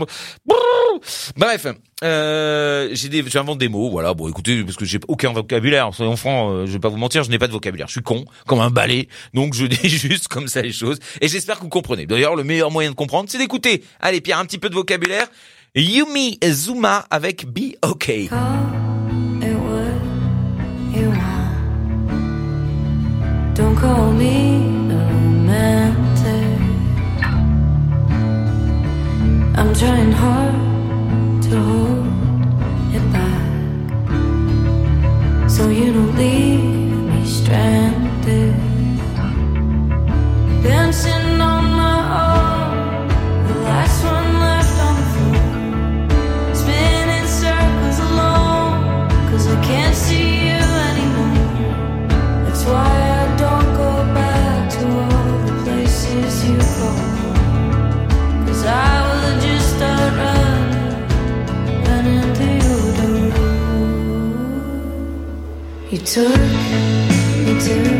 Bref, 1.37 1.67
euh, 2.03 2.89
j'ai 2.93 3.11
des, 3.11 3.23
j'invente 3.29 3.59
des 3.59 3.69
mots, 3.69 3.91
voilà. 3.91 4.15
Bon, 4.15 4.29
écoutez, 4.29 4.65
parce 4.65 4.77
que 4.77 4.87
j'ai 4.87 4.99
aucun 5.09 5.35
vocabulaire. 5.35 5.91
Soyons 5.93 6.17
francs, 6.17 6.51
euh, 6.51 6.67
je 6.67 6.73
vais 6.73 6.79
pas 6.79 6.89
vous 6.89 6.97
mentir, 6.97 7.23
je 7.23 7.29
n'ai 7.29 7.39
pas 7.39 7.49
de 7.49 7.53
vocabulaire. 7.53 7.87
Je 7.87 7.93
suis 7.93 8.03
con, 8.03 8.25
comme 8.47 8.61
un 8.61 8.71
balai. 8.71 9.09
Donc 9.35 9.53
je 9.53 9.67
dis 9.67 9.91
juste 9.91 10.29
comme 10.29 10.49
ça 10.49 10.63
les 10.63 10.73
choses. 10.73 10.99
Et 11.21 11.29
j'espère 11.29 11.59
que 11.59 11.65
vous 11.65 11.69
comprenez. 11.69 12.07
D'ailleurs, 12.07 12.35
le 12.35 12.43
meilleur 12.43 12.71
moyen 12.71 12.89
de 12.89 12.97
comprendre, 12.97 13.29
c'est 13.29 13.37
d'écouter. 13.37 13.85
Allez, 14.01 14.23
Pierre, 14.23 14.39
un 14.39 14.47
petit 14.47 14.59
peu 14.59 14.71
de 14.71 14.75
vocabulaire. 14.75 15.27
Yumi 15.75 16.39
Zuma 16.43 17.05
avec 17.11 17.45
Be 17.47 17.77
OK. 17.83 18.11
Want. 18.31 18.87
Don't 23.55 23.77
call 23.77 24.13
me 24.13 24.56
I'm 29.59 29.75
trying 29.75 30.13
hard 30.13 31.43
to 31.45 31.61
hold 31.63 31.96
took 66.07 66.39
me 67.45 67.59
to 67.59 67.96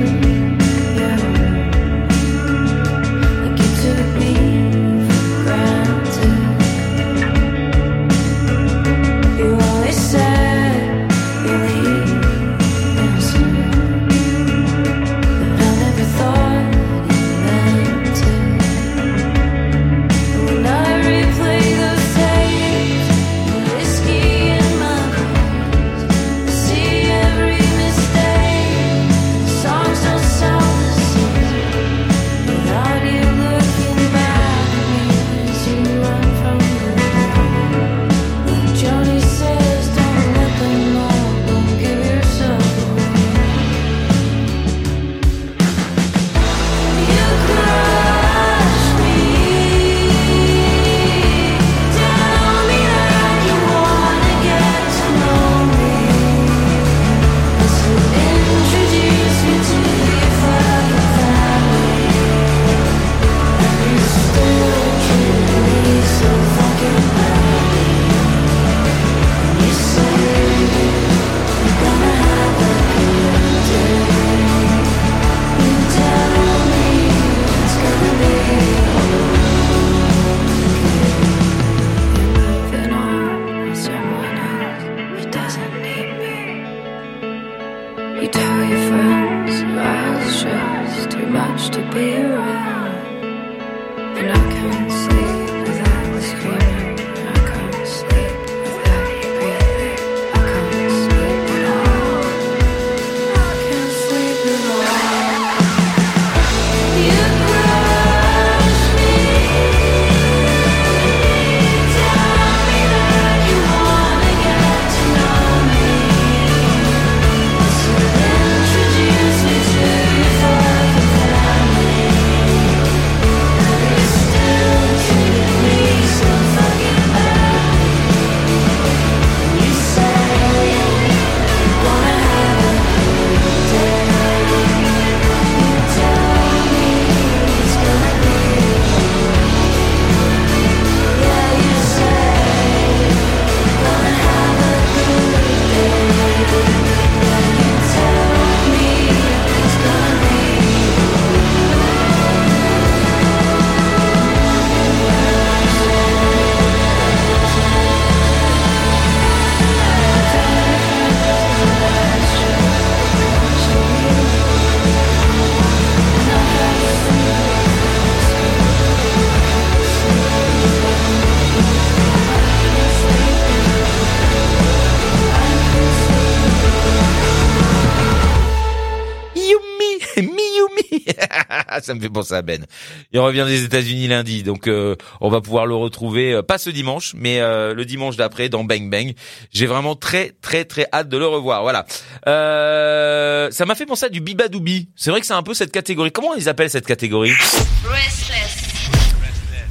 Ça 181.87 181.95
me 181.95 182.01
fait 182.01 182.09
penser 182.09 182.35
à 182.35 182.43
Ben. 182.43 182.67
Il 183.13 183.21
revient 183.21 183.45
des 183.47 183.63
États-Unis 183.63 184.09
lundi, 184.09 184.43
donc 184.43 184.67
euh, 184.67 184.97
on 185.21 185.29
va 185.29 185.41
pouvoir 185.41 185.67
le 185.67 185.77
retrouver 185.77 186.33
euh, 186.33 186.43
pas 186.43 186.59
ce 186.59 186.69
dimanche, 186.69 187.15
mais 187.17 187.39
euh, 187.39 187.75
le 187.75 187.85
dimanche 187.85 188.17
d'après 188.17 188.49
dans 188.49 188.65
Bang 188.65 188.91
Bang. 188.91 189.15
J'ai 189.53 189.67
vraiment 189.67 189.95
très 189.95 190.33
très 190.43 190.65
très 190.65 190.89
hâte 190.93 191.09
de 191.09 191.17
le 191.17 191.29
revoir. 191.29 191.63
Voilà. 191.63 191.87
Euh, 192.27 193.53
ça 193.53 193.67
m'a 193.67 193.77
fait 193.77 193.87
penser 193.87 194.07
à 194.07 194.09
du 194.09 194.21
Bibadoubi. 194.21 194.89
C'est 194.97 195.11
vrai 195.11 195.21
que 195.21 195.27
c'est 195.27 195.35
un 195.35 195.45
peu 195.45 195.55
cette 195.55 195.71
catégorie. 195.71 196.11
Comment 196.11 196.35
ils 196.35 196.49
appellent 196.49 196.71
cette 196.71 196.87
catégorie? 196.87 197.31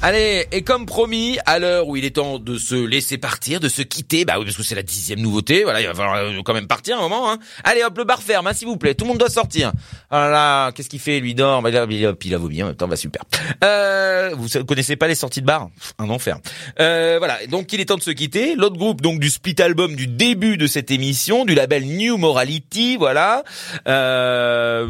Allez, 0.02 0.46
et 0.52 0.62
comme 0.62 0.86
promis, 0.86 1.40
à 1.46 1.58
l'heure 1.58 1.88
où 1.88 1.96
il 1.96 2.06
est 2.06 2.16
temps 2.16 2.38
de 2.38 2.58
se 2.58 2.76
laisser 2.76 3.18
partir, 3.18 3.60
de 3.60 3.70
se 3.70 3.82
quitter, 3.82 4.24
bah 4.24 4.36
oui, 4.38 4.46
parce 4.46 4.56
que 4.56 4.62
c'est 4.62 4.76
la 4.76 4.84
dixième 4.84 5.20
nouveauté, 5.20 5.64
voilà, 5.64 5.82
il 5.82 5.88
va 5.88 5.96
falloir 5.96 6.16
euh, 6.18 6.42
quand 6.46 6.54
même 6.54 6.68
partir 6.68 6.98
un 6.98 7.02
moment, 7.02 7.32
hein. 7.32 7.40
Allez, 7.64 7.84
hop, 7.84 7.98
le 7.98 8.04
bar 8.04 8.22
ferme, 8.22 8.46
hein, 8.46 8.54
s'il 8.54 8.68
vous 8.68 8.78
plaît, 8.78 8.94
tout 8.94 9.06
le 9.06 9.10
monde 9.10 9.18
doit 9.18 9.30
sortir. 9.30 9.72
Oh 10.12 10.16
là 10.16 10.30
là, 10.30 10.72
qu'est-ce 10.74 10.90
qu'il 10.90 11.00
fait, 11.00 11.20
lui, 11.20 11.34
dort, 11.34 11.62
bah, 11.64 11.70
il 11.70 11.78
a, 11.78 11.88
il 11.90 12.06
a, 12.06 12.14
il 12.24 12.34
a 12.36 12.38
vomi 12.38 12.62
en 12.62 12.68
même 12.68 12.76
temps, 12.76 12.88
bah 12.88 12.98
super. 12.98 13.24
Euh, 13.64 14.32
vous 14.38 14.64
connaissez 14.66 14.96
pas 14.96 15.08
les 15.08 15.16
sorties 15.16 15.42
de 15.42 15.48
bar? 15.48 15.70
Un 15.98 16.10
enfer. 16.10 16.38
Euh, 16.80 17.16
voilà, 17.18 17.40
donc 17.48 17.74
il 17.74 17.82
est 17.82 17.86
temps 17.86 17.98
de 17.98 18.04
se 18.04 18.12
quitter. 18.12 18.56
L'autre 18.56 18.78
groupe, 18.78 19.02
donc, 19.02 19.20
du 19.20 19.30
split 19.30 19.56
album 19.60 19.96
du 19.96 20.08
début 20.08 20.58
de 20.58 20.68
cette 20.68 20.92
émission, 20.92 21.46
du 21.46 21.56
label 21.56 21.84
New 21.86 22.18
Morality, 22.18 22.98
voilà. 22.98 23.44
Euh, 23.88 24.88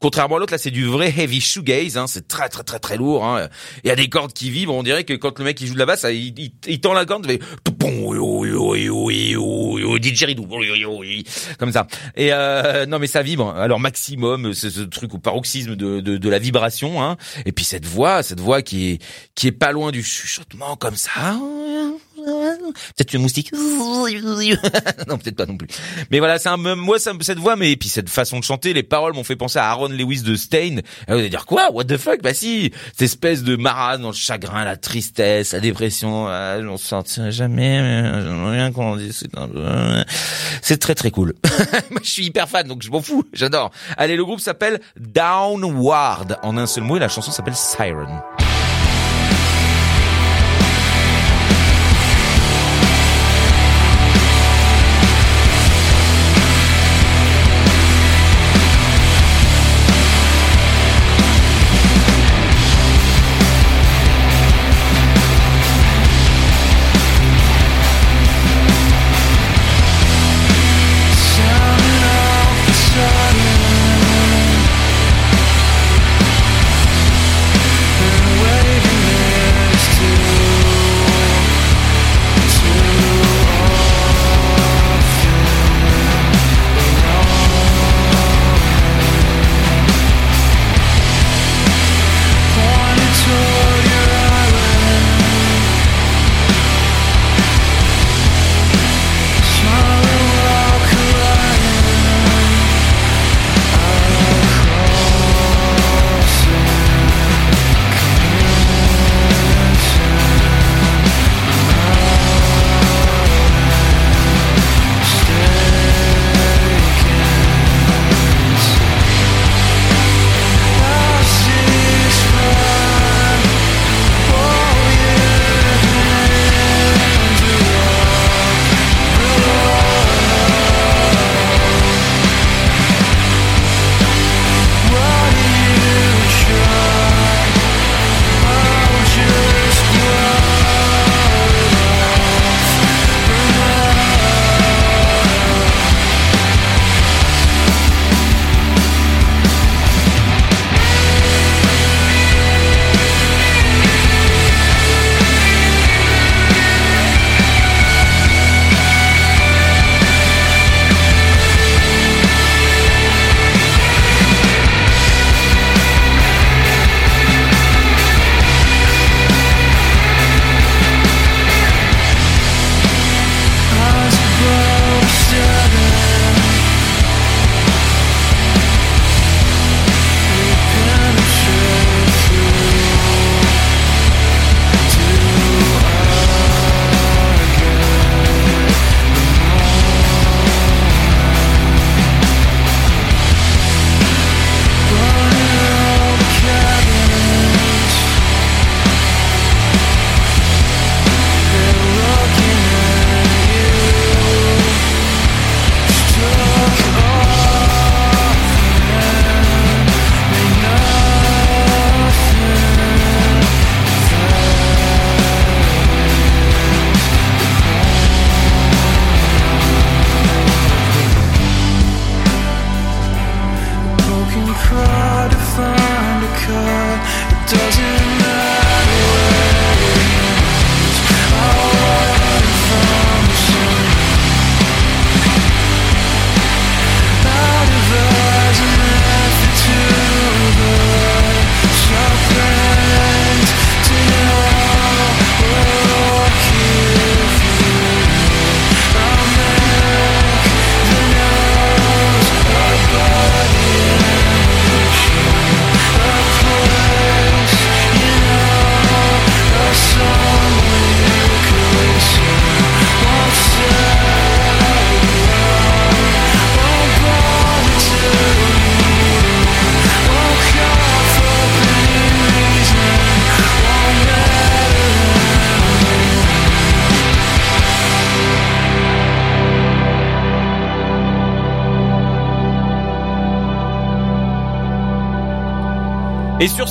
contrairement 0.00 0.36
à 0.36 0.38
l'autre, 0.38 0.52
là, 0.52 0.58
c'est 0.58 0.70
du 0.70 0.86
vrai 0.86 1.14
heavy 1.16 1.40
shoegaze. 1.40 1.96
Hein, 1.96 2.06
c'est 2.06 2.26
très 2.26 2.48
très 2.48 2.64
très 2.64 2.78
très 2.78 2.96
lourd. 2.96 3.24
Hein. 3.24 3.48
Il 3.84 3.88
y 3.88 3.90
a 3.90 3.96
des 3.96 4.08
cordes 4.08 4.32
qui 4.32 4.50
vibrent. 4.50 4.74
On 4.74 4.82
dirait 4.82 5.04
que 5.04 5.14
quand 5.14 5.38
le 5.38 5.44
mec 5.44 5.60
il 5.60 5.66
joue 5.66 5.74
de 5.74 5.78
la 5.78 5.86
basse, 5.86 6.04
il, 6.08 6.38
il, 6.38 6.52
il 6.66 6.80
tend 6.80 6.92
la 6.92 7.04
corde, 7.04 7.26
il 7.26 7.32
fait 7.32 7.38
comme 11.58 11.72
ça. 11.72 11.86
Et 12.16 12.32
euh, 12.32 12.86
non, 12.86 12.98
mais 12.98 13.06
ça 13.06 13.22
vibre. 13.22 13.54
Alors 13.56 13.80
maximum, 13.80 14.54
c'est 14.54 14.70
ce 14.70 14.80
truc 14.80 15.14
au 15.14 15.18
paroxysme 15.18 15.76
de, 15.76 16.00
de, 16.00 16.16
de 16.16 16.28
la 16.28 16.38
vibration. 16.38 17.02
Hein. 17.02 17.16
Et 17.44 17.52
puis 17.52 17.64
cette 17.64 17.86
voix, 17.86 18.22
cette 18.22 18.40
voix 18.40 18.62
qui 18.62 18.92
est 18.92 19.02
qui 19.34 19.46
est 19.46 19.52
pas 19.52 19.72
loin 19.72 19.90
du 19.92 20.02
chuchotement 20.02 20.76
comme 20.76 20.96
ça. 20.96 21.38
Peut-être 22.96 23.14
une 23.14 23.22
moustique. 23.22 23.52
non, 25.08 25.18
peut-être 25.18 25.36
pas 25.36 25.46
non 25.46 25.56
plus. 25.56 25.68
Mais 26.10 26.18
voilà, 26.18 26.38
c'est 26.38 26.48
un, 26.48 26.56
moi, 26.56 26.98
ça, 26.98 27.12
cette 27.20 27.38
voix, 27.38 27.56
mais 27.56 27.72
et 27.72 27.76
puis 27.76 27.88
cette 27.88 28.08
façon 28.08 28.38
de 28.38 28.44
chanter, 28.44 28.72
les 28.72 28.82
paroles 28.82 29.14
m'ont 29.14 29.24
fait 29.24 29.36
penser 29.36 29.58
à 29.58 29.68
Aaron 29.70 29.88
Lewis 29.88 30.22
de 30.22 30.34
Stain. 30.36 30.78
Et 30.78 30.82
vous 31.08 31.14
allez 31.14 31.28
dire 31.30 31.46
quoi? 31.46 31.70
What 31.72 31.84
the 31.84 31.96
fuck? 31.96 32.22
Bah 32.22 32.34
si, 32.34 32.72
cette 32.92 33.02
espèce 33.02 33.42
de 33.42 33.56
marade 33.56 34.00
dans 34.00 34.08
le 34.10 34.14
chagrin, 34.14 34.64
la 34.64 34.76
tristesse, 34.76 35.52
la 35.52 35.60
dépression. 35.60 36.26
Ah, 36.28 36.60
j'en 36.62 36.76
sortirai 36.76 37.32
jamais. 37.32 37.80
Rien 37.80 38.72
qu'on 38.72 38.96
dit. 38.96 39.12
C'est 39.12 39.36
un 39.36 39.48
peu- 39.48 40.04
C'est 40.62 40.78
très 40.78 40.94
très 40.94 41.10
cool. 41.10 41.34
Moi, 41.90 42.00
je 42.02 42.10
suis 42.10 42.26
hyper 42.26 42.48
fan, 42.48 42.66
donc 42.66 42.82
je 42.82 42.90
m'en 42.90 43.00
fous. 43.02 43.24
J'adore. 43.32 43.70
Allez, 43.96 44.16
le 44.16 44.24
groupe 44.24 44.40
s'appelle 44.40 44.80
Downward 44.98 46.38
en 46.42 46.56
un 46.56 46.66
seul 46.66 46.84
mot 46.84 46.96
et 46.96 47.00
la 47.00 47.08
chanson 47.08 47.30
s'appelle 47.30 47.56
Siren. 47.56 48.22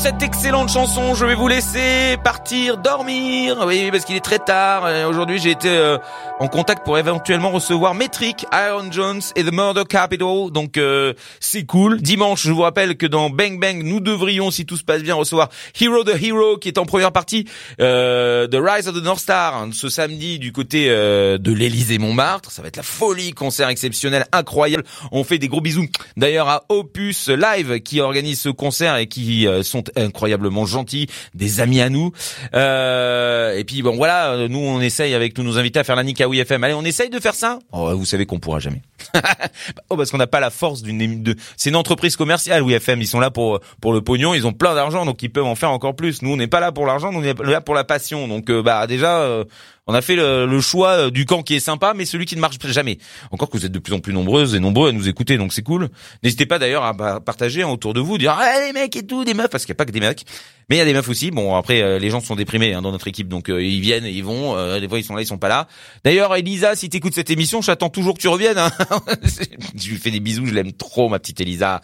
Cette 0.10 0.24
excellente 0.24 0.70
chanson, 0.70 1.14
je 1.14 1.24
vais 1.24 1.36
vous 1.36 1.48
laisser 1.48 2.18
partir 2.24 2.78
dormir. 2.78 3.64
Oui, 3.68 3.92
parce 3.92 4.06
qu'il 4.06 4.16
est 4.16 4.26
très 4.26 4.40
tard. 4.40 4.86
Euh, 4.86 5.08
Aujourd'hui, 5.08 5.38
j'ai 5.38 5.52
été 5.52 5.70
euh, 5.70 6.00
en 6.40 6.48
contact 6.48 6.86
pour 6.86 6.98
éventuellement 6.98 7.52
recevoir 7.52 7.94
Metric, 7.94 8.46
Iron 8.54 8.92
Jones 8.92 9.22
et 9.36 9.44
The 9.44 9.52
Murder 9.52 9.84
Capital. 9.88 10.52
Donc 10.52 10.78
euh, 10.78 11.14
c'est 11.40 11.66
cool. 11.66 12.02
Dimanche, 12.02 12.44
je 12.44 12.52
vous 12.52 12.62
rappelle 12.62 12.96
que 12.96 13.06
dans 13.06 13.30
Bang 13.30 13.60
Bang, 13.60 13.82
nous 13.84 14.00
devrions, 14.00 14.50
si 14.50 14.66
tout 14.66 14.78
se 14.78 14.84
passe 14.84 15.04
bien, 15.04 15.16
recevoir 15.16 15.50
Hero 15.80 16.04
the 16.04 16.22
Hero 16.22 16.58
qui 16.58 16.70
est 16.70 16.78
en 16.78 16.86
première 16.86 17.12
partie 17.12 17.46
euh, 17.82 18.48
de 18.48 18.58
Rise 18.58 18.88
of 18.88 18.96
the 18.96 19.04
North 19.04 19.20
Star 19.20 19.56
hein, 19.56 19.70
ce 19.74 19.90
samedi 19.90 20.40
du 20.40 20.54
côté 20.54 20.90
euh, 20.90 21.38
de 21.38 21.52
l'Elysée 21.52 21.98
Montmartre. 21.98 22.52
Ça 22.52 22.62
va 22.62 22.70
être 22.70 22.78
la 22.78 22.84
folie, 22.84 23.34
concert 23.34 23.68
exceptionnel, 23.68 24.26
incroyable. 24.32 24.86
On 25.12 25.26
fait 25.26 25.40
des 25.40 25.50
gros 25.50 25.62
bisous. 25.62 25.88
D'ailleurs 26.16 26.48
à 26.48 26.64
Opus 26.70 27.28
Live 27.28 27.82
qui 27.82 28.00
organise 28.00 28.40
ce 28.40 28.50
concert 28.50 28.96
et 28.96 29.08
qui 29.08 29.46
euh, 29.46 29.62
sont 29.62 29.84
incroyablement 29.98 30.66
gentils, 30.66 31.08
des 31.34 31.60
amis 31.60 31.82
à 31.82 31.90
nous. 31.90 32.14
Euh, 32.54 33.58
et 33.58 33.66
puis 33.66 33.82
bon 33.82 33.98
voilà, 33.98 34.48
nous 34.48 34.60
on 34.60 34.80
essaye 34.80 35.14
avec 35.14 35.34
tous 35.34 35.44
nos 35.44 35.58
invités 35.58 35.80
à 35.80 35.84
faire 35.84 35.96
la 35.98 36.04
à 36.22 36.29
FM. 36.38 36.64
Allez, 36.64 36.74
on 36.74 36.84
essaye 36.84 37.10
de 37.10 37.20
faire 37.20 37.36
ça. 37.36 37.60
Oh, 37.72 37.96
vous 37.96 38.06
savez 38.06 38.26
qu'on 38.26 38.40
pourra 38.40 38.60
jamais. 38.60 38.82
oh 39.90 39.98
parce 39.98 40.12
qu'on 40.12 40.18
n'a 40.18 40.28
pas 40.28 40.40
la 40.40 40.50
force 40.50 40.82
d'une 40.82 41.24
de 41.24 41.36
c'est 41.58 41.70
une 41.70 41.76
entreprise 41.76 42.16
commerciale 42.16 42.62
oui 42.62 42.74
FM 42.74 43.02
ils 43.02 43.08
sont 43.08 43.20
là 43.20 43.32
pour 43.32 43.60
pour 43.82 43.94
le 43.94 44.02
pognon 44.02 44.34
ils 44.34 44.46
ont 44.46 44.54
plein 44.54 44.76
d'argent 44.76 45.06
donc 45.06 45.24
ils 45.24 45.32
peuvent 45.32 45.46
en 45.46 45.56
faire 45.56 45.72
encore 45.72 45.96
plus 45.96 46.22
nous 46.22 46.32
on 46.32 46.38
n'est 46.38 46.48
pas 46.48 46.60
là 46.60 46.72
pour 46.72 46.86
l'argent 46.86 47.12
nous 47.12 47.20
on 47.20 47.24
est 47.24 47.40
là 47.44 47.62
pour 47.62 47.76
la 47.76 47.84
passion 47.84 48.28
donc 48.28 48.50
euh, 48.50 48.62
bah 48.62 48.86
déjà 48.88 49.22
euh, 49.22 49.46
on 49.90 49.94
a 49.94 50.02
fait 50.02 50.16
le, 50.16 50.46
le 50.46 50.62
choix 50.62 50.92
euh, 50.92 51.10
du 51.10 51.26
camp 51.26 51.44
qui 51.44 51.56
est 51.56 51.60
sympa 51.60 51.94
mais 51.96 52.06
celui 52.06 52.26
qui 52.26 52.36
ne 52.36 52.42
marche 52.42 52.58
jamais 52.68 52.98
encore 53.32 53.50
que 53.50 53.58
vous 53.58 53.66
êtes 53.66 53.72
de 53.72 53.80
plus 53.80 53.94
en 53.94 54.00
plus 54.00 54.14
nombreuses 54.14 54.56
et 54.56 54.60
nombreux 54.60 54.90
à 54.90 54.92
nous 54.92 55.10
écouter 55.10 55.38
donc 55.38 55.52
c'est 55.52 55.64
cool 55.64 55.90
n'hésitez 56.24 56.46
pas 56.46 56.60
d'ailleurs 56.60 56.84
à 56.84 56.94
bah, 56.94 57.20
partager 57.20 57.64
hein, 57.64 57.68
autour 57.68 57.94
de 57.94 58.00
vous 58.00 58.18
dire 58.18 58.38
ah 58.40 58.66
les 58.66 58.72
mecs 58.72 58.96
et 58.96 59.06
tout 59.06 59.26
des 59.26 59.34
meufs 59.34 59.50
parce 59.50 59.66
qu'il 59.66 59.74
n'y 59.74 59.78
a 59.78 59.80
pas 59.80 59.86
que 59.86 59.92
des 59.92 60.00
mecs 60.00 60.26
mais 60.70 60.76
il 60.76 60.80
y 60.80 60.82
a 60.82 60.86
des 60.86 60.94
meufs 60.94 61.10
aussi. 61.10 61.32
Bon, 61.32 61.56
après, 61.56 61.82
euh, 61.82 61.98
les 61.98 62.12
gens 62.12 62.22
sont 62.22 62.36
déprimés 62.36 62.76
hein, 62.76 62.84
dans 62.84 62.92
notre 62.92 63.08
équipe, 63.08 63.28
donc 63.28 63.50
euh, 63.50 63.60
ils 63.60 63.82
viennent 63.82 64.06
ils 64.06 64.24
vont. 64.24 64.56
Euh, 64.56 64.80
des 64.80 64.88
fois, 64.88 65.00
ils 65.00 65.04
sont 65.04 65.16
là, 65.16 65.24
ils 65.24 65.26
sont 65.26 65.40
pas 65.40 65.48
là. 65.48 65.68
D'ailleurs, 66.04 66.36
Elisa, 66.36 66.76
si 66.76 66.90
t'écoutes 66.90 67.16
cette 67.16 67.32
émission, 67.32 67.60
j'attends 67.64 67.90
toujours 67.90 68.14
que 68.14 68.22
tu 68.22 68.28
reviennes. 68.28 68.60
Hein. 68.60 68.70
je 69.76 69.90
lui 69.90 69.98
fais 69.98 70.12
des 70.12 70.20
bisous, 70.20 70.46
je 70.46 70.54
l'aime 70.54 70.74
trop, 70.74 71.10
ma 71.10 71.18
petite 71.18 71.42
Elisa. 71.42 71.82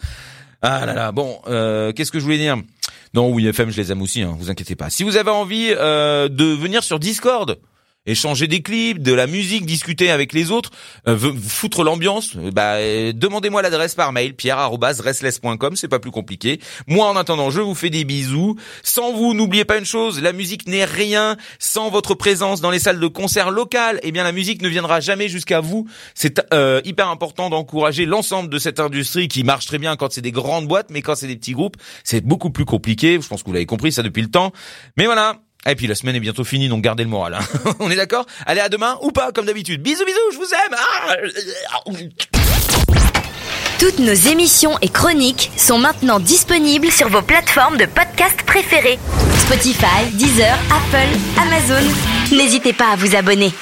Ah 0.62 0.86
là 0.86 0.94
là. 0.94 1.12
Bon, 1.12 1.40
euh, 1.48 1.92
qu'est-ce 1.92 2.10
que 2.10 2.18
je 2.18 2.24
voulais 2.24 2.38
dire? 2.38 2.56
Non, 3.14 3.30
oui, 3.30 3.46
FM, 3.46 3.70
je 3.70 3.80
les 3.80 3.92
aime 3.92 4.02
aussi. 4.02 4.22
Hein, 4.22 4.36
vous 4.38 4.50
inquiétez 4.50 4.76
pas. 4.76 4.90
Si 4.90 5.02
vous 5.02 5.16
avez 5.16 5.30
envie 5.30 5.68
euh, 5.70 6.28
de 6.28 6.44
venir 6.44 6.82
sur 6.84 6.98
Discord 6.98 7.58
échanger 8.06 8.46
des 8.46 8.62
clips, 8.62 9.02
de 9.02 9.12
la 9.12 9.26
musique, 9.26 9.66
discuter 9.66 10.10
avec 10.10 10.32
les 10.32 10.50
autres, 10.50 10.70
euh, 11.08 11.18
foutre 11.46 11.84
l'ambiance, 11.84 12.36
euh, 12.36 12.50
bah 12.50 12.74
euh, 12.76 13.12
demandez-moi 13.12 13.62
l'adresse 13.62 13.94
par 13.94 14.12
mail 14.12 14.34
pierre@restless.com, 14.34 15.76
c'est 15.76 15.88
pas 15.88 15.98
plus 15.98 16.10
compliqué. 16.10 16.60
Moi 16.86 17.06
en 17.08 17.16
attendant, 17.16 17.50
je 17.50 17.60
vous 17.60 17.74
fais 17.74 17.90
des 17.90 18.04
bisous. 18.04 18.56
Sans 18.82 19.12
vous, 19.12 19.34
n'oubliez 19.34 19.64
pas 19.64 19.78
une 19.78 19.84
chose, 19.84 20.20
la 20.20 20.32
musique 20.32 20.66
n'est 20.68 20.84
rien 20.84 21.36
sans 21.58 21.90
votre 21.90 22.14
présence 22.14 22.60
dans 22.60 22.70
les 22.70 22.78
salles 22.78 23.00
de 23.00 23.06
concert 23.06 23.50
locales. 23.50 24.00
Eh 24.02 24.12
bien 24.12 24.24
la 24.24 24.32
musique 24.32 24.62
ne 24.62 24.68
viendra 24.68 25.00
jamais 25.00 25.28
jusqu'à 25.28 25.60
vous. 25.60 25.86
C'est 26.14 26.40
euh, 26.52 26.80
hyper 26.84 27.08
important 27.08 27.50
d'encourager 27.50 28.06
l'ensemble 28.06 28.48
de 28.48 28.58
cette 28.58 28.80
industrie 28.80 29.28
qui 29.28 29.44
marche 29.44 29.66
très 29.66 29.78
bien 29.78 29.96
quand 29.96 30.12
c'est 30.12 30.20
des 30.20 30.32
grandes 30.32 30.66
boîtes, 30.66 30.90
mais 30.90 31.02
quand 31.02 31.14
c'est 31.14 31.26
des 31.26 31.36
petits 31.36 31.52
groupes, 31.52 31.76
c'est 32.04 32.24
beaucoup 32.24 32.50
plus 32.50 32.64
compliqué. 32.64 33.18
Je 33.20 33.26
pense 33.26 33.42
que 33.42 33.46
vous 33.46 33.52
l'avez 33.52 33.66
compris 33.66 33.92
ça 33.92 34.02
depuis 34.02 34.22
le 34.22 34.30
temps. 34.30 34.52
Mais 34.96 35.06
voilà, 35.06 35.40
et 35.66 35.76
puis 35.76 35.86
la 35.86 35.94
semaine 35.94 36.16
est 36.16 36.20
bientôt 36.20 36.44
finie, 36.44 36.68
donc 36.68 36.82
gardez 36.82 37.02
le 37.02 37.08
moral. 37.10 37.34
hein. 37.34 37.70
On 37.80 37.90
est 37.90 37.96
d'accord? 37.96 38.26
Allez, 38.46 38.60
à 38.60 38.68
demain 38.68 38.98
ou 39.02 39.10
pas, 39.12 39.32
comme 39.32 39.46
d'habitude. 39.46 39.82
Bisous, 39.82 40.04
bisous, 40.04 40.18
je 40.32 40.36
vous 40.36 40.44
aime. 40.52 40.76
Ah 40.78 41.16
Toutes 43.78 43.98
nos 43.98 44.14
émissions 44.14 44.78
et 44.80 44.88
chroniques 44.88 45.50
sont 45.56 45.78
maintenant 45.78 46.18
disponibles 46.18 46.90
sur 46.90 47.08
vos 47.08 47.22
plateformes 47.22 47.76
de 47.76 47.86
podcast 47.86 48.40
préférées. 48.46 48.98
Spotify, 49.40 50.06
Deezer, 50.12 50.56
Apple, 50.70 51.18
Amazon. 51.40 51.86
N'hésitez 52.32 52.72
pas 52.72 52.92
à 52.92 52.96
vous 52.96 53.14
abonner. 53.14 53.52